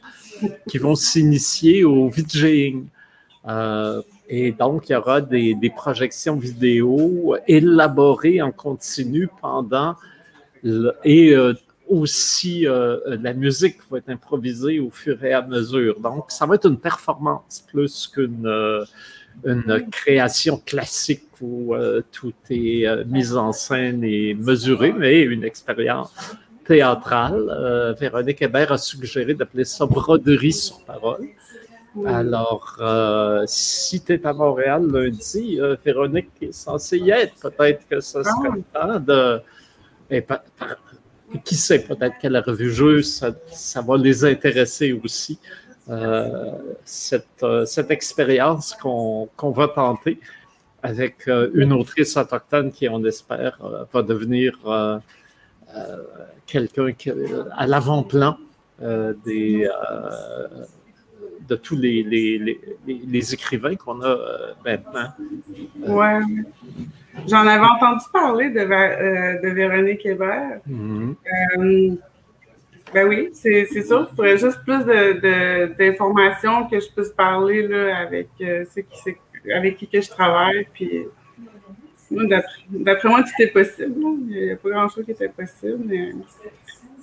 qui 0.68 0.78
vont 0.78 0.96
s'initier 0.96 1.84
au 1.84 2.08
VJing. 2.08 2.86
Euh, 3.48 4.02
et 4.28 4.50
donc, 4.50 4.88
il 4.88 4.92
y 4.92 4.96
aura 4.96 5.20
des, 5.20 5.72
projections 5.74 6.36
vidéo 6.36 7.36
élaborées 7.46 8.42
en 8.42 8.50
continu 8.52 9.28
pendant 9.40 9.96
et 11.04 11.34
aussi 11.88 12.66
la 13.06 13.32
musique 13.32 13.78
va 13.90 13.98
être 13.98 14.10
improvisée 14.10 14.78
au 14.78 14.90
fur 14.90 15.24
et 15.24 15.32
à 15.32 15.42
mesure. 15.42 15.98
Donc, 16.00 16.30
ça 16.30 16.46
va 16.46 16.56
être 16.56 16.68
une 16.68 16.78
performance 16.78 17.64
plus 17.66 18.06
qu'une 18.06 18.46
une 19.44 19.86
création 19.90 20.58
classique 20.58 21.30
où 21.40 21.74
euh, 21.74 22.02
tout 22.12 22.34
est 22.50 22.86
euh, 22.86 23.04
mis 23.06 23.32
en 23.32 23.52
scène 23.52 24.04
et 24.04 24.34
mesuré, 24.34 24.92
mais 24.92 25.22
une 25.22 25.44
expérience 25.44 26.12
théâtrale. 26.66 27.48
Euh, 27.50 27.92
Véronique 27.94 28.42
Hébert 28.42 28.72
a 28.72 28.78
suggéré 28.78 29.34
d'appeler 29.34 29.64
ça 29.64 29.86
broderie 29.86 30.52
sur 30.52 30.84
parole. 30.84 31.26
Alors, 32.06 32.78
si 33.46 34.00
tu 34.00 34.12
es 34.12 34.24
à 34.24 34.32
Montréal 34.32 34.86
lundi, 34.86 35.58
Véronique 35.84 36.30
est 36.40 36.52
censée 36.52 36.98
y 36.98 37.10
être. 37.10 37.50
Peut-être 37.50 37.88
que 37.88 37.98
ce 37.98 38.22
serait 38.22 38.50
le 38.54 38.62
temps 38.72 39.00
de. 39.00 39.40
qui 41.44 41.56
sait, 41.56 41.80
peut-être 41.80 42.16
qu'à 42.18 42.28
la 42.28 42.42
revue 42.42 42.70
Jeu, 42.70 43.02
ça, 43.02 43.32
ça 43.50 43.82
va 43.82 43.96
les 43.96 44.24
intéresser 44.24 44.92
aussi. 44.92 45.40
Euh, 45.90 46.52
cette, 46.84 47.42
euh, 47.42 47.64
cette 47.64 47.90
expérience 47.90 48.76
qu'on 48.80 49.28
va 49.50 49.66
tenter 49.66 50.20
avec 50.84 51.26
euh, 51.26 51.50
une 51.54 51.72
autrice 51.72 52.16
autochtone 52.16 52.70
qui, 52.70 52.88
on 52.88 53.04
espère, 53.04 53.58
va 53.92 54.02
devenir 54.02 54.56
quelqu'un 56.46 56.92
à 57.56 57.66
l'avant-plan 57.66 58.36
des 59.24 59.68
de 61.48 61.56
tous 61.56 61.76
les, 61.76 62.04
les, 62.04 62.60
les, 62.86 63.34
écrivains 63.34 63.74
qu'on 63.74 64.00
a 64.02 64.16
maintenant. 64.64 65.08
Ouais. 65.80 66.20
J'en 67.26 67.44
avais 67.44 67.66
entendu 67.66 68.04
parler 68.12 68.50
de, 68.50 68.60
de 69.42 69.48
Véronique 69.48 70.06
Hébert. 70.06 70.60
Mm-hmm. 70.68 71.98
Ben 72.92 73.06
oui, 73.06 73.30
c'est 73.32 73.66
sûr. 73.66 74.08
Il 74.10 74.16
faudrait 74.16 74.38
juste 74.38 74.58
plus 74.64 74.84
d'informations 75.78 76.68
que 76.68 76.80
je 76.80 76.88
puisse 76.90 77.10
parler 77.10 77.66
là, 77.66 77.98
avec 77.98 78.28
euh, 78.40 78.64
ceux 78.74 78.82
qui 78.82 79.16
avec 79.52 79.76
qui 79.76 79.86
que 79.86 80.00
je 80.00 80.08
travaille. 80.08 80.66
Puis 80.72 81.06
d'après 82.10 83.08
moi, 83.08 83.22
tout 83.22 83.42
est 83.42 83.52
possible. 83.52 83.94
Il 84.28 84.44
n'y 84.44 84.50
a 84.50 84.56
pas 84.56 84.70
grand-chose 84.70 85.04
qui 85.04 85.12
est 85.12 85.22
impossible, 85.22 85.84
mais 85.84 86.10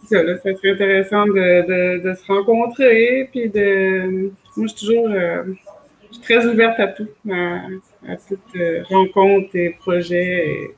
ça, 0.10 0.24
là, 0.24 0.38
ça 0.38 0.56
serait 0.56 0.72
intéressant 0.72 1.26
de, 1.26 2.02
de, 2.02 2.14
se 2.14 2.26
rencontrer. 2.28 3.30
Puis 3.32 3.50
de. 3.50 4.32
Moi, 4.56 4.68
je 4.68 4.76
suis 4.76 4.88
toujours 4.88 5.10
euh, 5.10 5.44
je 6.10 6.16
suis 6.16 6.24
très 6.24 6.46
ouverte 6.46 6.80
à 6.80 6.88
tout, 6.88 7.10
à, 7.30 7.60
à 8.08 8.16
toute 8.28 8.40
euh, 8.56 8.84
rencontre 8.90 9.56
et 9.56 9.72
projet. 9.80 10.72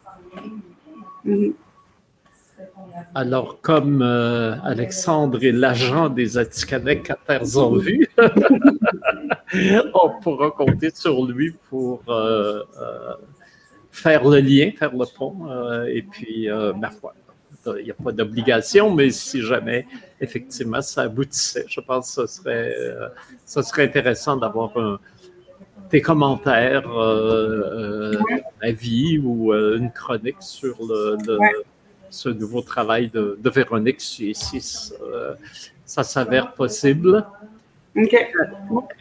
Alors, 3.16 3.60
comme 3.62 4.02
euh, 4.02 4.56
Alexandre 4.64 5.44
est 5.44 5.52
l'agent 5.52 6.10
des 6.10 6.38
Atikamekw 6.38 7.12
à 7.12 7.16
Terres 7.16 7.58
en 7.58 7.72
vue, 7.72 8.08
on 9.94 10.10
pourra 10.22 10.52
compter 10.52 10.92
sur 10.94 11.26
lui 11.26 11.56
pour 11.70 12.04
euh, 12.08 12.64
euh, 12.80 13.14
faire 13.92 14.28
le 14.28 14.40
lien, 14.40 14.72
faire 14.78 14.92
le 14.94 15.06
pont. 15.18 15.36
et 15.88 16.04
puis, 16.04 16.48
ma 16.78 16.92
foi, 16.92 17.16
il 17.78 17.86
n'y 17.86 17.92
a 17.92 17.96
pas 17.96 18.12
d'obligation, 18.12 18.94
mais 18.94 19.10
si 19.10 19.42
jamais, 19.42 19.88
effectivement, 20.22 20.82
ça 20.82 21.04
aboutissait, 21.04 21.66
je 21.68 21.82
pense 21.82 22.16
que 22.16 22.28
ce 22.28 22.42
serait, 22.42 22.76
ce 23.46 23.62
serait 23.62 23.86
intéressant 23.86 24.38
d'avoir 24.38 24.72
des 25.90 26.02
commentaires, 26.02 26.88
un 26.88 28.12
avis 28.62 29.18
ou 29.18 29.54
une 29.54 29.92
chronique 29.92 30.42
sur 30.42 30.78
le 30.86 31.18
ce 32.10 32.30
nouveau 32.30 32.62
travail 32.62 33.10
de, 33.10 33.38
Véronique. 33.50 34.02
Si, 34.02 34.34
ça 35.86 36.04
s'avère 36.04 36.54
possible. 36.54 37.26
OK. 37.96 38.14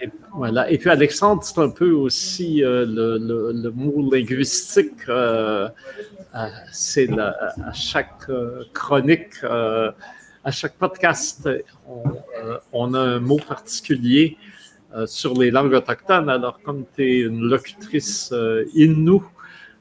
Et, 0.00 0.08
voilà. 0.34 0.70
Et 0.70 0.78
puis, 0.78 0.90
Alexandre, 0.90 1.42
c'est 1.42 1.60
un 1.60 1.70
peu 1.70 1.90
aussi 1.90 2.64
euh, 2.64 2.86
le, 2.86 3.52
le, 3.52 3.70
mot 3.70 4.10
linguistique. 4.10 5.08
Euh, 5.08 5.68
euh, 6.34 6.48
c'est 6.72 7.10
à 7.18 7.72
chaque 7.72 8.30
chronique, 8.72 9.42
à 9.44 10.50
chaque 10.50 10.74
podcast, 10.74 11.48
on, 11.86 12.02
on, 12.72 12.94
a 12.94 13.00
un 13.00 13.20
mot 13.20 13.38
particulier 13.46 14.36
sur 15.06 15.34
les 15.34 15.50
langues 15.50 15.74
autochtones. 15.74 16.30
Alors, 16.30 16.60
comme 16.62 16.84
tu 16.94 17.02
es 17.02 17.20
une 17.20 17.42
locutrice 17.42 18.32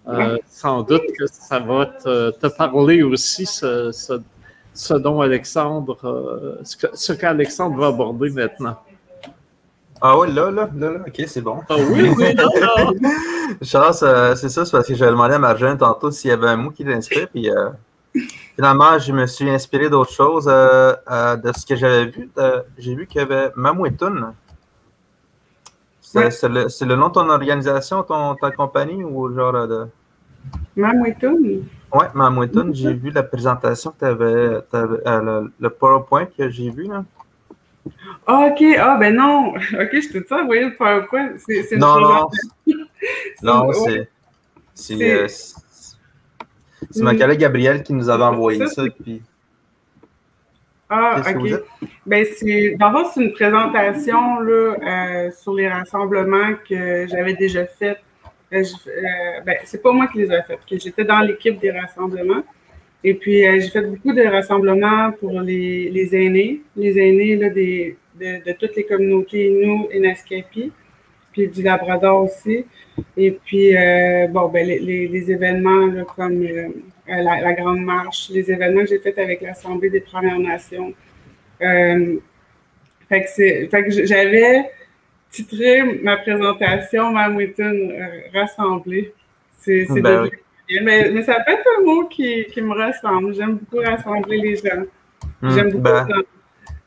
inou, 0.08 0.38
sans 0.50 0.82
doute 0.84 1.04
que 1.18 1.26
ça 1.28 1.60
va 1.60 1.86
te, 1.86 2.32
te 2.32 2.48
parler 2.48 3.04
aussi, 3.04 3.46
ce, 3.46 3.92
ce, 3.92 4.22
ce 4.74 4.94
dont 4.94 5.22
Alexandre, 5.22 6.60
ce 6.64 7.14
qu'Alexandre 7.14 7.78
va 7.78 7.88
aborder 7.88 8.30
maintenant. 8.30 8.78
Ah 10.00 10.18
ouais, 10.18 10.28
là, 10.28 10.52
là, 10.52 10.70
là, 10.76 10.92
là, 10.92 11.00
ok, 11.08 11.24
c'est 11.28 11.42
bon. 11.42 11.60
Ah 11.70 11.76
oui, 11.78 12.10
oui, 12.16 12.34
là, 12.36 12.46
là. 12.60 12.92
Chance, 13.64 14.04
euh, 14.04 14.36
c'est 14.36 14.50
ça, 14.50 14.64
c'est 14.64 14.72
parce 14.72 14.88
que 14.88 14.94
j'avais 14.94 15.12
demandé 15.12 15.34
à 15.34 15.40
Marjane 15.40 15.78
tantôt 15.78 16.12
s'il 16.12 16.30
y 16.30 16.34
avait 16.34 16.50
un 16.50 16.58
mot 16.58 16.70
qui 16.70 16.84
l'inspire, 16.84 17.28
puis 17.30 17.50
euh, 17.50 17.70
finalement, 18.56 19.00
je 19.00 19.12
me 19.12 19.26
suis 19.26 19.50
inspiré 19.50 19.90
d'autres 19.90 20.12
choses, 20.12 20.48
euh, 20.48 20.96
de 21.38 21.52
ce 21.52 21.66
que 21.66 21.76
j'avais 21.76 22.06
vu. 22.06 22.30
J'ai 22.78 22.94
vu 22.94 23.08
qu'il 23.08 23.22
y 23.22 23.24
avait 23.24 23.52
Mamouetoun. 23.56 24.34
C'est 26.02 26.44
le, 26.44 26.68
le, 26.86 26.96
nom 26.96 27.08
de 27.08 27.14
ton 27.14 27.30
organisation, 27.30 28.04
ton, 28.04 28.36
ta 28.36 28.52
compagnie, 28.52 29.04
ou 29.04 29.34
genre 29.34 29.68
de... 29.68 29.88
Mamouetoun? 30.76 31.64
Oui, 31.94 32.06
Mamouetoun, 32.14 32.76
j'ai 32.76 32.94
vu 32.94 33.12
la 33.12 33.24
présentation 33.24 33.92
que 33.92 34.00
tu 34.00 34.06
avais, 34.06 34.62
le, 34.74 35.52
le 35.60 35.70
PowerPoint 35.70 36.26
que 36.26 36.50
j'ai 36.50 36.70
vu, 36.70 36.88
là. 36.88 37.04
Ah, 38.26 38.50
OK. 38.52 38.64
Ah, 38.78 38.98
ben 39.00 39.16
non. 39.16 39.50
OK, 39.56 39.62
je 39.72 40.10
te 40.10 40.18
dis 40.18 40.28
ça, 40.28 40.44
voyez 40.44 40.66
le 40.66 40.76
PowerPoint. 40.76 41.32
C'est 41.38 41.72
une 41.72 41.80
Non, 41.80 42.00
non. 42.00 42.30
non, 43.44 43.72
c'est. 43.74 44.10
C'est 44.74 45.02
euh, 45.02 45.28
ma 46.98 47.16
collègue 47.16 47.40
Gabrielle 47.40 47.82
qui 47.82 47.94
nous 47.94 48.10
avait 48.10 48.24
envoyé 48.24 48.68
ça. 48.68 48.84
puis... 49.02 49.24
Ah, 50.90 51.22
OK. 51.36 51.64
Ben, 52.06 52.26
c'est, 52.38 52.76
d'abord, 52.80 53.12
c'est 53.12 53.24
une 53.24 53.34
présentation 53.34 54.40
là, 54.40 54.76
euh, 54.82 55.32
sur 55.32 55.56
les 55.56 55.68
rassemblements 55.68 56.54
que 56.70 57.08
j'avais 57.08 57.34
déjà 57.34 57.66
fait. 57.66 57.98
Euh, 58.54 58.64
ben, 59.46 59.58
c'est 59.66 59.82
pas 59.82 59.92
moi 59.92 60.08
qui 60.08 60.20
les 60.20 60.32
ai 60.32 60.42
faits, 60.44 60.60
que 60.70 60.80
j'étais 60.80 61.04
dans 61.04 61.20
l'équipe 61.20 61.60
des 61.60 61.72
rassemblements. 61.72 62.44
Et 63.04 63.14
puis, 63.14 63.46
euh, 63.46 63.60
j'ai 63.60 63.70
fait 63.70 63.82
beaucoup 63.82 64.14
de 64.14 64.24
rassemblements 64.24 65.12
pour 65.12 65.40
les, 65.42 65.90
les 65.90 66.16
aînés, 66.16 66.62
les 66.76 66.98
aînés 66.98 67.36
là, 67.36 67.50
des, 67.50 67.96
de, 68.20 68.52
toutes 68.54 68.76
les 68.76 68.86
communautés 68.86 69.50
nous 69.50 69.88
et 69.92 70.00
Nascapi, 70.00 70.72
puis 71.32 71.48
du 71.48 71.62
Labrador 71.62 72.24
aussi. 72.24 72.66
Et 73.16 73.32
puis, 73.32 73.78
euh, 73.78 74.28
bon, 74.28 74.48
ben, 74.48 74.66
les, 74.66 75.08
les, 75.08 75.32
événements 75.32 76.04
comme 76.16 76.42
euh, 76.44 76.70
la, 77.08 77.54
Grande 77.54 77.82
Marche, 77.82 78.30
les 78.32 78.50
événements 78.52 78.82
que 78.82 78.88
j'ai 78.88 79.00
faits 79.00 79.20
avec 79.20 79.42
l'Assemblée 79.42 79.90
des 79.90 80.02
Premières 80.02 80.40
Nations. 80.40 80.94
fait 81.60 82.22
que, 83.10 83.66
que 83.84 84.06
j'avais 84.06 84.66
titré 85.30 86.00
ma 86.04 86.18
présentation 86.18 87.12
Mamouitoun 87.12 87.94
rassemblée. 88.34 89.14
C'est 89.58 89.86
ben, 89.90 90.30
mais, 90.84 91.12
mais, 91.12 91.24
ça 91.24 91.36
peut 91.46 91.54
être 91.54 91.66
un 91.80 91.84
mot 91.84 92.06
qui, 92.06 92.46
qui 92.46 92.62
me 92.62 92.74
ressemble. 92.74 93.34
J'aime 93.34 93.56
beaucoup 93.56 93.78
rassembler 93.78 94.38
les 94.38 94.56
gens. 94.58 94.84
Hmm, 95.42 95.50
J'aime 95.50 95.72
beaucoup 95.72 95.84
ben, 95.84 96.08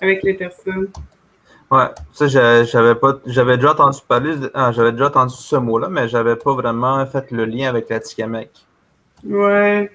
avec 0.01 0.23
les 0.23 0.35
personnes. 0.35 0.89
Ouais, 1.71 1.87
ça, 2.13 2.27
j'avais 2.27 2.95
pas, 2.97 3.21
j'avais 3.27 3.57
déjà 3.57 3.73
entendu 3.73 3.99
parler, 4.07 4.35
ah, 4.55 4.73
j'avais 4.73 4.93
déjà 4.93 5.07
entendu 5.07 5.35
ce 5.37 5.57
mot-là, 5.57 5.89
mais 5.89 6.09
j'avais 6.09 6.35
pas 6.35 6.53
vraiment 6.53 7.07
fait 7.07 7.31
le 7.31 7.45
lien 7.45 7.69
avec 7.69 7.89
la 7.89 8.01
Tikamek. 8.01 8.51
Ouais. 9.25 9.91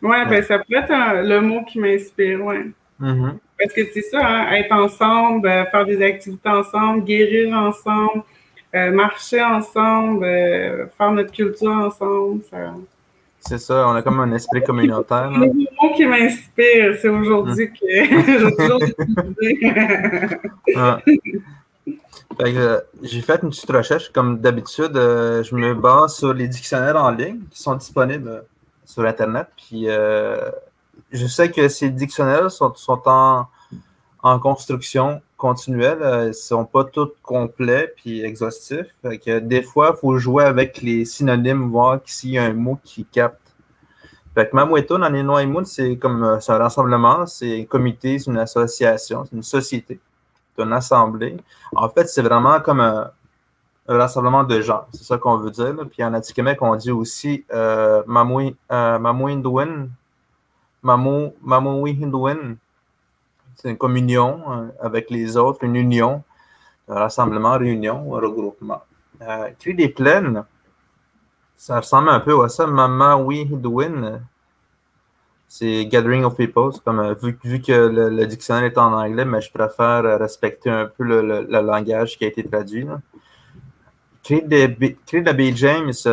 Ouais, 0.00 0.26
ben 0.26 0.42
ça 0.42 0.58
peut 0.58 0.76
être 0.76 1.26
le 1.26 1.40
mot 1.40 1.64
qui 1.64 1.80
m'inspire, 1.80 2.44
ouais. 2.44 2.70
Mm-hmm. 3.00 3.34
Parce 3.58 3.72
que 3.72 3.80
c'est 3.92 4.02
ça, 4.02 4.20
hein, 4.24 4.52
être 4.52 4.72
ensemble, 4.72 5.48
euh, 5.48 5.64
faire 5.66 5.84
des 5.84 6.02
activités 6.02 6.48
ensemble, 6.48 7.04
guérir 7.04 7.56
ensemble, 7.56 8.22
euh, 8.74 8.90
marcher 8.92 9.42
ensemble, 9.42 10.24
euh, 10.24 10.86
faire 10.96 11.12
notre 11.12 11.32
culture 11.32 11.72
ensemble, 11.72 12.42
ça, 12.50 12.74
c'est 13.40 13.58
ça, 13.58 13.88
on 13.88 13.94
a 13.94 14.02
comme 14.02 14.20
un 14.20 14.32
esprit 14.32 14.62
communautaire. 14.62 15.30
Le 15.30 15.46
mot 15.46 15.94
qui 15.96 16.04
m'inspire, 16.04 16.96
c'est 17.00 17.08
aujourd'hui 17.08 17.70
hum. 17.70 18.54
que 18.54 18.76
j'ai 23.02 23.20
fait 23.20 23.42
une 23.42 23.50
petite 23.50 23.70
recherche, 23.70 24.12
comme 24.12 24.38
d'habitude, 24.38 24.96
euh, 24.96 25.42
je 25.42 25.54
me 25.54 25.74
base 25.74 26.16
sur 26.16 26.34
les 26.34 26.48
dictionnaires 26.48 27.02
en 27.02 27.10
ligne 27.10 27.40
qui 27.50 27.62
sont 27.62 27.76
disponibles 27.76 28.44
sur 28.84 29.04
Internet. 29.04 29.46
Puis 29.56 29.84
euh, 29.86 30.50
je 31.10 31.26
sais 31.26 31.50
que 31.50 31.68
ces 31.68 31.90
dictionnaires 31.90 32.50
sont, 32.50 32.72
en, 33.06 34.38
construction 34.40 35.22
continuelle. 35.36 36.02
Euh, 36.02 36.24
ils 36.24 36.28
ne 36.28 36.32
sont 36.32 36.64
pas 36.64 36.84
tous 36.84 37.10
complets 37.22 37.92
puis 37.96 38.22
exhaustifs. 38.22 38.94
des 39.02 39.62
fois, 39.62 39.94
il 39.96 40.00
faut 40.00 40.18
jouer 40.18 40.44
avec 40.44 40.82
les 40.82 41.04
synonymes, 41.04 41.70
voir 41.70 42.00
s'il 42.04 42.30
y 42.30 42.38
a 42.38 42.44
un 42.44 42.52
mot 42.52 42.78
qui 42.82 43.04
capte. 43.04 43.48
Fait 44.34 44.48
que 44.48 44.54
Mamouetoun 44.54 45.02
en 45.02 45.12
Inouïmoun, 45.12 45.64
c'est 45.64 45.96
comme 45.96 46.22
euh, 46.22 46.38
un 46.46 46.58
rassemblement, 46.58 47.26
c'est 47.26 47.60
un 47.60 47.64
comité, 47.64 48.20
c'est 48.20 48.30
une 48.30 48.38
association, 48.38 49.24
c'est 49.24 49.34
une 49.34 49.42
société, 49.42 49.98
c'est 50.54 50.62
une 50.62 50.72
assemblée. 50.72 51.36
En 51.74 51.88
fait, 51.88 52.08
c'est 52.08 52.22
vraiment 52.22 52.60
comme 52.60 52.80
un, 52.80 53.10
rassemblement 53.88 54.44
de 54.44 54.60
gens, 54.60 54.84
c'est 54.92 55.02
ça 55.02 55.18
qu'on 55.18 55.38
veut 55.38 55.50
dire. 55.50 55.74
Puis 55.90 56.04
en 56.04 56.14
Atikamek, 56.14 56.62
on 56.62 56.76
dit 56.76 56.92
aussi 56.92 57.44
euh, 57.52 58.02
Mamou 58.06 58.52
Hindouin, 60.82 61.32
Mamou 61.42 61.86
Hindouin 61.86 62.56
c'est 63.58 63.70
une 63.70 63.76
communion 63.76 64.40
euh, 64.48 64.68
avec 64.80 65.10
les 65.10 65.36
autres, 65.36 65.64
une 65.64 65.74
union, 65.74 66.22
un 66.88 66.94
rassemblement, 66.94 67.58
réunion, 67.58 68.16
un 68.16 68.20
regroupement. 68.20 68.82
Euh, 69.20 69.50
des 69.66 69.88
plaines, 69.88 70.44
ça 71.56 71.80
ressemble 71.80 72.08
un 72.10 72.20
peu 72.20 72.40
à 72.44 72.48
ça. 72.48 72.68
Mama 72.68 73.16
We 73.16 73.40
Hidwin, 73.40 74.22
c'est 75.48 75.86
Gathering 75.86 76.22
of 76.22 76.36
People. 76.36 76.70
Comme, 76.84 77.00
euh, 77.00 77.14
vu, 77.14 77.36
vu, 77.42 77.60
que 77.60 77.72
le, 77.72 78.26
dictionnaire 78.26 78.64
est 78.64 78.78
en 78.78 78.92
anglais, 78.92 79.24
mais 79.24 79.40
je 79.40 79.50
préfère 79.50 80.04
respecter 80.20 80.70
un 80.70 80.86
peu 80.86 81.02
le, 81.02 81.40
langage 81.60 82.16
qui 82.16 82.24
a 82.24 82.28
été 82.28 82.48
traduit. 82.48 82.86
Cri 84.22 84.42
de, 84.42 85.18
la 85.24 85.32
Bay 85.32 85.52
James, 85.56 85.92
ça 85.92 86.10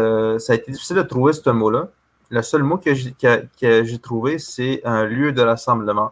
a 0.49 0.55
été 0.55 0.71
difficile 0.71 0.95
de 0.95 1.03
trouver 1.03 1.33
ce 1.33 1.49
mot-là. 1.51 1.89
Le 2.29 2.41
seul 2.41 2.63
mot 2.63 2.77
que 2.77 2.93
j'ai 2.93 3.99
trouvé, 3.99 4.39
c'est 4.39 4.81
un 4.83 5.05
lieu 5.05 5.31
de 5.31 5.41
rassemblement 5.41 6.11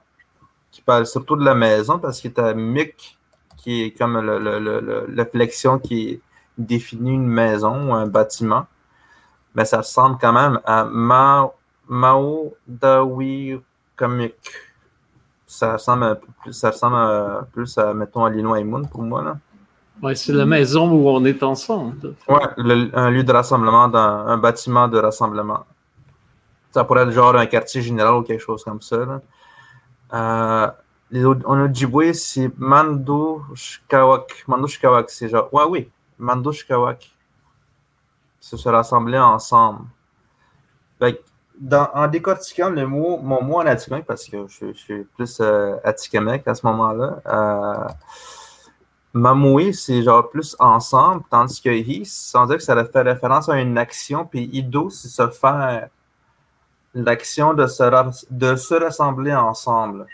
qui 0.71 0.81
parle 0.81 1.05
surtout 1.05 1.35
de 1.35 1.45
la 1.45 1.55
maison 1.55 1.99
parce 1.99 2.19
que 2.19 2.27
tu 2.27 2.41
as 2.41 2.53
Mick 2.53 3.17
qui 3.57 3.83
est 3.83 3.91
comme 3.91 4.19
la 4.19 5.25
flexion 5.25 5.79
qui 5.79 6.21
définit 6.57 7.13
une 7.13 7.27
maison 7.27 7.89
ou 7.89 7.93
un 7.93 8.07
bâtiment. 8.07 8.65
Mais 9.55 9.65
ça 9.65 9.77
ressemble 9.77 10.17
quand 10.19 10.33
même 10.33 10.59
à 10.65 10.83
Mao, 10.83 11.53
Mao 11.87 12.55
Dawi 12.67 13.59
Comic. 13.95 14.35
Ça 15.45 15.73
ressemble 15.73 16.03
un 16.03 16.15
peu 16.15 16.27
plus, 16.41 16.53
ça 16.53 16.71
ressemble 16.71 17.45
plus 17.53 17.77
à, 17.77 17.93
mettons, 17.93 18.25
à 18.25 18.29
Lino 18.29 18.61
Moon 18.63 18.83
pour 18.83 19.03
moi. 19.03 19.23
Là. 19.23 19.37
Ouais, 20.01 20.15
c'est 20.15 20.33
la 20.33 20.45
maison 20.45 20.91
où 20.91 21.07
on 21.07 21.23
est 21.23 21.43
ensemble. 21.43 22.15
Oui, 22.27 22.91
un 22.93 23.09
lieu 23.11 23.23
de 23.23 23.31
rassemblement, 23.31 23.87
dans, 23.87 23.99
un 23.99 24.37
bâtiment 24.37 24.87
de 24.87 24.97
rassemblement. 24.97 25.65
Ça 26.73 26.83
pourrait 26.83 27.03
être 27.03 27.11
genre 27.11 27.35
un 27.35 27.45
quartier 27.45 27.81
général 27.81 28.15
ou 28.15 28.23
quelque 28.23 28.41
chose 28.41 28.63
comme 28.63 28.81
ça. 28.81 28.97
Là. 28.97 29.21
Euh, 30.13 30.71
en 31.45 31.59
Ojibwe, 31.59 32.13
c'est 32.13 32.51
Mandouchkawak. 32.57 34.45
Mandouchkawak, 34.47 35.09
c'est 35.09 35.29
genre. 35.29 35.53
Ouais, 35.53 35.63
oui, 35.69 35.91
Mandouchkawak. 36.17 37.11
C'est 38.39 38.57
se 38.57 38.69
rassembler 38.69 39.19
ensemble. 39.19 39.85
dans, 41.59 41.89
en 41.93 42.07
décortiquant 42.07 42.69
le 42.69 42.85
mot, 42.87 43.17
mon 43.17 43.41
mot 43.41 43.57
en 43.57 43.65
atikamekw, 43.65 44.05
parce 44.05 44.25
que 44.25 44.47
je, 44.47 44.73
suis 44.73 45.03
plus 45.15 45.39
euh, 45.39 45.77
à 45.83 45.95
ce 45.95 46.65
moment-là, 46.65 47.21
euh, 47.27 47.87
c'est 49.73 50.01
genre 50.01 50.29
plus 50.29 50.55
ensemble, 50.59 51.23
tandis 51.29 51.61
que 51.61 51.69
Hi, 51.69 52.05
sans 52.05 52.47
dire 52.47 52.57
que 52.57 52.63
ça 52.63 52.83
fait 52.83 53.01
référence 53.01 53.47
à 53.47 53.59
une 53.59 53.77
action, 53.77 54.25
puis 54.25 54.49
Ido, 54.51 54.89
c'est 54.89 55.07
se 55.09 55.29
faire 55.29 55.89
l'action 56.93 57.53
de 57.53 57.67
se, 57.67 57.83
de 58.31 58.55
se 58.55 58.75
rassembler 58.75 59.33
ensemble. 59.33 60.05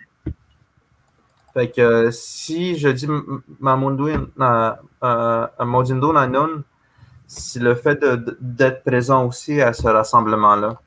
Fait 1.54 1.70
que 1.70 2.12
si 2.12 2.78
je 2.78 2.90
dis 2.90 3.08
Mamundu 3.60 4.12
euh, 4.40 4.72
euh, 5.04 6.14
Nanon, 6.14 6.64
c'est 7.28 7.60
le 7.60 7.76
fait 7.76 8.04
d'être 8.40 8.84
présent 8.84 9.26
aussi 9.26 9.62
à 9.62 9.74
ce 9.74 9.88
rassemblement-là. 9.88 10.80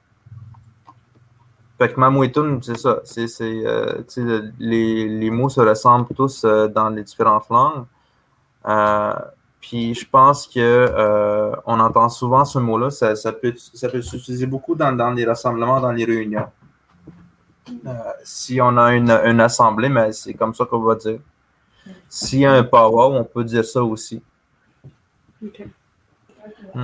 fait 1.79 1.93
que 1.93 2.01
Mamouetoun, 2.01 2.63
c'est 2.63 2.79
ça. 2.79 3.03
Euh, 3.41 4.03
les, 4.59 5.09
les, 5.09 5.31
mots 5.31 5.49
se 5.49 5.61
ressemblent 5.61 6.15
tous 6.15 6.45
dans 6.45 6.91
les 6.91 7.03
différentes 7.03 7.49
langues. 7.51 7.85
Euh, 9.63 9.69
puis 9.69 9.95
je 9.95 10.09
pense 10.09 10.47
que 10.47 10.93
on 11.67 11.81
entend 11.81 12.09
souvent 12.09 12.45
ce 12.45 12.59
mot-là. 12.59 12.91
Ça, 12.91 13.15
ça, 13.17 13.33
peut, 13.33 13.55
ça 13.57 13.89
peut 13.89 14.03
s'utiliser 14.03 14.47
beaucoup 14.47 14.75
dans, 14.75 14.93
dans, 14.93 15.11
les 15.11 15.25
rassemblements, 15.25 15.81
dans 15.81 15.93
les 15.93 16.05
réunions. 16.05 16.47
si 18.25 18.61
on 18.61 18.77
a 18.77 18.95
une, 18.95 19.11
une 19.11 19.41
assemblée, 19.41 19.89
mais 19.89 20.13
c'est 20.13 20.35
comme 20.35 20.55
ça 20.55 20.65
qu'on 20.65 20.81
va 20.81 20.97
dire. 20.97 21.21
S'il 22.09 22.41
y 22.41 22.47
a 22.47 22.53
un 22.53 22.65
power, 22.65 23.17
on 23.19 23.25
peut 23.25 23.45
dire 23.45 23.65
ça 23.65 23.83
aussi. 23.83 24.23
OK. 25.45 25.65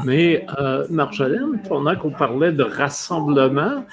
Mais 0.04 0.46
euh, 0.58 0.86
Marjolaine, 0.90 1.60
pendant 1.68 1.96
qu'on 1.96 2.10
parlait 2.10 2.52
de 2.52 2.62
rassemblement, 2.62 3.84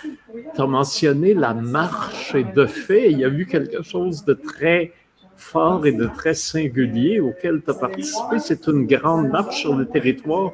tu 0.55 0.61
as 0.61 0.67
mentionné 0.67 1.33
la 1.33 1.53
marche 1.53 2.35
et 2.35 2.43
de 2.43 2.65
fait, 2.65 3.11
il 3.11 3.19
y 3.19 3.25
a 3.25 3.29
eu 3.29 3.45
quelque 3.45 3.81
chose 3.81 4.25
de 4.25 4.33
très 4.33 4.93
fort 5.37 5.85
et 5.85 5.91
de 5.91 6.05
très 6.05 6.33
singulier 6.33 7.19
auquel 7.19 7.61
tu 7.63 7.71
as 7.71 7.73
participé. 7.73 8.39
C'est 8.39 8.67
une 8.67 8.85
grande 8.85 9.29
marche 9.29 9.61
sur 9.61 9.75
le 9.75 9.85
territoire 9.85 10.51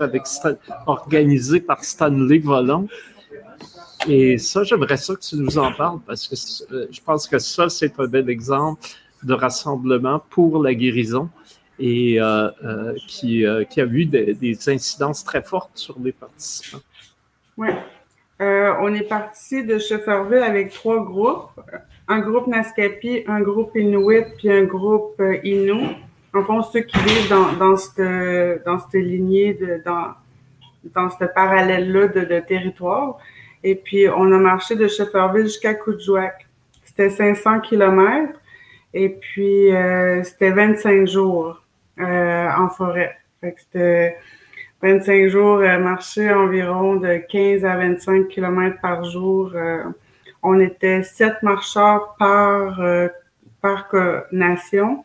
organisée 0.87 1.61
par 1.61 1.83
Stanley 1.83 2.39
Volant. 2.39 2.87
Et 4.07 4.37
ça, 4.37 4.63
j'aimerais 4.63 4.97
ça 4.97 5.15
que 5.15 5.21
tu 5.21 5.35
nous 5.35 5.57
en 5.57 5.71
parles 5.73 5.99
parce 6.05 6.27
que 6.27 6.73
euh, 6.73 6.87
je 6.91 7.01
pense 7.01 7.27
que 7.27 7.37
ça, 7.37 7.69
c'est 7.69 7.99
un 7.99 8.07
bel 8.07 8.29
exemple 8.29 8.81
de 9.23 9.33
rassemblement 9.33 10.23
pour 10.29 10.61
la 10.61 10.73
guérison 10.73 11.29
et 11.77 12.19
euh, 12.19 12.49
euh, 12.63 12.95
qui, 13.07 13.45
a 13.45 13.61
eu 13.85 14.05
des, 14.05 14.69
incidences 14.69 15.23
très 15.23 15.43
fortes 15.43 15.77
sur 15.77 15.97
les 15.99 16.11
participants. 16.11 16.81
Oui. 17.57 17.69
on 18.39 18.93
est 18.93 19.07
parti 19.07 19.63
de 19.63 19.77
Schefferville 19.77 20.43
avec 20.43 20.71
trois 20.71 21.03
groupes. 21.03 21.51
Un 22.11 22.19
groupe 22.19 22.47
Naskapi, 22.47 23.23
un 23.27 23.41
groupe 23.41 23.75
Inuit, 23.75 24.25
puis 24.37 24.51
un 24.51 24.63
groupe 24.63 25.21
Innu. 25.43 25.95
En 26.33 26.43
fond, 26.43 26.61
ceux 26.61 26.81
qui 26.81 26.97
vivent 26.99 27.29
dans, 27.29 27.53
dans, 27.53 27.77
cette, 27.77 28.93
lignée, 28.93 29.53
de, 29.53 29.81
dans, 29.83 30.13
dans 30.93 31.09
ce 31.09 31.25
parallèle-là 31.25 32.07
de, 32.07 32.39
territoire. 32.39 33.17
Et 33.63 33.75
puis, 33.75 34.07
on 34.09 34.31
a 34.31 34.37
marché 34.37 34.75
de 34.75 34.87
Schefferville 34.87 35.43
jusqu'à 35.43 35.73
Coudjouac. 35.73 36.47
C'était 36.83 37.09
500 37.09 37.59
kilomètres. 37.61 38.39
Et 38.93 39.09
puis, 39.09 39.69
c'était 40.23 40.51
25 40.51 41.07
jours. 41.07 41.61
Euh, 42.01 42.49
en 42.57 42.69
forêt. 42.69 43.17
Fait 43.41 43.51
que 43.51 43.61
c'était 43.61 44.17
25 44.81 45.27
jours, 45.27 45.57
euh, 45.57 45.77
marcher 45.77 46.31
environ 46.31 46.95
de 46.95 47.17
15 47.29 47.65
à 47.65 47.77
25 47.77 48.27
km 48.27 48.77
par 48.81 49.03
jour. 49.03 49.51
Euh, 50.43 50.47
on 50.49 50.59
était 50.59 51.03
sept 51.03 51.41
marcheurs 51.43 52.15
par, 52.17 52.81
par 53.61 53.87
nation. 54.31 55.03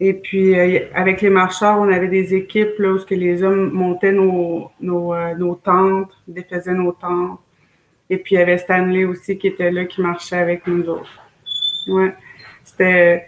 Et 0.00 0.14
puis, 0.14 0.54
avec 0.94 1.20
les 1.22 1.30
marcheurs, 1.30 1.78
on 1.78 1.88
avait 1.88 2.08
des 2.08 2.34
équipes 2.34 2.78
là, 2.78 2.92
où 2.92 2.98
que 2.98 3.14
les 3.14 3.42
hommes 3.42 3.70
montaient 3.70 4.12
nos, 4.12 4.70
nos, 4.80 5.14
nos 5.36 5.54
tentes, 5.54 6.12
défaisaient 6.26 6.74
nos 6.74 6.92
tentes. 6.92 7.40
Et 8.10 8.18
puis, 8.18 8.34
il 8.34 8.38
y 8.38 8.42
avait 8.42 8.58
Stanley 8.58 9.04
aussi 9.04 9.38
qui 9.38 9.48
était 9.48 9.70
là, 9.70 9.84
qui 9.84 10.00
marchait 10.02 10.36
avec 10.36 10.66
nous 10.66 10.88
autres. 10.88 11.22
Ouais. 11.88 12.14
C'était 12.64 13.26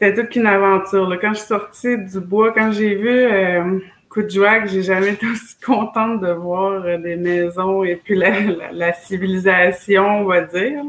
c'était 0.00 0.14
toute 0.22 0.34
une 0.34 0.46
aventure. 0.46 1.14
Quand 1.20 1.34
je 1.34 1.40
suis 1.40 1.46
sortie 1.46 1.98
du 1.98 2.20
bois, 2.20 2.52
quand 2.52 2.72
j'ai 2.72 2.94
vu 2.94 3.10
euh, 3.10 3.78
Coup 4.10 4.22
de 4.22 4.28
joie, 4.28 4.66
j'ai 4.66 4.82
jamais 4.82 5.12
été 5.12 5.24
aussi 5.26 5.56
contente 5.64 6.20
de 6.20 6.32
voir 6.32 6.84
euh, 6.84 6.98
des 6.98 7.16
maisons 7.16 7.84
et 7.84 7.96
puis 7.96 8.16
la, 8.16 8.92
civilisation, 8.92 10.22
on 10.22 10.24
va 10.24 10.40
dire, 10.42 10.82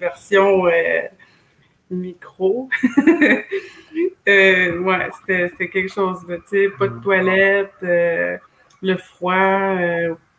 version 0.00 0.66
euh, 0.66 1.02
micro. 1.90 2.68
euh, 4.28 4.78
ouais, 4.78 5.10
c'était 5.28 5.68
quelque 5.68 5.92
chose 5.92 6.26
de, 6.26 6.36
tu 6.36 6.42
sais, 6.46 6.68
pas 6.78 6.88
de 6.88 6.98
toilette, 7.00 7.74
le 7.82 8.96
froid, 8.96 9.76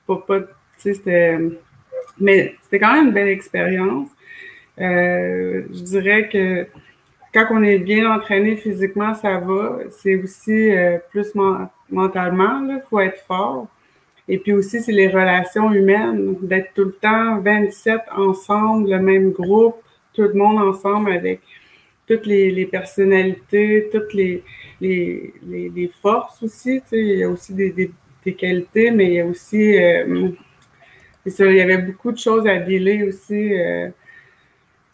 pas, 0.08 0.18
pas 0.28 0.42
tu 0.42 0.48
sais, 0.78 0.94
c'était... 0.96 1.38
Mais 2.20 2.56
c'était 2.64 2.80
quand 2.80 2.94
même 2.94 3.08
une 3.08 3.14
belle 3.14 3.28
expérience. 3.28 4.10
je 4.78 5.84
dirais 5.84 6.30
que 6.30 6.68
quand 7.34 7.48
on 7.52 7.64
est 7.64 7.80
bien 7.80 8.12
entraîné 8.12 8.56
physiquement, 8.56 9.14
ça 9.14 9.40
va. 9.40 9.80
C'est 9.90 10.16
aussi 10.16 10.72
euh, 10.72 10.98
plus 11.12 11.36
mentalement, 11.90 12.66
il 12.70 12.82
faut 12.90 13.00
être 13.00 13.24
fort. 13.28 13.68
Et 14.28 14.38
puis 14.40 14.54
aussi, 14.54 14.82
c'est 14.82 14.92
les 14.92 15.08
relations 15.08 15.72
humaines, 15.72 16.36
d'être 16.42 16.74
tout 16.74 16.86
le 16.86 16.92
temps 16.94 17.40
27 17.40 18.02
ensemble, 18.16 18.90
le 18.90 19.00
même 19.00 19.32
groupe, 19.32 19.78
tout 20.14 20.24
le 20.24 20.34
monde 20.34 20.60
ensemble 20.60 21.12
avec 21.12 21.42
toutes 22.08 22.26
les, 22.26 22.66
personnalités, 22.66 23.90
toutes 23.92 24.14
les, 24.14 24.44
les, 24.82 25.92
forces 26.02 26.44
aussi. 26.44 26.82
Tu 26.82 26.88
sais, 26.88 27.00
il 27.00 27.20
y 27.20 27.24
a 27.24 27.30
aussi 27.30 27.54
des, 27.54 27.92
qualités, 28.34 28.92
mais 28.92 29.06
il 29.06 29.14
y 29.14 29.20
a 29.22 29.26
aussi... 29.26 29.78
Euh, 29.78 30.30
il 31.26 31.56
y 31.56 31.62
avait 31.62 31.80
beaucoup 31.80 32.12
de 32.12 32.18
choses 32.18 32.48
à 32.48 32.58
dealer 32.58 33.04
aussi. 33.04 33.54
Euh, 33.54 33.90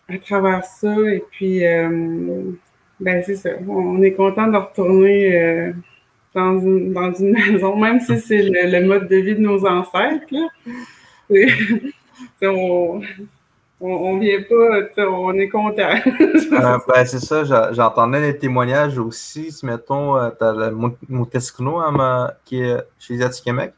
à 0.10 0.18
travers 0.18 0.64
ça. 0.66 0.94
Et 1.12 1.24
puis, 1.32 1.66
euh, 1.66 2.52
ben 3.00 3.24
c'est 3.26 3.36
ça. 3.36 3.52
On 3.68 4.02
est 4.02 4.14
content 4.14 4.48
de 4.48 4.58
retourner 4.58 5.74
dans, 6.34 6.60
une, 6.60 6.94
dans 6.94 7.14
une 7.14 7.32
maison, 7.52 7.76
même 7.76 8.00
si 8.00 8.20
c'est 8.20 8.44
le, 8.44 8.86
mode 8.86 9.08
de 9.08 9.16
vie 9.18 9.36
de 9.36 9.42
nos 9.42 9.66
ancêtres. 9.66 10.34
on, 12.42 13.02
on, 13.80 14.20
vient 14.20 14.42
pas, 14.42 15.04
on 15.10 15.34
est 15.34 15.50
content. 15.50 15.90
Euh, 16.06 16.78
ben, 16.88 17.06
c'est 17.06 17.20
ça, 17.20 17.72
j'entendais 17.72 18.22
les 18.22 18.38
témoignages 18.38 18.98
aussi. 18.98 19.52
Si, 19.52 19.66
mettons, 19.66 20.16
tu 20.32 20.44
as 20.44 20.52
le 20.54 20.76
Moutescuno 21.10 21.80
hein, 21.80 22.32
qui 22.46 22.62
est 22.62 22.78
chez 23.00 23.16
les 23.16 23.24
Atikamekw, 23.24 23.74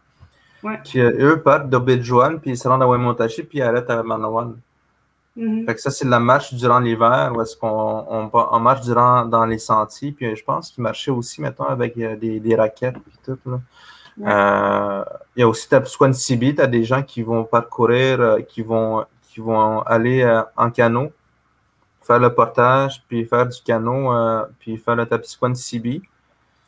ouais. 0.63 0.79
qui 0.83 0.99
eux 0.99 1.41
partent 1.41 1.69
d'Obidjouan, 1.69 2.37
puis 2.37 2.51
ils 2.51 2.57
se 2.57 2.67
rendent 2.67 2.83
à 2.83 2.87
Wemontachi, 2.87 3.43
puis 3.43 3.59
ils 3.59 3.63
arrêtent 3.63 3.89
à 3.89 4.03
Manawan. 4.03 4.57
Mm-hmm. 5.37 5.65
Fait 5.65 5.75
que 5.75 5.81
ça, 5.81 5.91
c'est 5.91 6.07
la 6.07 6.19
marche 6.19 6.53
durant 6.53 6.79
l'hiver, 6.79 7.33
où 7.35 7.41
est-ce 7.41 7.57
qu'on 7.57 8.29
on, 8.31 8.59
marche 8.59 8.81
durant 8.81 9.25
dans 9.25 9.45
les 9.45 9.57
sentiers. 9.57 10.11
Puis 10.11 10.35
je 10.35 10.43
pense 10.43 10.71
qu'il 10.71 10.81
marchait 10.83 11.11
aussi, 11.11 11.41
mettons, 11.41 11.65
avec 11.65 11.97
euh, 11.97 12.15
des, 12.15 12.39
des 12.39 12.55
raquettes 12.55 12.95
et 12.95 13.25
tout. 13.25 13.37
Là. 13.45 13.59
Euh, 14.17 15.03
il 15.35 15.41
y 15.41 15.43
a 15.43 15.47
aussi 15.47 15.67
Tapsquan-Sibi, 15.67 16.55
tu 16.55 16.61
as 16.61 16.67
des 16.67 16.85
gens 16.85 17.03
qui 17.03 17.21
vont 17.21 17.43
parcourir, 17.43 18.21
euh, 18.21 18.39
qui, 18.41 18.61
vont, 18.61 19.05
qui 19.23 19.41
vont 19.41 19.81
aller 19.81 20.25
en 20.55 20.71
canot, 20.71 21.11
faire 22.01 22.19
le 22.19 22.33
portage, 22.33 23.03
puis 23.09 23.25
faire 23.25 23.45
du 23.45 23.61
canot, 23.61 24.13
puis 24.59 24.77
faire 24.77 24.95
le 24.95 25.05
Tapsquan-Sibi. 25.05 26.01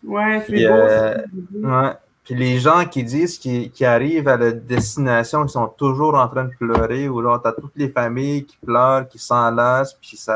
Ouais, 0.03 0.43
c'est 0.45 0.67
beau. 0.67 1.67
Ouais. 1.69 1.93
Puis 2.27 2.35
les 2.35 2.59
gens 2.59 2.83
qui 2.85 3.05
disent 3.05 3.37
qu'ils 3.39 3.85
arrivent 3.85 4.27
à 4.27 4.35
la 4.35 4.51
destination, 4.51 5.45
ils 5.45 5.49
sont 5.49 5.67
toujours 5.69 6.15
en 6.15 6.27
train 6.27 6.43
de 6.43 6.53
pleurer, 6.59 7.07
ou 7.07 7.21
là, 7.21 7.39
t'as 7.41 7.53
toutes 7.53 7.77
les 7.77 7.87
familles 7.87 8.43
qui 8.43 8.57
pleurent, 8.57 9.07
qui 9.07 9.17
s'enlacent, 9.17 9.93
puis 9.93 10.17
c'est 10.17 10.33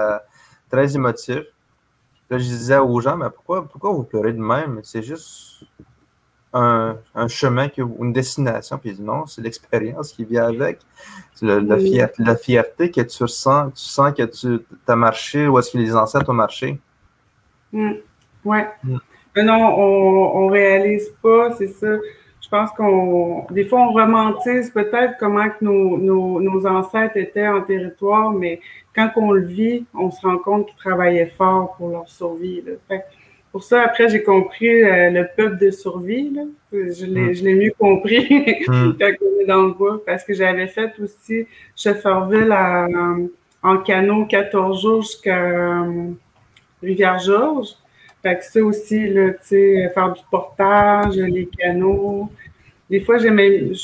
très 0.70 0.96
émotif. 0.96 1.42
Là, 2.30 2.38
je 2.38 2.46
disais 2.46 2.78
aux 2.78 3.02
gens, 3.02 3.18
mais 3.18 3.30
pourquoi, 3.30 3.68
pourquoi 3.68 3.92
vous 3.92 4.04
pleurez 4.04 4.32
de 4.32 4.40
même? 4.40 4.80
C'est 4.84 5.04
juste 5.04 5.66
un, 6.54 6.96
un, 7.14 7.28
chemin, 7.28 7.68
que, 7.68 7.82
une 7.82 8.14
destination. 8.14 8.78
Puis 8.78 8.96
non, 8.98 9.26
c'est 9.26 9.42
l'expérience 9.42 10.14
qui 10.14 10.24
vient 10.24 10.48
avec. 10.48 10.80
Le, 11.42 11.60
la, 11.60 11.78
fierté, 11.78 12.24
la, 12.24 12.38
fierté, 12.38 12.90
que 12.90 13.02
tu 13.02 13.24
ressens, 13.24 13.72
tu 13.72 13.84
sens 13.84 14.14
que 14.14 14.24
tu 14.24 14.66
as 14.88 14.96
marché 14.96 15.46
ou 15.46 15.60
est-ce 15.60 15.72
que 15.72 15.78
les 15.78 15.94
ancêtres 15.94 16.30
ont 16.30 16.34
marché. 16.34 16.80
Mm. 17.74 17.96
Ouais. 18.46 18.70
Mm. 18.82 18.98
Mais 19.36 19.44
non, 19.44 19.54
on, 19.56 20.44
on 20.44 20.48
réalise 20.48 21.10
pas, 21.22 21.52
c'est 21.58 21.68
ça. 21.68 21.98
Je 22.42 22.50
pense 22.50 22.72
qu'on, 22.72 23.46
des 23.52 23.66
fois, 23.66 23.88
on 23.88 23.92
romantise 23.94 24.72
peut-être 24.72 25.16
comment 25.20 25.48
que 25.50 25.64
nos, 25.64 25.98
nos, 25.98 26.42
nos, 26.42 26.66
ancêtres 26.66 27.16
étaient 27.16 27.48
en 27.48 27.62
territoire, 27.62 28.32
mais 28.32 28.60
quand 28.94 29.10
on 29.16 29.32
le 29.32 29.46
vit, 29.46 29.86
on 29.94 30.12
se 30.12 30.20
rend 30.26 30.38
compte 30.38 30.68
qu'ils 30.68 30.76
travaillaient 30.76 31.32
fort 31.38 31.76
pour 31.78 31.90
leur 31.90 32.10
survie. 32.10 32.62
Fait 32.90 33.04
pour 33.52 33.64
ça, 33.64 33.82
après, 33.82 34.08
j'ai 34.08 34.24
compris 34.24 34.84
euh, 34.84 35.10
le 35.10 35.28
peuple 35.36 35.58
de 35.58 35.72
survie. 35.72 36.30
Là. 36.30 36.44
Je 36.72 37.06
l'ai, 37.06 37.22
mm. 37.22 37.34
je 37.34 37.44
l'ai 37.44 37.56
mieux 37.56 37.74
compris 37.78 38.64
mm. 38.68 38.94
quand 39.00 39.12
on 39.22 39.42
est 39.42 39.46
dans 39.46 39.64
le 39.64 39.74
bois, 39.74 40.02
parce 40.06 40.24
que 40.24 40.34
j'avais 40.34 40.68
fait 40.68 40.94
aussi 41.02 41.46
Shefferville 41.76 42.56
en 43.64 43.78
canot 43.80 44.26
14 44.26 44.82
jours 44.82 45.02
jusqu'à 45.02 45.38
euh, 45.38 46.12
Rivière-Georges. 46.82 47.76
Fait 48.22 48.38
que 48.38 48.46
ça 48.46 48.62
aussi, 48.64 49.08
là, 49.10 49.32
tu 49.32 49.38
sais, 49.42 49.92
faire 49.94 50.14
du 50.14 50.22
portage, 50.30 51.16
les 51.16 51.48
canaux. 51.48 52.30
Des 52.90 53.00
fois, 53.00 53.18
j'aimais. 53.18 53.70
Tu 53.70 53.78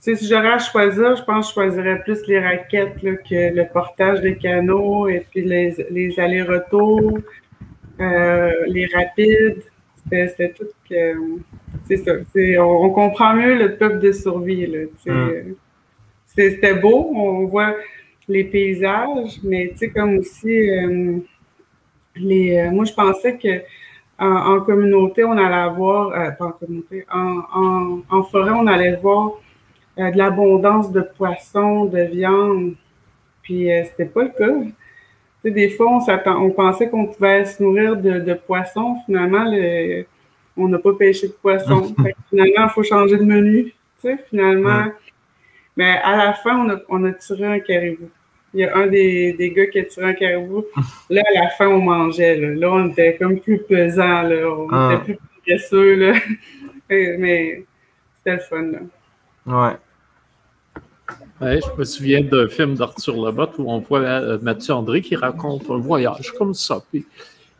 sais, 0.00 0.16
si 0.16 0.26
j'aurais 0.26 0.52
à 0.52 0.58
choisir, 0.58 1.14
je 1.14 1.22
pense 1.22 1.46
que 1.46 1.50
je 1.50 1.54
choisirais 1.54 2.02
plus 2.02 2.26
les 2.26 2.40
raquettes 2.40 3.02
là, 3.02 3.14
que 3.16 3.54
le 3.54 3.64
portage 3.72 4.20
des 4.22 4.36
canaux 4.36 5.08
et 5.08 5.24
puis 5.30 5.42
les, 5.42 5.74
les 5.90 6.18
allers-retours, 6.18 7.18
euh, 8.00 8.52
les 8.66 8.86
rapides. 8.86 9.62
C'était 10.08 10.52
tout 10.56 10.66
que. 10.88 11.14
C'est 11.86 11.96
ça. 11.96 12.12
On, 12.60 12.84
on, 12.86 12.90
comprend 12.90 13.34
mieux 13.34 13.56
le 13.56 13.76
peuple 13.76 13.98
de 13.98 14.12
survie. 14.12 14.66
Là, 14.66 14.84
tu 14.84 15.10
sais. 15.10 15.10
Mm. 15.10 15.54
C'était 16.26 16.74
beau. 16.74 17.10
On 17.14 17.46
voit 17.46 17.74
les 18.28 18.44
paysages, 18.44 19.38
mais 19.42 19.70
tu 19.72 19.78
sais, 19.78 19.90
comme 19.90 20.18
aussi 20.18 20.70
euh, 20.70 21.18
les. 22.16 22.58
Euh, 22.58 22.70
moi, 22.70 22.84
je 22.84 22.92
pensais 22.92 23.36
que 23.36 23.62
en, 24.18 24.60
communauté, 24.60 25.24
on 25.24 25.32
allait 25.32 25.54
avoir, 25.54 26.12
euh, 26.12 26.30
pas 26.30 26.46
en 26.46 26.52
communauté, 26.52 27.04
en, 27.12 28.00
en, 28.08 28.22
forêt, 28.22 28.52
on 28.52 28.66
allait 28.66 28.96
voir 28.96 29.32
de 29.98 30.16
l'abondance 30.16 30.90
de 30.90 31.02
poissons, 31.02 31.84
de 31.84 32.00
viande. 32.00 32.74
Puis 33.42 33.68
c'était 33.84 34.06
pas 34.06 34.22
le 34.24 34.30
cas. 34.30 35.50
Des 35.50 35.68
fois, 35.68 35.86
on, 35.88 36.30
on 36.30 36.50
pensait 36.50 36.88
qu'on 36.88 37.06
pouvait 37.06 37.44
se 37.44 37.62
nourrir 37.62 37.96
de, 37.96 38.18
de 38.20 38.34
poissons. 38.34 38.96
Finalement, 39.04 39.44
le, 39.46 40.06
on 40.56 40.68
n'a 40.68 40.78
pas 40.78 40.94
pêché 40.94 41.28
de 41.28 41.32
poissons. 41.32 41.94
finalement, 42.30 42.64
il 42.64 42.70
faut 42.70 42.82
changer 42.82 43.16
de 43.16 43.24
menu. 43.24 43.72
Finalement. 44.30 44.86
Mais 45.76 45.98
à 46.02 46.16
la 46.16 46.32
fin, 46.32 46.64
on 46.64 46.70
a, 46.70 46.76
on 46.88 47.04
a 47.04 47.12
tiré 47.12 47.44
un 47.44 47.60
caribou. 47.60 48.08
Il 48.56 48.60
y 48.60 48.64
a 48.64 48.74
un 48.74 48.86
des, 48.86 49.34
des, 49.34 49.50
gars 49.50 49.66
qui 49.66 49.80
a 49.80 49.84
tiré 49.84 50.06
un 50.06 50.14
caribou. 50.14 50.64
Là, 51.10 51.22
à 51.36 51.42
la 51.42 51.50
fin, 51.50 51.66
on 51.68 51.82
mangeait. 51.82 52.38
Là, 52.38 52.54
là 52.54 52.72
on 52.72 52.88
était 52.88 53.16
comme 53.16 53.38
plus 53.38 53.58
pesant. 53.58 54.22
Là. 54.22 54.48
On 54.48 54.68
ah. 54.72 54.94
était 54.94 55.04
plus 55.04 55.18
progresseux. 55.36 55.94
Là. 55.94 56.18
Mais 56.88 57.64
c'était 58.16 58.36
le 58.36 58.38
fun. 58.38 58.62
Là. 58.62 58.78
Ouais. 59.46 59.76
Ouais, 61.42 61.60
je 61.60 61.78
me 61.78 61.84
souviens 61.84 62.22
d'un 62.22 62.48
film 62.48 62.76
d'Arthur 62.76 63.14
Lebotte 63.14 63.58
où 63.58 63.70
on 63.70 63.80
voit 63.80 64.00
euh, 64.00 64.38
Mathieu 64.40 64.72
André 64.72 65.02
qui 65.02 65.16
raconte 65.16 65.70
un 65.70 65.76
voyage 65.76 66.32
comme 66.32 66.54
ça. 66.54 66.82
Puis 66.90 67.04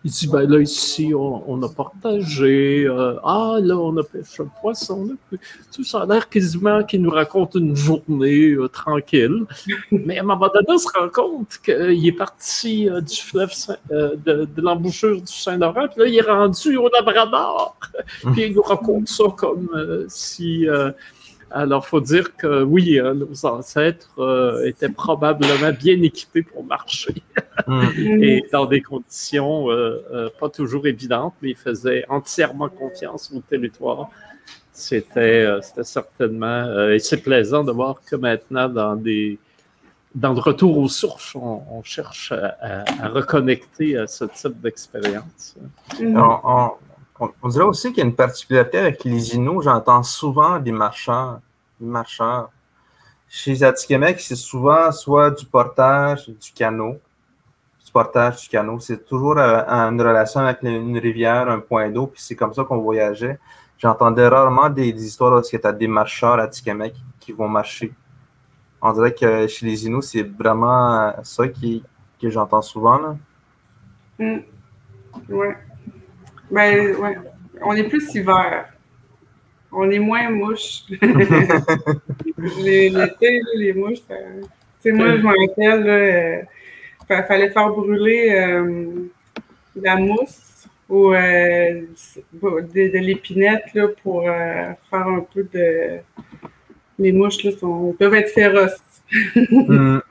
il 0.06 0.12
dit, 0.12 0.28
ben 0.28 0.48
là, 0.48 0.60
ici, 0.60 1.12
on, 1.16 1.60
a 1.64 1.68
partagé. 1.68 2.84
Euh, 2.86 3.16
ah, 3.24 3.56
là, 3.60 3.76
on 3.76 3.96
a 3.96 4.04
pêché 4.04 4.40
un 4.40 4.50
poisson. 4.60 5.16
Tout 5.74 5.82
ça 5.82 6.02
a 6.02 6.06
l'air 6.06 6.28
quasiment 6.28 6.84
qu'il 6.84 7.02
nous 7.02 7.10
raconte 7.10 7.56
une 7.56 7.74
journée 7.74 8.50
euh, 8.50 8.68
tranquille. 8.68 9.46
Mais 9.90 10.18
à 10.18 10.20
un 10.20 10.26
moment 10.26 10.46
donné, 10.46 10.66
on 10.68 10.78
se 10.78 10.86
rend 10.96 11.08
compte 11.08 11.58
qu'il 11.64 12.06
est 12.06 12.12
parti 12.12 12.88
euh, 12.88 13.00
du 13.00 13.16
fleuve, 13.16 13.50
de, 13.90 14.44
de 14.44 14.62
l'embouchure 14.62 15.20
du 15.20 15.32
Saint-Laurent, 15.32 15.88
puis 15.88 16.02
là, 16.02 16.06
il 16.06 16.16
est 16.16 16.20
rendu 16.20 16.76
au 16.76 16.88
Labrador. 16.88 17.76
puis 18.32 18.44
il 18.44 18.54
nous 18.54 18.62
raconte 18.62 19.08
ça 19.08 19.24
comme 19.36 19.68
si 20.06 20.68
alors, 21.50 21.84
il 21.86 21.88
faut 21.88 22.00
dire 22.00 22.36
que 22.36 22.62
oui, 22.62 22.98
euh, 22.98 23.14
nos 23.14 23.46
ancêtres 23.46 24.10
euh, 24.18 24.66
étaient 24.66 24.88
probablement 24.88 25.72
bien 25.72 26.00
équipés 26.02 26.42
pour 26.42 26.64
marcher 26.64 27.22
mm. 27.66 27.82
et 28.22 28.44
dans 28.52 28.66
des 28.66 28.82
conditions 28.82 29.70
euh, 29.70 30.28
pas 30.40 30.48
toujours 30.48 30.86
évidentes, 30.86 31.34
mais 31.40 31.50
ils 31.50 31.56
faisaient 31.56 32.04
entièrement 32.08 32.68
confiance 32.68 33.32
au 33.34 33.40
territoire. 33.40 34.10
C'était 34.72 35.46
certainement, 35.82 36.90
et 36.90 36.98
c'est 36.98 37.22
plaisant 37.22 37.64
de 37.64 37.72
voir 37.72 38.02
que 38.04 38.14
maintenant, 38.14 38.68
dans 38.68 38.94
des 38.94 39.38
dans 40.14 40.34
le 40.34 40.40
retour 40.40 40.76
aux 40.76 40.88
sources, 40.88 41.34
on, 41.34 41.82
cherche 41.82 42.32
à, 42.32 43.08
reconnecter 43.08 43.96
à 43.96 44.06
ce 44.06 44.26
type 44.26 44.60
d'expérience. 44.60 45.56
Mm. 45.98 46.16
On, 46.18 46.70
dirait 47.48 47.64
aussi 47.64 47.88
qu'il 47.88 47.98
y 47.98 48.02
a 48.02 48.04
une 48.04 48.14
particularité 48.14 48.78
avec 48.78 49.04
les 49.04 49.34
Inuits. 49.34 49.62
J'entends 49.62 50.02
souvent 50.02 50.58
des 50.58 50.72
marchands, 50.72 51.40
des 51.80 51.86
marchands. 51.86 52.48
Chez 53.28 53.54
les 53.54 54.18
c'est 54.18 54.36
souvent 54.36 54.92
soit 54.92 55.30
du 55.30 55.46
portage, 55.46 56.28
du 56.28 56.52
canot. 56.52 57.00
Du 57.84 57.92
portage, 57.92 58.42
du 58.42 58.48
canot. 58.48 58.78
C'est 58.80 59.04
toujours 59.04 59.38
euh, 59.38 59.62
une 59.66 60.00
relation 60.00 60.40
avec 60.40 60.62
une 60.62 60.98
rivière, 60.98 61.48
un 61.48 61.60
point 61.60 61.90
d'eau, 61.90 62.06
puis 62.06 62.20
c'est 62.20 62.36
comme 62.36 62.52
ça 62.52 62.64
qu'on 62.64 62.78
voyageait. 62.78 63.38
J'entendais 63.78 64.28
rarement 64.28 64.70
des, 64.70 64.88
histoires 64.88 65.38
où 65.38 65.42
tu 65.42 65.58
as 65.62 65.72
des 65.72 65.88
marcheurs 65.88 66.38
Atikamekw 66.38 66.94
qui 67.20 67.32
vont 67.32 67.48
marcher. 67.48 67.92
On 68.80 68.92
dirait 68.92 69.14
que 69.14 69.46
chez 69.46 69.66
les 69.66 69.86
Inuits, 69.86 70.02
c'est 70.02 70.22
vraiment 70.22 71.12
ça 71.22 71.48
qui, 71.48 71.82
que 72.20 72.30
j'entends 72.30 72.62
souvent. 72.62 72.98
Là. 72.98 73.16
Mm. 74.18 74.38
Ouais. 75.28 75.56
Ben, 76.50 76.94
ouais. 76.96 77.16
On 77.62 77.74
est 77.74 77.84
plus 77.84 78.14
hiver. 78.14 78.72
On 79.72 79.90
est 79.90 79.98
moins 79.98 80.30
mouche. 80.30 80.84
L'été, 82.38 83.40
les 83.56 83.72
mouches, 83.72 84.00
tu 84.06 84.14
sais, 84.80 84.92
moi, 84.92 85.16
je 85.16 85.22
m'en 85.22 85.30
rappelle, 85.30 86.46
il 87.10 87.14
euh, 87.14 87.22
fallait 87.24 87.50
faire 87.50 87.70
brûler 87.70 88.30
euh, 88.30 89.08
la 89.74 89.96
mousse 89.96 90.68
ou 90.88 91.12
euh, 91.12 91.82
de, 92.42 92.98
l'épinette 92.98 93.78
pour 94.02 94.22
faire 94.22 94.76
un 94.92 95.26
peu 95.34 95.46
de. 95.52 95.98
Les 96.98 97.12
mouches 97.12 97.44
là, 97.44 97.50
sont, 97.52 97.94
peuvent 97.98 98.14
être 98.14 98.30
féroces. 98.30 98.80
Mm. 99.34 99.98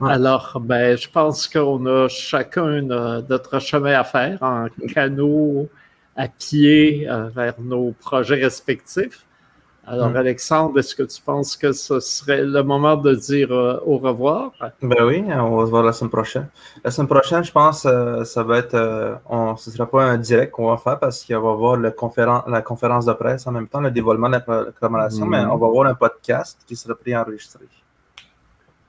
Alors, 0.00 0.58
ben, 0.60 0.96
je 0.96 1.08
pense 1.08 1.48
qu'on 1.48 1.86
a 1.86 2.08
chacun 2.08 2.82
notre 2.82 3.58
chemin 3.60 3.98
à 3.98 4.04
faire 4.04 4.38
en 4.42 4.66
canot, 4.92 5.68
à 6.16 6.28
pied, 6.28 7.08
euh, 7.08 7.28
vers 7.34 7.54
nos 7.60 7.92
projets 7.92 8.42
respectifs. 8.42 9.24
Alors, 9.88 10.10
mm. 10.10 10.16
Alexandre, 10.16 10.78
est-ce 10.80 10.96
que 10.96 11.04
tu 11.04 11.22
penses 11.22 11.56
que 11.56 11.72
ce 11.72 12.00
serait 12.00 12.42
le 12.42 12.62
moment 12.64 12.96
de 12.96 13.14
dire 13.14 13.52
euh, 13.52 13.78
au 13.86 13.98
revoir? 13.98 14.52
Ben 14.82 15.04
oui, 15.04 15.24
on 15.28 15.56
va 15.56 15.64
se 15.64 15.70
voir 15.70 15.84
la 15.84 15.92
semaine 15.92 16.10
prochaine. 16.10 16.48
La 16.84 16.90
semaine 16.90 17.08
prochaine, 17.08 17.44
je 17.44 17.52
pense, 17.52 17.86
euh, 17.86 18.24
ça 18.24 18.42
va 18.42 18.58
être, 18.58 19.20
on, 19.30 19.56
ce 19.56 19.70
ne 19.70 19.76
sera 19.76 19.88
pas 19.88 20.02
un 20.02 20.18
direct 20.18 20.50
qu'on 20.50 20.70
va 20.70 20.76
faire 20.76 20.98
parce 20.98 21.22
qu'il 21.22 21.36
va 21.36 21.76
le 21.76 21.94
la 22.48 22.62
conférence 22.62 23.06
de 23.06 23.12
presse 23.12 23.46
en 23.46 23.52
même 23.52 23.68
temps, 23.68 23.80
le 23.80 23.92
dévoilement 23.92 24.28
de 24.28 24.32
la 24.32 24.40
proclamation, 24.40 25.24
mais 25.24 25.44
mm. 25.44 25.50
on 25.50 25.56
va 25.56 25.66
avoir 25.66 25.86
un 25.86 25.94
podcast 25.94 26.58
qui 26.66 26.74
sera 26.74 26.96
pris 26.96 27.16
enregistré. 27.16 27.64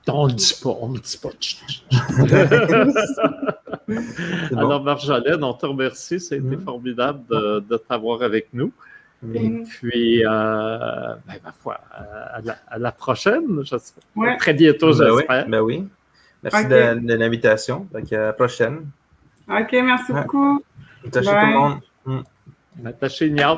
On 0.08 0.26
ne 0.26 0.30
le 0.30 0.36
dit 0.36 0.54
pas, 0.62 0.76
on 0.80 0.88
ne 0.88 0.94
le 0.94 1.00
dit 1.00 1.18
pas. 1.18 1.28
Alors, 4.56 4.82
Marjolaine, 4.82 5.42
on 5.44 5.54
te 5.54 5.66
remercie. 5.66 6.20
C'était 6.20 6.36
été 6.36 6.56
mm-hmm. 6.56 6.64
formidable 6.64 7.20
de, 7.30 7.76
t'avoir 7.76 8.22
avec 8.22 8.48
nous. 8.52 8.72
Et 9.34 9.48
mm-hmm. 9.48 9.66
puis, 9.66 10.24
euh, 10.24 10.28
ben, 11.26 11.34
ma 11.44 11.52
foi, 11.52 11.80
à 11.90 12.78
la, 12.78 12.92
prochaine, 12.92 13.62
Très 14.38 14.54
bientôt, 14.54 14.96
ben 14.96 15.16
j'espère. 15.16 15.44
Oui, 15.44 15.50
ben 15.50 15.60
oui. 15.60 15.88
Merci 16.42 16.66
de, 16.66 17.14
l'invitation. 17.14 17.86
Donc, 17.92 18.12
à 18.12 18.26
la 18.26 18.32
prochaine. 18.32 18.86
OK, 19.48 19.72
merci 19.72 20.12
beaucoup. 20.12 20.62
Attachez 21.06 21.28
tout 21.28 21.34
le 21.34 21.52
monde. 21.52 22.24
Attachez, 22.84 23.30